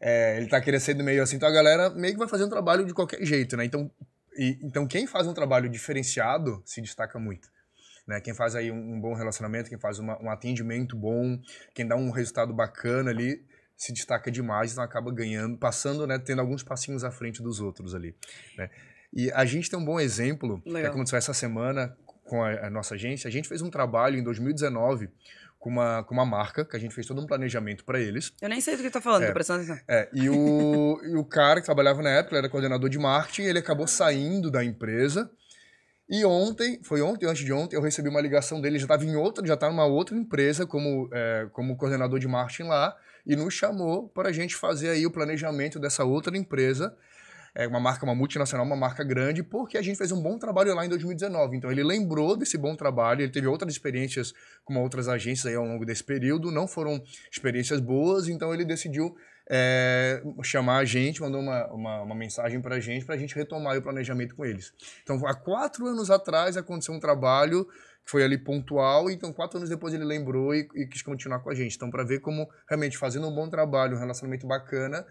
é, 0.01 0.35
ele 0.35 0.45
está 0.45 0.59
crescendo 0.59 1.03
meio 1.03 1.23
assim, 1.23 1.37
então 1.37 1.47
a 1.47 1.53
galera 1.53 1.89
meio 1.89 2.13
que 2.13 2.19
vai 2.19 2.27
fazer 2.27 2.43
um 2.43 2.49
trabalho 2.49 2.85
de 2.85 2.93
qualquer 2.93 3.23
jeito, 3.25 3.55
né? 3.55 3.63
Então, 3.63 3.89
e, 4.37 4.59
então 4.61 4.85
quem 4.85 5.07
faz 5.07 5.25
um 5.25 5.33
trabalho 5.33 5.69
diferenciado 5.69 6.61
se 6.65 6.81
destaca 6.81 7.17
muito. 7.17 7.49
Né? 8.05 8.19
Quem 8.21 8.33
faz 8.33 8.55
aí 8.55 8.71
um, 8.71 8.95
um 8.95 8.99
bom 8.99 9.13
relacionamento, 9.13 9.69
quem 9.69 9.79
faz 9.79 9.99
uma, 9.99 10.21
um 10.21 10.29
atendimento 10.29 10.95
bom, 10.95 11.39
quem 11.73 11.87
dá 11.87 11.95
um 11.95 12.11
resultado 12.11 12.53
bacana 12.53 13.09
ali, 13.09 13.43
se 13.75 13.91
destaca 13.93 14.31
demais, 14.31 14.71
então 14.71 14.83
acaba 14.83 15.11
ganhando, 15.11 15.57
passando, 15.57 16.07
né, 16.07 16.17
tendo 16.17 16.39
alguns 16.39 16.63
passinhos 16.63 17.03
à 17.03 17.11
frente 17.11 17.41
dos 17.41 17.59
outros 17.59 17.93
ali, 17.93 18.15
né? 18.57 18.69
E 19.13 19.31
a 19.31 19.45
gente 19.45 19.69
tem 19.69 19.79
um 19.79 19.85
bom 19.85 19.99
exemplo, 19.99 20.61
Legal. 20.65 20.81
que 20.81 20.87
aconteceu 20.87 21.17
essa 21.17 21.33
semana, 21.33 21.95
com 22.25 22.43
a, 22.43 22.67
a 22.67 22.69
nossa 22.69 22.95
agência, 22.95 23.27
a 23.27 23.31
gente 23.31 23.47
fez 23.47 23.61
um 23.61 23.69
trabalho 23.69 24.17
em 24.17 24.23
2019 24.23 25.09
com 25.65 25.69
uma, 25.69 26.03
com 26.03 26.13
uma 26.13 26.25
marca, 26.25 26.63
que 26.63 26.75
a 26.75 26.79
gente 26.79 26.93
fez 26.93 27.07
todo 27.07 27.19
um 27.19 27.25
planejamento 27.25 27.83
para 27.83 27.99
eles. 27.99 28.31
Eu 28.39 28.49
nem 28.49 28.61
sei 28.61 28.77
do 28.77 28.83
que 28.83 28.89
tá 28.91 29.01
falando, 29.01 29.23
é, 29.23 29.27
tô 29.27 29.33
prestando 29.33 29.63
atenção. 29.63 29.83
É, 29.87 30.09
e 30.13 30.29
o, 30.29 30.99
e 31.09 31.15
o 31.15 31.25
cara 31.25 31.59
que 31.59 31.65
trabalhava 31.65 32.03
na 32.03 32.09
época, 32.11 32.35
ele 32.35 32.39
era 32.39 32.49
coordenador 32.49 32.87
de 32.87 32.99
marketing, 32.99 33.43
ele 33.43 33.57
acabou 33.57 33.87
saindo 33.87 34.51
da 34.51 34.63
empresa. 34.63 35.27
E 36.07 36.23
ontem, 36.23 36.79
foi 36.83 37.01
ontem, 37.01 37.25
antes 37.25 37.43
de 37.43 37.51
ontem, 37.51 37.75
eu 37.75 37.81
recebi 37.81 38.09
uma 38.09 38.21
ligação 38.21 38.61
dele, 38.61 38.77
já 38.77 38.85
estava 38.85 39.03
em 39.05 39.15
outra, 39.15 39.43
já 39.47 39.55
estava 39.55 39.73
numa 39.73 39.87
outra 39.87 40.15
empresa 40.15 40.67
como, 40.67 41.09
é, 41.11 41.47
como 41.51 41.75
coordenador 41.75 42.19
de 42.19 42.27
marketing 42.27 42.69
lá, 42.69 42.95
e 43.25 43.35
nos 43.35 43.53
chamou 43.53 44.07
para 44.09 44.29
a 44.29 44.31
gente 44.31 44.55
fazer 44.55 44.89
aí 44.89 45.05
o 45.05 45.11
planejamento 45.11 45.79
dessa 45.79 46.03
outra 46.03 46.37
empresa 46.37 46.95
é 47.57 47.65
uma 47.65 47.79
marca, 47.79 48.03
uma 48.03 48.13
multinacional, 48.13 48.65
uma 48.65 48.75
marca 48.75 49.01
grande, 49.01 49.41
porque 49.41 49.77
a 49.77 49.81
gente 49.81 49.97
fez 49.97 50.11
um 50.11 50.21
bom 50.21 50.37
trabalho 50.37 50.75
lá 50.75 50.85
em 50.85 50.89
2019. 50.89 51.55
Então 51.55 51.71
ele 51.71 51.83
lembrou 51.83 52.35
desse 52.35 52.57
bom 52.57 52.75
trabalho, 52.75 53.21
ele 53.21 53.31
teve 53.31 53.47
outras 53.47 53.71
experiências 53.71 54.33
com 54.65 54.75
outras 54.75 55.07
agências 55.07 55.45
aí 55.45 55.55
ao 55.55 55.65
longo 55.65 55.85
desse 55.85 56.03
período, 56.03 56.51
não 56.51 56.67
foram 56.67 57.01
experiências 57.31 57.79
boas, 57.79 58.27
então 58.27 58.53
ele 58.53 58.65
decidiu 58.65 59.15
é, 59.49 60.23
chamar 60.43 60.77
a 60.77 60.85
gente, 60.85 61.21
mandou 61.21 61.41
uma, 61.41 61.67
uma, 61.67 62.01
uma 62.01 62.15
mensagem 62.15 62.61
para 62.61 62.75
a 62.75 62.79
gente, 62.79 63.05
para 63.05 63.15
a 63.15 63.17
gente 63.17 63.35
retomar 63.35 63.77
o 63.77 63.81
planejamento 63.81 64.35
com 64.35 64.45
eles. 64.45 64.73
Então, 65.03 65.25
há 65.25 65.33
quatro 65.33 65.85
anos 65.85 66.09
atrás 66.09 66.57
aconteceu 66.57 66.93
um 66.93 66.99
trabalho 66.99 67.65
que 68.03 68.11
foi 68.11 68.23
ali 68.23 68.37
pontual, 68.37 69.09
então 69.09 69.33
quatro 69.33 69.57
anos 69.57 69.69
depois 69.69 69.93
ele 69.93 70.05
lembrou 70.05 70.53
e, 70.53 70.67
e 70.75 70.85
quis 70.85 71.01
continuar 71.01 71.39
com 71.39 71.49
a 71.49 71.55
gente. 71.55 71.75
Então, 71.75 71.89
para 71.89 72.03
ver 72.03 72.19
como 72.19 72.47
realmente 72.67 72.97
fazendo 72.97 73.27
um 73.27 73.33
bom 73.33 73.49
trabalho, 73.49 73.95
um 73.95 73.99
relacionamento 73.99 74.45
bacana, 74.45 75.05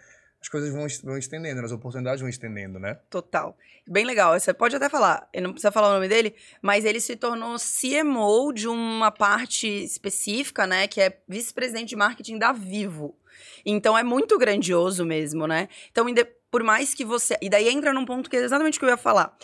as 0.44 0.48
coisas 0.50 0.70
vão, 0.70 0.87
vão 1.02 1.16
estendendo, 1.16 1.64
as 1.64 1.72
oportunidades 1.72 2.20
vão 2.20 2.28
estendendo, 2.28 2.78
né? 2.78 2.98
Total. 3.09 3.57
Bem 3.88 4.04
legal. 4.04 4.38
Você 4.38 4.52
pode 4.52 4.76
até 4.76 4.90
falar, 4.90 5.26
ele 5.33 5.44
não 5.44 5.52
precisa 5.52 5.72
falar 5.72 5.88
o 5.88 5.94
nome 5.94 6.07
dele, 6.07 6.35
mas 6.61 6.85
ele 6.85 7.00
se 7.00 7.16
tornou 7.16 7.57
CMO 7.57 8.52
de 8.52 8.68
uma 8.68 9.11
parte 9.11 9.66
específica, 9.66 10.66
né? 10.66 10.87
Que 10.87 11.00
é 11.00 11.18
vice-presidente 11.26 11.88
de 11.88 11.96
marketing 11.96 12.37
da 12.37 12.52
Vivo. 12.52 13.16
Então 13.64 13.96
é 13.96 14.02
muito 14.02 14.37
grandioso 14.37 15.07
mesmo, 15.07 15.46
né? 15.46 15.66
Então, 15.90 16.04
por 16.50 16.62
mais 16.62 16.92
que 16.92 17.07
você. 17.07 17.38
E 17.40 17.48
daí 17.48 17.70
entra 17.70 17.94
num 17.94 18.04
ponto 18.04 18.28
que 18.28 18.37
é 18.37 18.40
exatamente 18.40 18.76
o 18.76 18.80
que 18.80 18.85
eu 18.85 18.90
ia 18.90 18.98
falar. 18.98 19.35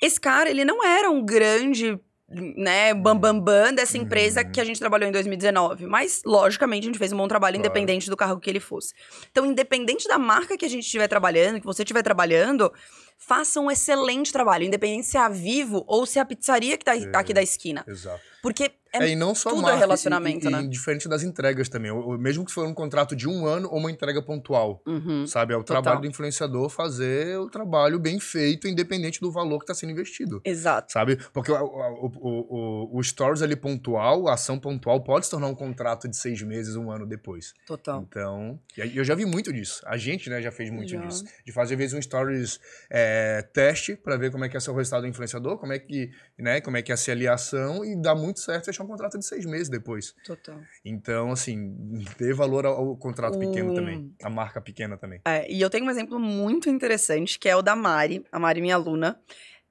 Esse 0.00 0.20
cara, 0.20 0.48
ele 0.48 0.64
não 0.64 0.86
era 0.86 1.10
um 1.10 1.24
grande 1.24 1.98
né, 2.30 2.94
bambambam 2.94 3.40
bam, 3.40 3.64
bam 3.64 3.74
dessa 3.74 3.98
empresa 3.98 4.42
uhum. 4.42 4.52
que 4.52 4.60
a 4.60 4.64
gente 4.64 4.78
trabalhou 4.78 5.08
em 5.08 5.12
2019. 5.12 5.86
Mas, 5.86 6.22
logicamente, 6.24 6.84
a 6.84 6.86
gente 6.86 6.98
fez 6.98 7.12
um 7.12 7.16
bom 7.16 7.26
trabalho 7.26 7.56
claro. 7.56 7.66
independente 7.66 8.08
do 8.08 8.16
carro 8.16 8.38
que 8.38 8.48
ele 8.48 8.60
fosse. 8.60 8.94
Então, 9.30 9.44
independente 9.44 10.06
da 10.06 10.18
marca 10.18 10.56
que 10.56 10.64
a 10.64 10.68
gente 10.68 10.84
estiver 10.84 11.08
trabalhando, 11.08 11.60
que 11.60 11.66
você 11.66 11.82
estiver 11.82 12.02
trabalhando, 12.02 12.72
faça 13.18 13.60
um 13.60 13.70
excelente 13.70 14.32
trabalho, 14.32 14.64
independente 14.64 15.06
se 15.06 15.16
é 15.16 15.20
a 15.20 15.28
Vivo 15.28 15.84
ou 15.86 16.06
se 16.06 16.18
é 16.18 16.22
a 16.22 16.24
pizzaria 16.24 16.78
que 16.78 16.84
tá 16.84 16.96
é, 16.96 17.10
aqui 17.14 17.34
da 17.34 17.42
esquina. 17.42 17.84
Exato. 17.86 18.29
Porque 18.42 18.72
é, 18.92 19.04
é, 19.04 19.08
e 19.10 19.16
não 19.16 19.34
só 19.34 19.50
tudo 19.50 19.62
marca, 19.62 19.76
é 19.76 19.80
relacionamento, 19.80 20.48
e, 20.48 20.50
né? 20.50 20.62
E 20.62 20.68
diferente 20.68 21.08
das 21.08 21.22
entregas 21.22 21.68
também. 21.68 21.90
Ou, 21.90 22.18
mesmo 22.18 22.44
que 22.44 22.50
for 22.50 22.66
um 22.66 22.74
contrato 22.74 23.14
de 23.14 23.28
um 23.28 23.46
ano 23.46 23.68
ou 23.70 23.78
uma 23.78 23.90
entrega 23.90 24.20
pontual. 24.20 24.82
Uhum, 24.86 25.26
sabe? 25.26 25.54
É 25.54 25.56
o 25.56 25.60
total. 25.60 25.82
trabalho 25.82 26.02
do 26.02 26.08
influenciador 26.08 26.68
fazer 26.68 27.38
o 27.38 27.48
trabalho 27.48 27.98
bem 27.98 28.18
feito, 28.18 28.66
independente 28.66 29.20
do 29.20 29.30
valor 29.30 29.58
que 29.58 29.64
está 29.64 29.74
sendo 29.74 29.92
investido. 29.92 30.40
Exato. 30.44 30.92
Sabe? 30.92 31.16
Porque 31.32 31.52
o, 31.52 31.64
o, 31.64 32.10
o, 32.16 32.98
o, 32.98 33.02
stories 33.02 33.42
ali 33.42 33.54
pontual, 33.54 34.28
a 34.28 34.34
ação 34.34 34.58
pontual, 34.58 35.02
pode 35.02 35.26
se 35.26 35.30
tornar 35.30 35.46
um 35.46 35.54
contrato 35.54 36.08
de 36.08 36.16
seis 36.16 36.42
meses, 36.42 36.74
um 36.74 36.90
ano 36.90 37.06
depois. 37.06 37.54
Total. 37.66 38.04
Então, 38.08 38.58
eu 38.76 39.04
já 39.04 39.14
vi 39.14 39.24
muito 39.24 39.52
disso. 39.52 39.82
A 39.86 39.96
gente, 39.96 40.28
né, 40.28 40.42
já 40.42 40.50
fez 40.50 40.70
muito 40.70 40.90
já. 40.90 41.00
disso. 41.00 41.24
De 41.44 41.52
fazer, 41.52 41.74
às 41.74 41.78
vezes, 41.78 41.94
um 41.94 42.02
stories 42.02 42.58
é, 42.90 43.42
teste 43.52 43.94
para 43.94 44.16
ver 44.16 44.32
como 44.32 44.44
é 44.44 44.48
que 44.48 44.56
é 44.56 44.60
o 44.60 44.74
resultado 44.74 45.02
do 45.02 45.06
influenciador, 45.06 45.58
como 45.58 45.72
é 45.72 45.78
que, 45.78 46.10
né, 46.36 46.60
como 46.60 46.76
é 46.76 46.82
que 46.82 46.90
é 46.90 46.94
a 46.94 47.12
aliação 47.12 47.84
e 47.84 47.94
dá 47.94 48.14
muito 48.14 48.29
certo 48.38 48.66
fechar 48.66 48.84
um 48.84 48.86
contrato 48.86 49.18
de 49.18 49.26
seis 49.26 49.44
meses 49.44 49.68
depois. 49.68 50.14
Total. 50.24 50.60
Então, 50.84 51.32
assim, 51.32 51.74
dê 52.18 52.32
valor 52.32 52.66
ao, 52.66 52.76
ao 52.76 52.96
contrato 52.96 53.38
pequeno 53.38 53.74
também, 53.74 54.14
a 54.22 54.30
marca 54.30 54.60
pequena 54.60 54.96
também. 54.96 55.20
É, 55.24 55.50
e 55.50 55.60
eu 55.60 55.68
tenho 55.68 55.84
um 55.86 55.90
exemplo 55.90 56.18
muito 56.18 56.68
interessante, 56.68 57.38
que 57.38 57.48
é 57.48 57.56
o 57.56 57.62
da 57.62 57.74
Mari, 57.74 58.24
a 58.30 58.38
Mari, 58.38 58.60
minha 58.60 58.76
aluna. 58.76 59.20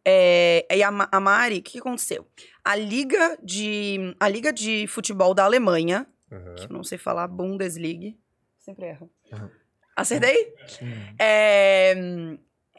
É, 0.03 0.65
e 0.75 0.83
a, 0.83 0.89
a 0.89 1.19
Mari, 1.19 1.59
o 1.59 1.61
que, 1.61 1.73
que 1.73 1.79
aconteceu? 1.79 2.27
A 2.63 2.75
liga 2.75 3.37
de 3.43 4.15
a 4.19 4.27
liga 4.27 4.51
de 4.51 4.87
futebol 4.87 5.33
da 5.33 5.43
Alemanha, 5.43 6.07
uhum. 6.31 6.55
que 6.55 6.63
eu 6.63 6.69
não 6.69 6.83
sei 6.83 6.97
falar, 6.97 7.27
Bundesliga, 7.27 8.13
sempre 8.57 8.87
erro. 8.87 9.09
Uhum. 9.31 9.49
Acertei? 9.95 10.53
Sim. 10.67 10.93
É, 11.19 11.93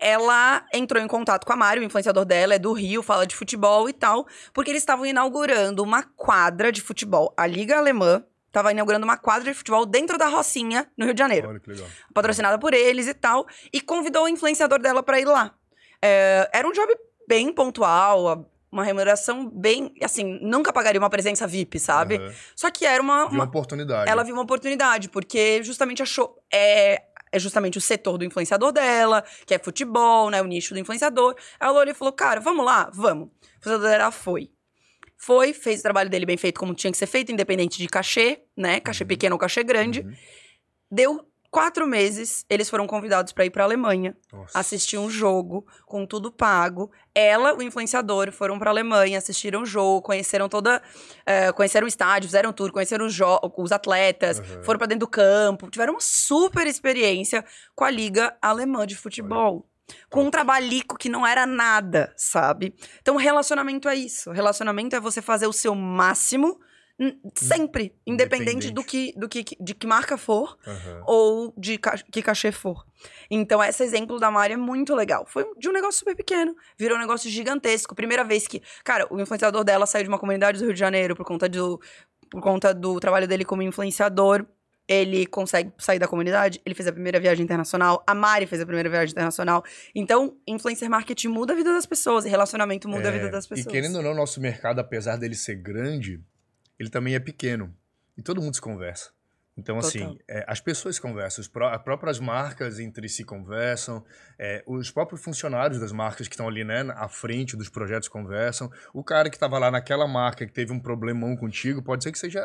ela 0.01 0.67
entrou 0.73 1.03
em 1.03 1.07
contato 1.07 1.45
com 1.45 1.53
a 1.53 1.57
Mari, 1.57 1.81
o 1.81 1.85
influenciador 1.85 2.25
dela 2.25 2.55
é 2.55 2.59
do 2.59 2.73
Rio, 2.73 3.03
fala 3.03 3.27
de 3.27 3.37
futebol 3.37 3.89
e 3.89 3.93
tal, 3.93 4.27
porque 4.53 4.71
eles 4.71 4.83
estavam 4.83 5.05
inaugurando 5.05 5.83
uma 5.83 6.03
quadra 6.03 6.73
de 6.73 6.81
futebol. 6.81 7.35
A 7.37 7.47
Liga 7.47 7.77
Alemã 7.77 8.25
estava 8.47 8.73
inaugurando 8.73 9.05
uma 9.05 9.17
quadra 9.17 9.53
de 9.53 9.57
futebol 9.57 9.87
dentro 9.87 10.19
da 10.19 10.27
Rocinha, 10.27 10.91
no 10.97 11.05
Rio 11.05 11.15
de 11.15 11.19
Janeiro. 11.19 11.49
Olha 11.49 11.61
que 11.61 11.71
legal. 11.71 11.87
Patrocinada 12.13 12.59
por 12.59 12.75
eles 12.75 13.07
e 13.07 13.15
tal, 13.15 13.47
e 13.73 13.81
convidou 13.81 14.25
o 14.25 14.29
influenciador 14.29 14.81
dela 14.81 15.03
para 15.03 15.21
ir 15.21 15.27
lá. 15.27 15.55
É, 16.03 16.49
era 16.53 16.67
um 16.67 16.73
job 16.73 16.93
bem 17.29 17.53
pontual, 17.53 18.51
uma 18.73 18.85
remuneração 18.85 19.49
bem, 19.49 19.93
assim, 20.03 20.39
nunca 20.41 20.73
pagaria 20.73 21.01
uma 21.01 21.11
presença 21.11 21.47
VIP, 21.47 21.79
sabe? 21.79 22.19
Uhum. 22.19 22.33
Só 22.55 22.71
que 22.71 22.87
era 22.87 23.03
uma, 23.03 23.25
uma, 23.25 23.35
uma 23.35 23.45
oportunidade. 23.45 24.11
Ela 24.11 24.23
viu 24.23 24.35
uma 24.35 24.43
oportunidade, 24.43 25.09
porque 25.09 25.63
justamente 25.63 26.03
achou 26.03 26.37
é, 26.53 27.03
é 27.33 27.39
justamente 27.39 27.79
o 27.79 27.81
setor 27.81 28.19
do 28.19 28.25
influenciador 28.25 28.73
dela, 28.73 29.25
que 29.47 29.55
é 29.55 29.59
futebol, 29.59 30.31
né? 30.31 30.43
O 30.43 30.47
nicho 30.47 30.75
do 30.75 30.81
influenciador. 30.81 31.35
Ela 31.59 31.73
olhou 31.73 31.93
e 31.93 31.95
falou: 31.95 32.13
Cara, 32.13 32.41
vamos 32.41 32.65
lá, 32.65 32.91
vamos. 32.93 33.29
O 33.29 33.59
influenciador 33.59 33.91
dela 33.91 34.11
foi. 34.11 34.51
Foi, 35.17 35.53
fez 35.53 35.81
o 35.81 35.83
trabalho 35.83 36.09
dele 36.09 36.25
bem 36.25 36.37
feito 36.37 36.59
como 36.59 36.75
tinha 36.75 36.91
que 36.91 36.97
ser 36.97 37.07
feito, 37.07 37.31
independente 37.31 37.77
de 37.77 37.87
cachê, 37.87 38.43
né? 38.57 38.81
Cachê 38.81 39.05
uhum. 39.05 39.09
pequeno 39.09 39.35
ou 39.35 39.39
cachê 39.39 39.63
grande. 39.63 40.01
Uhum. 40.01 40.13
Deu 40.91 41.30
quatro 41.51 41.87
meses, 41.87 42.45
eles 42.49 42.71
foram 42.71 42.87
convidados 42.87 43.33
para 43.33 43.45
ir 43.45 43.51
para 43.51 43.65
Alemanha, 43.65 44.17
Nossa. 44.33 44.59
assistir 44.59 44.97
um 44.97 45.11
jogo 45.11 45.67
com 45.85 46.07
tudo 46.07 46.31
pago. 46.31 46.91
Ela, 47.15 47.55
o 47.55 47.63
influenciador, 47.63 48.31
foram 48.31 48.59
para 48.59 48.71
Alemanha, 48.71 49.19
assistiram 49.19 49.63
o 49.63 49.67
jogo, 49.67 50.03
conheceram 50.03 50.49
toda, 50.49 50.81
uh, 50.81 51.53
conheceram 51.55 51.87
o 51.87 51.89
estádio, 51.89 52.29
fizeram 52.29 52.53
tudo, 52.53 52.73
conheceram 52.73 53.05
os, 53.05 53.19
os 53.57 53.73
atletas, 53.73 54.39
uhum. 54.39 54.63
foram 54.63 54.79
para 54.79 54.87
dentro 54.87 55.07
do 55.07 55.09
campo, 55.09 55.69
tiveram 55.69 55.95
uma 55.95 56.01
super 56.01 56.67
experiência 56.67 57.45
com 57.75 57.85
a 57.85 57.91
liga 57.91 58.37
alemã 58.41 58.87
de 58.87 58.97
futebol. 58.97 59.55
Olha. 59.55 59.71
Com 60.09 60.25
um 60.25 60.31
trabalhico 60.31 60.97
que 60.97 61.09
não 61.09 61.27
era 61.27 61.45
nada, 61.47 62.13
sabe? 62.17 62.77
Então, 63.01 63.17
relacionamento 63.17 63.89
é 63.89 63.97
isso. 63.97 64.31
Relacionamento 64.31 64.95
é 64.95 65.01
você 65.01 65.21
fazer 65.21 65.49
o 65.49 65.53
seu 65.53 65.75
máximo 65.75 66.61
Sempre, 67.35 67.95
independente, 68.07 68.69
independente, 68.69 68.71
do 68.71 68.85
que, 68.85 69.15
do 69.17 69.27
que 69.27 69.57
de 69.59 69.75
que 69.75 69.87
marca 69.87 70.19
for 70.19 70.59
uhum. 70.67 71.03
ou 71.07 71.55
de 71.57 71.79
ca 71.79 71.97
que 71.97 72.21
cachê 72.21 72.53
for. 72.53 72.85
Então, 73.31 73.63
esse 73.65 73.83
exemplo 73.83 74.21
da 74.21 74.31
Mari 74.31 74.53
é 74.53 74.57
muito 74.57 74.95
legal. 74.95 75.25
Foi 75.27 75.47
de 75.59 75.69
um 75.69 75.73
negócio 75.73 76.01
super 76.01 76.15
pequeno, 76.15 76.55
virou 76.79 76.99
um 76.99 77.01
negócio 77.01 77.31
gigantesco. 77.31 77.95
Primeira 77.95 78.23
vez 78.23 78.47
que, 78.47 78.61
cara, 78.85 79.07
o 79.11 79.19
influenciador 79.19 79.65
dela 79.65 79.87
saiu 79.87 80.05
de 80.05 80.11
uma 80.11 80.19
comunidade 80.19 80.59
do 80.59 80.65
Rio 80.67 80.75
de 80.75 80.81
Janeiro 80.81 81.17
por 81.17 81.25
conta 81.25 81.49
do, 81.49 81.81
por 82.31 82.43
conta 82.43 82.75
do 82.75 83.01
trabalho 83.01 83.27
dele 83.27 83.47
como 83.47 83.63
influenciador. 83.63 84.45
Ele 84.87 85.25
consegue 85.25 85.73
sair 85.79 86.01
da 86.01 86.09
comunidade, 86.09 86.61
ele 86.67 86.75
fez 86.75 86.87
a 86.89 86.93
primeira 86.93 87.21
viagem 87.21 87.45
internacional, 87.45 88.03
a 88.05 88.13
Mari 88.13 88.45
fez 88.47 88.61
a 88.61 88.67
primeira 88.67 88.91
viagem 88.91 89.13
internacional. 89.13 89.63
Então, 89.95 90.37
influencer 90.47 90.91
marketing 90.91 91.29
muda 91.29 91.53
a 91.53 91.57
vida 91.57 91.73
das 91.73 91.87
pessoas, 91.87 92.25
relacionamento 92.25 92.89
muda 92.89 93.05
é, 93.05 93.09
a 93.09 93.13
vida 93.13 93.31
das 93.31 93.47
pessoas. 93.47 93.67
E 93.67 93.71
querendo 93.71 93.97
ou 93.97 94.03
não, 94.03 94.13
nosso 94.13 94.41
mercado, 94.41 94.81
apesar 94.81 95.17
dele 95.17 95.37
ser 95.37 95.55
grande, 95.55 96.21
ele 96.81 96.89
também 96.89 97.15
é 97.15 97.21
pequeno. 97.21 97.77
E 98.17 98.23
todo 98.23 98.41
mundo 98.41 98.55
se 98.55 98.61
conversa. 98.61 99.11
Então, 99.57 99.79
assim, 99.79 100.19
é, 100.27 100.43
as 100.49 100.59
pessoas 100.59 100.99
conversam, 100.99 101.43
as 101.43 101.83
próprias 101.83 102.19
marcas 102.19 102.79
entre 102.79 103.07
si 103.11 103.25
conversam, 103.25 104.03
é, 104.39 104.65
os 104.67 104.91
próprios 104.91 105.23
funcionários 105.23 105.79
das 105.79 105.93
marcas 105.93 106.27
que 106.27 106.35
estão 106.35 106.49
ali, 106.49 106.65
né, 106.65 106.81
à 106.97 107.09
frente 107.09 107.57
dos 107.57 107.69
projetos 107.69 108.09
conversam. 108.09 108.71
O 108.95 109.05
cara 109.05 109.29
que 109.29 109.37
estava 109.37 109.59
lá 109.59 109.71
naquela 109.71 110.09
marca 110.09 110.47
que 110.47 110.53
teve 110.53 110.73
um 110.73 110.81
problemão 110.81 111.37
contigo, 111.37 111.83
pode 111.83 112.03
ser 112.03 112.13
que 112.13 112.19
seja 112.19 112.43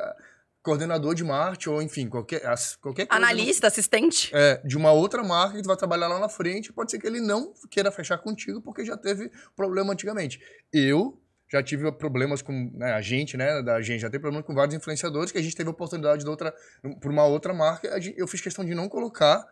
coordenador 0.62 1.16
de 1.16 1.24
marketing 1.24 1.70
ou, 1.70 1.82
enfim, 1.82 2.10
qualquer, 2.10 2.42
qualquer 2.82 3.06
coisa. 3.06 3.24
Analista, 3.24 3.68
assistente. 3.68 4.32
É, 4.34 4.58
de 4.66 4.76
uma 4.76 4.92
outra 4.92 5.24
marca 5.24 5.56
que 5.56 5.62
tu 5.62 5.68
vai 5.68 5.78
trabalhar 5.78 6.08
lá 6.10 6.20
na 6.20 6.28
frente, 6.28 6.74
pode 6.74 6.92
ser 6.92 7.00
que 7.00 7.08
ele 7.08 7.22
não 7.22 7.54
queira 7.70 7.92
fechar 7.92 8.18
contigo 8.18 8.62
porque 8.62 8.84
já 8.84 8.98
teve 8.98 9.32
problema 9.56 9.94
antigamente. 9.94 10.42
Eu 10.74 11.22
já 11.52 11.62
tive 11.62 11.92
problemas 11.92 12.42
com 12.42 12.72
né, 12.74 12.94
a 12.94 13.02
gente, 13.02 13.38
né? 13.38 13.62
Da 13.62 13.82
gente 13.82 14.02
já 14.02 14.10
teve 14.10 14.22
problemas 14.22 14.46
com 14.46 14.54
vários 14.54 14.76
influenciadores 14.76 15.32
que 15.32 15.38
a 15.38 15.42
gente 15.42 15.56
teve 15.56 15.70
oportunidade 15.70 16.24
de 16.24 16.30
outra, 16.30 16.54
por 17.02 17.12
uma 17.12 17.26
outra 17.26 17.54
marca. 17.54 17.88
Eu 18.16 18.28
fiz 18.28 18.42
questão 18.42 18.66
de 18.66 18.74
não 18.74 18.90
colocar 18.90 19.46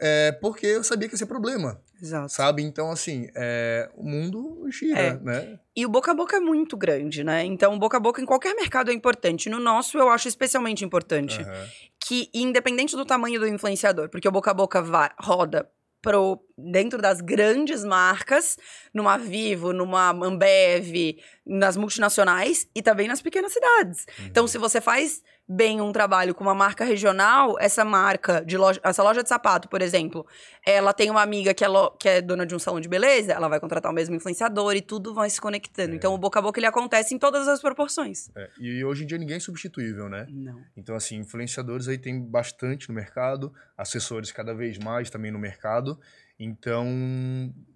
é, 0.00 0.32
porque 0.32 0.66
eu 0.66 0.82
sabia 0.82 1.06
que 1.06 1.14
ia 1.14 1.18
ser 1.18 1.26
problema. 1.26 1.80
Exato. 2.02 2.32
Sabe? 2.32 2.62
Então, 2.62 2.90
assim, 2.90 3.28
é, 3.34 3.90
o 3.94 4.02
mundo 4.02 4.66
gira, 4.70 4.98
é. 4.98 5.18
né? 5.18 5.58
E 5.76 5.84
o 5.84 5.90
boca 5.90 6.10
a 6.10 6.14
boca 6.14 6.36
é 6.36 6.40
muito 6.40 6.74
grande, 6.76 7.22
né? 7.22 7.44
Então, 7.44 7.78
boca 7.78 7.98
a 7.98 8.00
boca 8.00 8.20
em 8.20 8.24
qualquer 8.24 8.54
mercado 8.54 8.90
é 8.90 8.94
importante. 8.94 9.50
No 9.50 9.60
nosso, 9.60 9.98
eu 9.98 10.08
acho 10.08 10.26
especialmente 10.26 10.84
importante. 10.84 11.42
Uhum. 11.42 11.68
Que, 12.00 12.30
independente 12.32 12.96
do 12.96 13.04
tamanho 13.04 13.38
do 13.38 13.46
influenciador, 13.46 14.08
porque 14.08 14.26
o 14.26 14.32
boca 14.32 14.50
a 14.50 14.54
boca 14.54 14.80
vai, 14.80 15.10
roda 15.18 15.68
pro, 16.02 16.40
dentro 16.56 17.00
das 17.00 17.20
grandes 17.20 17.84
marcas, 17.84 18.56
numa 18.92 19.16
Vivo, 19.16 19.72
numa 19.72 20.10
Ambev, 20.10 21.18
nas 21.46 21.76
multinacionais 21.76 22.68
e 22.74 22.82
também 22.82 23.08
nas 23.08 23.22
pequenas 23.22 23.52
cidades. 23.52 24.06
Uhum. 24.18 24.26
Então, 24.26 24.46
se 24.46 24.58
você 24.58 24.80
faz 24.80 25.22
bem 25.52 25.80
um 25.80 25.90
trabalho 25.90 26.32
com 26.32 26.44
uma 26.44 26.54
marca 26.54 26.84
regional, 26.84 27.56
essa 27.58 27.84
marca 27.84 28.40
de 28.44 28.56
loja, 28.56 28.80
essa 28.84 29.02
loja 29.02 29.20
de 29.20 29.28
sapato, 29.28 29.68
por 29.68 29.82
exemplo, 29.82 30.24
ela 30.64 30.92
tem 30.92 31.10
uma 31.10 31.22
amiga 31.22 31.52
que 31.52 31.64
é, 31.64 31.68
lo, 31.68 31.90
que 31.98 32.08
é 32.08 32.22
dona 32.22 32.46
de 32.46 32.54
um 32.54 32.58
salão 32.60 32.80
de 32.80 32.88
beleza, 32.88 33.32
ela 33.32 33.48
vai 33.48 33.58
contratar 33.58 33.90
o 33.90 33.94
mesmo 33.94 34.14
influenciador 34.14 34.76
e 34.76 34.80
tudo 34.80 35.12
vai 35.12 35.28
se 35.28 35.40
conectando. 35.40 35.92
É. 35.92 35.96
Então, 35.96 36.14
o 36.14 36.18
boca 36.18 36.38
a 36.38 36.42
boca 36.42 36.60
ele 36.60 36.68
acontece 36.68 37.16
em 37.16 37.18
todas 37.18 37.48
as 37.48 37.60
proporções. 37.60 38.30
É. 38.36 38.48
E 38.60 38.84
hoje 38.84 39.02
em 39.02 39.06
dia 39.08 39.18
ninguém 39.18 39.38
é 39.38 39.40
substituível, 39.40 40.08
né? 40.08 40.24
Não. 40.30 40.62
Então, 40.76 40.94
assim, 40.94 41.16
influenciadores 41.16 41.88
aí 41.88 41.98
tem 41.98 42.20
bastante 42.20 42.88
no 42.88 42.94
mercado, 42.94 43.52
assessores 43.76 44.30
cada 44.30 44.54
vez 44.54 44.78
mais 44.78 45.10
também 45.10 45.32
no 45.32 45.38
mercado. 45.38 45.98
Então, 46.42 46.86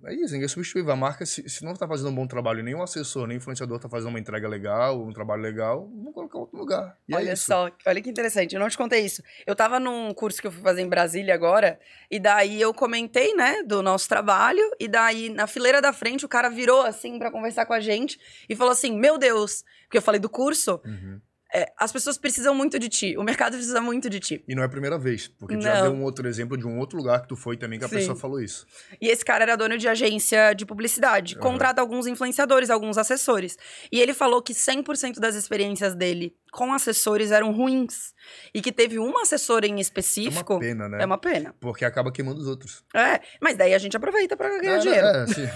é 0.07 0.15
isso, 0.15 0.33
ninguém 0.33 0.49
substitui. 0.49 0.91
A 0.91 0.97
marca, 0.97 1.27
se, 1.27 1.47
se 1.51 1.63
não 1.63 1.73
está 1.73 1.87
fazendo 1.87 2.09
um 2.09 2.15
bom 2.15 2.27
trabalho, 2.27 2.63
nenhum 2.63 2.81
assessor, 2.81 3.27
nem 3.27 3.37
influenciador 3.37 3.77
está 3.77 3.91
fazendo 3.91 4.09
uma 4.09 4.19
entrega 4.19 4.49
legal, 4.49 5.03
um 5.03 5.13
trabalho 5.13 5.43
legal, 5.43 5.87
vamos 5.95 6.15
colocar 6.15 6.39
outro 6.39 6.57
lugar. 6.57 6.97
E 7.07 7.13
é 7.13 7.17
olha 7.19 7.31
é 7.33 7.37
só, 7.37 7.71
olha 7.87 8.01
que 8.01 8.09
interessante, 8.09 8.55
eu 8.55 8.61
não 8.61 8.71
te 8.71 8.79
contei 8.79 9.05
isso. 9.05 9.23
Eu 9.47 9.53
estava 9.53 9.79
num 9.79 10.15
curso 10.15 10.41
que 10.41 10.47
eu 10.47 10.51
fui 10.51 10.63
fazer 10.63 10.81
em 10.81 10.89
Brasília 10.89 11.35
agora, 11.35 11.79
e 12.11 12.19
daí 12.19 12.59
eu 12.59 12.73
comentei, 12.73 13.35
né, 13.35 13.63
do 13.65 13.83
nosso 13.83 14.09
trabalho, 14.09 14.63
e 14.81 14.89
daí 14.89 15.29
na 15.29 15.47
fileira 15.47 15.83
da 15.83 15.93
frente 15.93 16.25
o 16.25 16.29
cara 16.29 16.49
virou 16.49 16.81
assim 16.87 17.19
para 17.19 17.31
conversar 17.31 17.67
com 17.67 17.75
a 17.75 17.81
gente 17.81 18.19
e 18.49 18.57
falou 18.57 18.73
assim: 18.73 18.99
Meu 18.99 19.19
Deus, 19.19 19.63
porque 19.83 19.99
eu 19.99 20.03
falei 20.03 20.19
do 20.19 20.31
curso. 20.31 20.81
Uhum. 20.87 21.21
É, 21.55 21.73
as 21.79 21.93
pessoas 21.93 22.19
precisam 22.19 22.53
muito 22.53 22.81
de 22.81 22.89
ti. 22.89 23.17
O 23.17 23.23
mercado 23.23 23.53
precisa 23.53 23.81
muito 23.81 24.11
de 24.11 24.19
ti. 24.19 24.45
E 24.49 24.57
não 24.57 24.63
é 24.65 24.67
a 24.67 24.69
primeira 24.69 24.99
vez, 24.99 25.29
porque 25.29 25.57
tu 25.57 25.63
já 25.63 25.83
deu 25.83 25.93
um 25.93 26.03
outro 26.03 26.27
exemplo 26.27 26.57
de 26.57 26.67
um 26.67 26.81
outro 26.81 26.99
lugar 26.99 27.23
que 27.23 27.29
tu 27.29 27.37
foi 27.37 27.57
também 27.57 27.79
que 27.79 27.85
a 27.85 27.89
Sim. 27.89 27.95
pessoa 27.95 28.17
falou 28.17 28.41
isso. 28.41 28.67
E 29.01 29.09
esse 29.09 29.25
cara 29.25 29.45
era 29.45 29.57
dono 29.57 29.79
de 29.79 29.87
agência 29.87 30.53
de 30.53 30.67
publicidade. 30.67 31.37
Uhum. 31.37 31.41
Contrata 31.41 31.81
alguns 31.81 32.09
influenciadores, 32.09 32.71
alguns 32.71 32.99
assessores. 32.99 33.57
E 33.93 34.01
ele 34.01 34.13
falou 34.13 34.43
que 34.43 34.53
100% 34.53 35.21
das 35.21 35.37
experiências 35.37 35.95
dele 35.95 36.35
com 36.51 36.73
assessores 36.73 37.31
eram 37.31 37.53
ruins. 37.53 38.15
E 38.53 38.61
que 38.61 38.73
teve 38.73 38.99
uma 38.99 39.23
assessora 39.23 39.67
em 39.67 39.79
específico. 39.79 40.55
É 40.55 40.57
uma 40.57 40.61
pena, 40.61 40.89
né? 40.89 41.03
É 41.03 41.07
uma 41.07 41.19
pena. 41.19 41.55
Porque 41.61 41.85
acaba 41.85 42.11
queimando 42.11 42.41
os 42.41 42.49
outros. 42.49 42.85
É, 42.95 43.21
mas 43.41 43.57
daí 43.57 43.75
a 43.75 43.79
gente 43.79 43.97
aproveita 43.97 44.37
para 44.37 44.61
ganhar 44.61 44.77
é, 44.77 44.79
dinheiro. 44.79 45.07
É, 45.07 45.27
sim. 45.27 45.49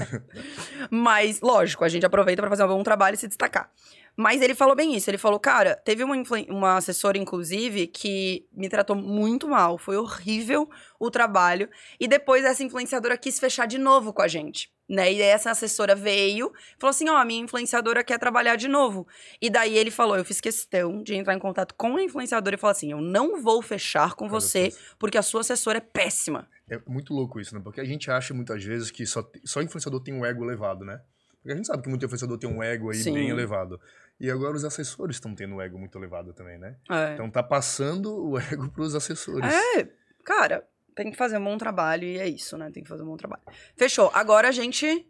mas, 0.90 1.40
lógico, 1.40 1.84
a 1.84 1.88
gente 1.88 2.06
aproveita 2.06 2.40
para 2.40 2.50
fazer 2.50 2.64
um 2.64 2.68
bom 2.68 2.82
trabalho 2.82 3.14
e 3.14 3.18
se 3.18 3.28
destacar. 3.28 3.70
Mas 4.16 4.42
ele 4.42 4.54
falou 4.54 4.74
bem 4.74 4.94
isso. 4.94 5.08
Ele 5.08 5.18
falou, 5.18 5.38
cara, 5.38 5.74
teve 5.76 6.04
uma, 6.04 6.14
uma 6.48 6.76
assessora, 6.76 7.16
inclusive, 7.16 7.86
que 7.86 8.46
me 8.52 8.68
tratou 8.68 8.96
muito 8.96 9.48
mal. 9.48 9.78
Foi 9.78 9.96
horrível 9.96 10.68
o 10.98 11.10
trabalho. 11.10 11.68
E 11.98 12.06
depois 12.06 12.44
essa 12.44 12.62
influenciadora 12.62 13.16
quis 13.16 13.38
fechar 13.38 13.66
de 13.66 13.78
novo 13.78 14.12
com 14.12 14.22
a 14.22 14.28
gente. 14.28 14.70
Né? 14.88 15.12
E 15.12 15.22
essa 15.22 15.52
assessora 15.52 15.94
veio, 15.94 16.52
falou 16.76 16.90
assim: 16.90 17.08
Ó, 17.08 17.14
oh, 17.14 17.16
a 17.16 17.24
minha 17.24 17.44
influenciadora 17.44 18.02
quer 18.02 18.18
trabalhar 18.18 18.56
de 18.56 18.66
novo. 18.66 19.06
E 19.40 19.48
daí 19.48 19.78
ele 19.78 19.90
falou: 19.90 20.16
Eu 20.16 20.24
fiz 20.24 20.40
questão 20.40 21.00
de 21.00 21.14
entrar 21.14 21.32
em 21.32 21.38
contato 21.38 21.76
com 21.76 21.96
a 21.96 22.02
influenciadora 22.02 22.56
e 22.56 22.58
falar 22.58 22.72
assim: 22.72 22.90
Eu 22.90 23.00
não 23.00 23.40
vou 23.40 23.62
fechar 23.62 24.14
com 24.14 24.28
você, 24.28 24.74
porque 24.98 25.16
a 25.16 25.22
sua 25.22 25.42
assessora 25.42 25.78
é 25.78 25.80
péssima. 25.80 26.48
É 26.68 26.80
muito 26.88 27.14
louco 27.14 27.40
isso, 27.40 27.54
né? 27.54 27.60
Porque 27.62 27.80
a 27.80 27.84
gente 27.84 28.10
acha 28.10 28.34
muitas 28.34 28.64
vezes 28.64 28.90
que 28.90 29.06
só, 29.06 29.24
só 29.44 29.62
influenciador 29.62 30.00
tem 30.02 30.12
um 30.12 30.26
ego 30.26 30.44
elevado, 30.44 30.84
né? 30.84 31.00
Porque 31.40 31.52
a 31.52 31.56
gente 31.56 31.66
sabe 31.66 31.82
que 31.82 31.88
muito 31.88 32.04
influenciador 32.04 32.38
tem 32.38 32.50
um 32.50 32.62
ego 32.62 32.90
aí 32.90 32.98
Sim. 32.98 33.14
bem 33.14 33.30
elevado. 33.30 33.80
E 34.18 34.30
agora 34.30 34.54
os 34.54 34.64
assessores 34.64 35.16
estão 35.16 35.34
tendo 35.34 35.54
um 35.54 35.60
ego 35.60 35.78
muito 35.78 35.96
elevado 35.96 36.34
também, 36.34 36.58
né? 36.58 36.76
É. 36.90 37.14
Então 37.14 37.30
tá 37.30 37.42
passando 37.42 38.14
o 38.14 38.38
ego 38.38 38.68
para 38.70 38.82
os 38.82 38.94
assessores. 38.94 39.50
É, 39.52 39.88
cara, 40.24 40.66
tem 40.94 41.10
que 41.10 41.16
fazer 41.16 41.38
um 41.38 41.44
bom 41.44 41.56
trabalho 41.56 42.04
e 42.04 42.18
é 42.18 42.28
isso, 42.28 42.58
né? 42.58 42.70
Tem 42.70 42.82
que 42.82 42.88
fazer 42.88 43.02
um 43.02 43.06
bom 43.06 43.16
trabalho. 43.16 43.42
Fechou. 43.76 44.10
Agora 44.12 44.48
a 44.48 44.52
gente. 44.52 45.06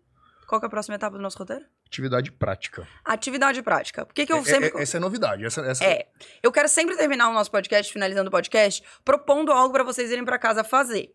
Qual 0.46 0.60
é 0.60 0.66
a 0.66 0.68
próxima 0.68 0.96
etapa 0.96 1.16
do 1.16 1.22
nosso 1.22 1.38
roteiro? 1.38 1.64
Atividade 1.86 2.30
prática. 2.30 2.86
Atividade 3.04 3.62
prática. 3.62 4.06
Por 4.06 4.14
que, 4.14 4.24
que 4.24 4.32
eu 4.32 4.38
é, 4.38 4.44
sempre. 4.44 4.72
É, 4.76 4.82
essa 4.82 4.96
é 4.96 5.00
novidade. 5.00 5.44
Essa, 5.44 5.60
essa... 5.62 5.84
É. 5.84 6.06
Eu 6.40 6.52
quero 6.52 6.68
sempre 6.68 6.96
terminar 6.96 7.28
o 7.28 7.32
nosso 7.32 7.50
podcast, 7.50 7.92
finalizando 7.92 8.28
o 8.28 8.30
podcast, 8.30 8.82
propondo 9.04 9.50
algo 9.50 9.72
para 9.72 9.82
vocês 9.82 10.10
irem 10.10 10.24
para 10.24 10.38
casa 10.38 10.62
fazer. 10.62 11.12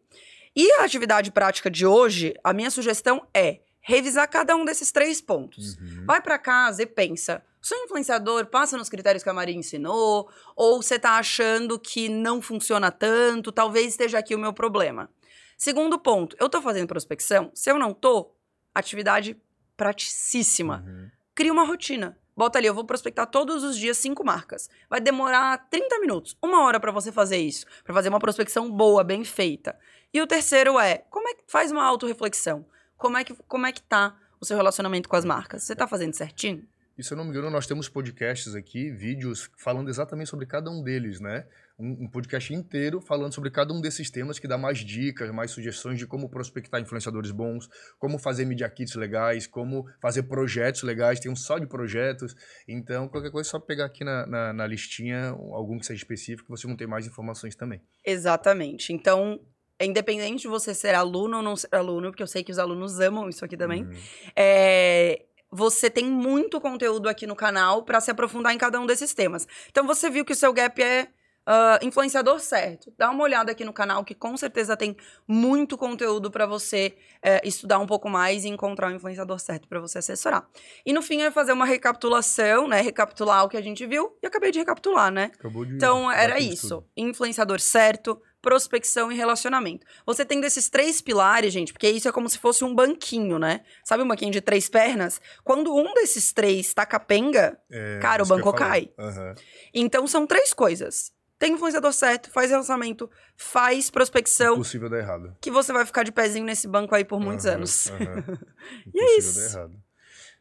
E 0.53 0.69
a 0.73 0.83
atividade 0.83 1.31
prática 1.31 1.71
de 1.71 1.85
hoje, 1.85 2.33
a 2.43 2.53
minha 2.53 2.69
sugestão 2.69 3.25
é 3.33 3.59
revisar 3.85 4.27
cada 4.27 4.55
um 4.55 4.65
desses 4.65 4.91
três 4.91 5.21
pontos. 5.21 5.77
Uhum. 5.77 6.05
Vai 6.05 6.19
para 6.19 6.39
casa 6.39 6.81
e 6.81 6.87
pensa: 6.87 7.43
seu 7.61 7.77
influenciador 7.85 8.47
passa 8.47 8.77
nos 8.77 8.89
critérios 8.89 9.23
que 9.23 9.29
a 9.29 9.33
Maria 9.33 9.55
ensinou? 9.55 10.27
Ou 10.55 10.81
você 10.81 10.95
está 10.95 11.17
achando 11.19 11.79
que 11.79 12.09
não 12.09 12.41
funciona 12.41 12.91
tanto? 12.91 13.51
Talvez 13.51 13.87
esteja 13.87 14.17
aqui 14.17 14.33
o 14.33 14.39
meu 14.39 14.51
problema. 14.51 15.09
Segundo 15.55 15.99
ponto, 15.99 16.35
eu 16.39 16.47
estou 16.47 16.61
fazendo 16.61 16.87
prospecção? 16.87 17.51
Se 17.53 17.69
eu 17.71 17.77
não 17.77 17.91
estou, 17.91 18.35
atividade 18.73 19.39
praticíssima. 19.77 20.83
Uhum. 20.85 21.11
Cria 21.35 21.53
uma 21.53 21.63
rotina. 21.63 22.17
Bota 22.35 22.57
ali, 22.57 22.67
eu 22.67 22.73
vou 22.73 22.83
prospectar 22.83 23.27
todos 23.27 23.63
os 23.63 23.77
dias 23.77 23.97
cinco 23.97 24.25
marcas. 24.25 24.67
Vai 24.89 24.99
demorar 24.99 25.69
30 25.69 25.99
minutos, 25.99 26.35
uma 26.41 26.63
hora 26.63 26.81
para 26.81 26.91
você 26.91 27.09
fazer 27.09 27.37
isso, 27.37 27.65
para 27.83 27.93
fazer 27.93 28.09
uma 28.09 28.19
prospecção 28.19 28.69
boa, 28.69 29.05
bem 29.05 29.23
feita. 29.23 29.77
E 30.13 30.21
o 30.21 30.27
terceiro 30.27 30.77
é, 30.77 30.97
como 31.09 31.29
é 31.29 31.33
que 31.35 31.43
faz 31.47 31.71
uma 31.71 31.83
autorreflexão? 31.85 32.65
Como 32.97 33.17
é 33.17 33.23
que, 33.23 33.35
como 33.47 33.65
é 33.65 33.71
que 33.71 33.81
tá 33.81 34.17
o 34.39 34.45
seu 34.45 34.57
relacionamento 34.57 35.09
com 35.09 35.15
as 35.15 35.25
marcas? 35.25 35.63
Você 35.63 35.75
tá 35.75 35.87
fazendo 35.87 36.13
certinho? 36.13 36.67
E 36.97 37.03
se 37.03 37.11
eu 37.11 37.17
não 37.17 37.25
me 37.25 37.31
engano, 37.31 37.49
nós 37.49 37.67
temos 37.67 37.89
podcasts 37.89 38.55
aqui, 38.55 38.89
vídeos, 38.89 39.49
falando 39.57 39.89
exatamente 39.89 40.29
sobre 40.29 40.45
cada 40.45 40.71
um 40.71 40.81
deles, 40.81 41.19
né? 41.19 41.45
Um, 41.77 42.05
um, 42.05 42.09
podcast 42.09 42.53
inteiro 42.53 43.01
falando 43.01 43.33
sobre 43.33 43.51
cada 43.51 43.73
um 43.73 43.81
desses 43.81 44.09
temas 44.09 44.39
que 44.39 44.47
dá 44.47 44.57
mais 44.57 44.77
dicas, 44.77 45.29
mais 45.29 45.51
sugestões 45.51 45.99
de 45.99 46.07
como 46.07 46.29
prospectar 46.29 46.79
influenciadores 46.79 47.31
bons, 47.31 47.67
como 47.99 48.17
fazer 48.17 48.45
media 48.45 48.69
kits 48.69 48.95
legais, 48.95 49.45
como 49.45 49.85
fazer 50.01 50.23
projetos 50.23 50.83
legais, 50.83 51.19
tem 51.19 51.29
um 51.29 51.35
só 51.35 51.59
de 51.59 51.67
projetos. 51.67 52.33
Então, 52.65 53.09
qualquer 53.09 53.29
coisa 53.29 53.49
é 53.49 53.51
só 53.51 53.59
pegar 53.59 53.87
aqui 53.87 54.05
na, 54.05 54.25
na, 54.25 54.53
na 54.53 54.65
listinha 54.65 55.31
algum 55.31 55.77
que 55.77 55.85
seja 55.85 56.01
específico, 56.01 56.55
você 56.55 56.65
não 56.65 56.77
tem 56.77 56.87
mais 56.87 57.05
informações 57.05 57.57
também. 57.57 57.81
Exatamente. 58.05 58.93
Então, 58.93 59.37
independente 59.81 60.43
de 60.43 60.47
você 60.47 60.73
ser 60.73 60.95
aluno 60.95 61.37
ou 61.37 61.43
não 61.43 61.55
ser 61.55 61.73
aluno, 61.73 62.09
porque 62.09 62.23
eu 62.23 62.27
sei 62.27 62.43
que 62.43 62.51
os 62.51 62.59
alunos 62.59 62.99
amam 62.99 63.27
isso 63.27 63.43
aqui 63.43 63.57
também. 63.57 63.83
Uhum. 63.83 63.93
É, 64.35 65.25
você 65.51 65.89
tem 65.89 66.05
muito 66.05 66.61
conteúdo 66.61 67.09
aqui 67.09 67.25
no 67.27 67.35
canal 67.35 67.83
para 67.83 67.99
se 67.99 68.11
aprofundar 68.11 68.53
em 68.53 68.57
cada 68.57 68.79
um 68.79 68.85
desses 68.85 69.13
temas. 69.13 69.47
Então 69.69 69.85
você 69.85 70.09
viu 70.09 70.23
que 70.23 70.33
o 70.33 70.35
seu 70.35 70.53
gap 70.53 70.81
é 70.81 71.07
Uh, 71.47 71.85
influenciador 71.85 72.39
certo. 72.39 72.91
Dá 72.97 73.11
uma 73.11 73.23
olhada 73.23 73.51
aqui 73.51 73.63
no 73.63 73.71
canal 73.71 74.03
que 74.03 74.15
com 74.15 74.35
certeza 74.35 74.75
tem 74.75 74.97
muito 75.27 75.77
conteúdo 75.77 76.31
para 76.31 76.47
você 76.47 76.97
uh, 77.17 77.47
estudar 77.47 77.77
um 77.77 77.85
pouco 77.85 78.09
mais 78.09 78.45
e 78.45 78.47
encontrar 78.47 78.91
o 78.91 78.95
influenciador 78.95 79.39
certo 79.39 79.67
para 79.67 79.79
você 79.79 79.99
assessorar. 79.99 80.47
E 80.83 80.91
no 80.91 81.03
fim 81.03 81.17
eu 81.17 81.25
ia 81.25 81.31
fazer 81.31 81.51
uma 81.51 81.65
recapitulação, 81.65 82.67
né? 82.67 82.81
Recapitular 82.81 83.43
o 83.43 83.49
que 83.49 83.57
a 83.57 83.61
gente 83.61 83.85
viu 83.85 84.17
e 84.23 84.27
acabei 84.27 84.51
de 84.51 84.59
recapitular, 84.59 85.11
né? 85.11 85.31
Acabou 85.37 85.63
de 85.63 85.75
então 85.75 86.11
era 86.11 86.39
isso. 86.39 86.83
Influenciador 86.97 87.59
certo, 87.59 88.19
prospecção 88.45 89.11
e 89.11 89.15
relacionamento. 89.15 89.87
Você 90.05 90.23
tem 90.23 90.39
desses 90.39 90.69
três 90.69 91.01
pilares, 91.01 91.51
gente, 91.51 91.73
porque 91.73 91.89
isso 91.89 92.07
é 92.07 92.11
como 92.11 92.29
se 92.29 92.37
fosse 92.37 92.63
um 92.63 92.75
banquinho, 92.75 93.39
né? 93.39 93.61
Sabe 93.83 94.03
um 94.03 94.07
banquinho 94.07 94.31
de 94.31 94.39
três 94.39 94.69
pernas? 94.69 95.19
Quando 95.43 95.75
um 95.75 95.93
desses 95.95 96.31
três 96.31 96.71
tá 96.71 96.85
capenga, 96.85 97.57
é, 97.71 97.97
cara, 97.99 98.21
o 98.21 98.27
banco 98.27 98.53
cai. 98.53 98.91
Uhum. 98.99 99.33
Então 99.73 100.05
são 100.05 100.27
três 100.27 100.53
coisas. 100.53 101.14
Tem 101.37 101.53
influenciador 101.53 101.91
certo, 101.91 102.31
faz 102.31 102.49
relacionamento, 102.49 103.09
faz 103.35 103.89
prospecção. 103.89 104.55
Impossível 104.55 104.89
dar 104.89 104.99
errado. 104.99 105.35
Que 105.41 105.51
você 105.51 105.73
vai 105.73 105.85
ficar 105.85 106.03
de 106.03 106.11
pezinho 106.11 106.45
nesse 106.45 106.67
banco 106.67 106.95
aí 106.95 107.03
por 107.03 107.19
muitos 107.19 107.45
uhum, 107.45 107.51
anos. 107.51 107.87
Uhum. 107.87 108.37
e 108.93 108.99
é 108.99 109.17
isso. 109.17 109.39
Dar 109.39 109.59
errado. 109.59 109.75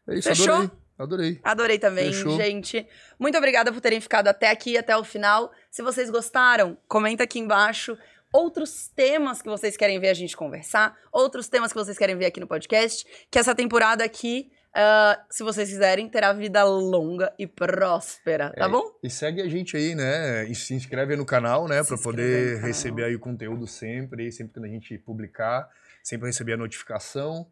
É 0.09 0.15
isso, 0.15 0.29
Fechou? 0.29 0.55
Adorei. 0.55 0.71
Adorei. 0.97 1.41
Adorei 1.43 1.79
também, 1.79 2.13
Fechou. 2.13 2.37
gente. 2.37 2.87
Muito 3.19 3.37
obrigada 3.37 3.73
por 3.73 3.81
terem 3.81 4.01
ficado 4.01 4.29
até 4.29 4.51
aqui, 4.51 4.79
até 4.79 4.97
o 4.97 5.03
final. 5.03 5.51
Se 5.69 5.83
vocês 5.83 6.09
gostaram, 6.09 6.79
comenta 6.87 7.25
aqui 7.25 7.41
embaixo 7.41 7.99
outros 8.35 8.89
temas 8.89 9.41
que 9.41 9.49
vocês 9.49 9.77
querem 9.77 10.01
ver 10.01 10.09
a 10.09 10.15
gente 10.15 10.37
conversar, 10.37 10.99
outros 11.13 11.49
temas 11.49 11.73
que 11.73 11.79
vocês 11.79 11.97
querem 11.97 12.17
ver 12.17 12.27
aqui 12.27 12.41
no 12.41 12.49
podcast, 12.49 13.07
que 13.31 13.39
essa 13.39 13.55
temporada 13.55 14.03
aqui, 14.03 14.51
uh, 14.77 15.23
se 15.31 15.43
vocês 15.43 15.69
quiserem, 15.69 16.09
terá 16.09 16.33
vida 16.33 16.65
longa 16.65 17.33
e 17.39 17.47
próspera, 17.47 18.53
tá 18.57 18.67
é, 18.67 18.69
bom? 18.69 18.83
E 19.03 19.09
segue 19.09 19.41
a 19.41 19.49
gente 19.49 19.77
aí, 19.77 19.95
né? 19.95 20.45
E 20.49 20.55
se 20.55 20.75
inscreve 20.75 21.17
no 21.17 21.25
canal, 21.25 21.69
né? 21.69 21.83
Para 21.83 21.97
poder 21.99 22.61
receber 22.61 23.05
aí 23.05 23.15
o 23.15 23.21
conteúdo 23.21 23.67
sempre, 23.67 24.31
sempre 24.33 24.61
que 24.61 24.67
a 24.67 24.71
gente 24.71 24.99
publicar, 24.99 25.69
sempre 26.03 26.27
receber 26.27 26.55
a 26.55 26.57
notificação. 26.57 27.47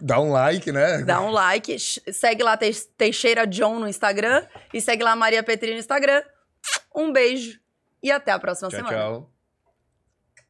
Dá 0.00 0.20
um 0.20 0.32
like, 0.32 0.72
né? 0.72 1.02
Dá 1.02 1.20
um 1.20 1.30
like. 1.30 1.78
Segue 1.78 2.42
lá 2.42 2.58
Teixeira 2.96 3.46
John 3.46 3.78
no 3.78 3.88
Instagram 3.88 4.44
e 4.72 4.80
segue 4.80 5.04
lá 5.04 5.14
Maria 5.14 5.42
Petri 5.42 5.70
no 5.70 5.78
Instagram. 5.78 6.22
Um 6.94 7.12
beijo 7.12 7.60
e 8.02 8.10
até 8.10 8.32
a 8.32 8.38
próxima 8.38 8.70
tchau, 8.70 8.78
semana. 8.78 8.96
Tchau. 8.96 9.33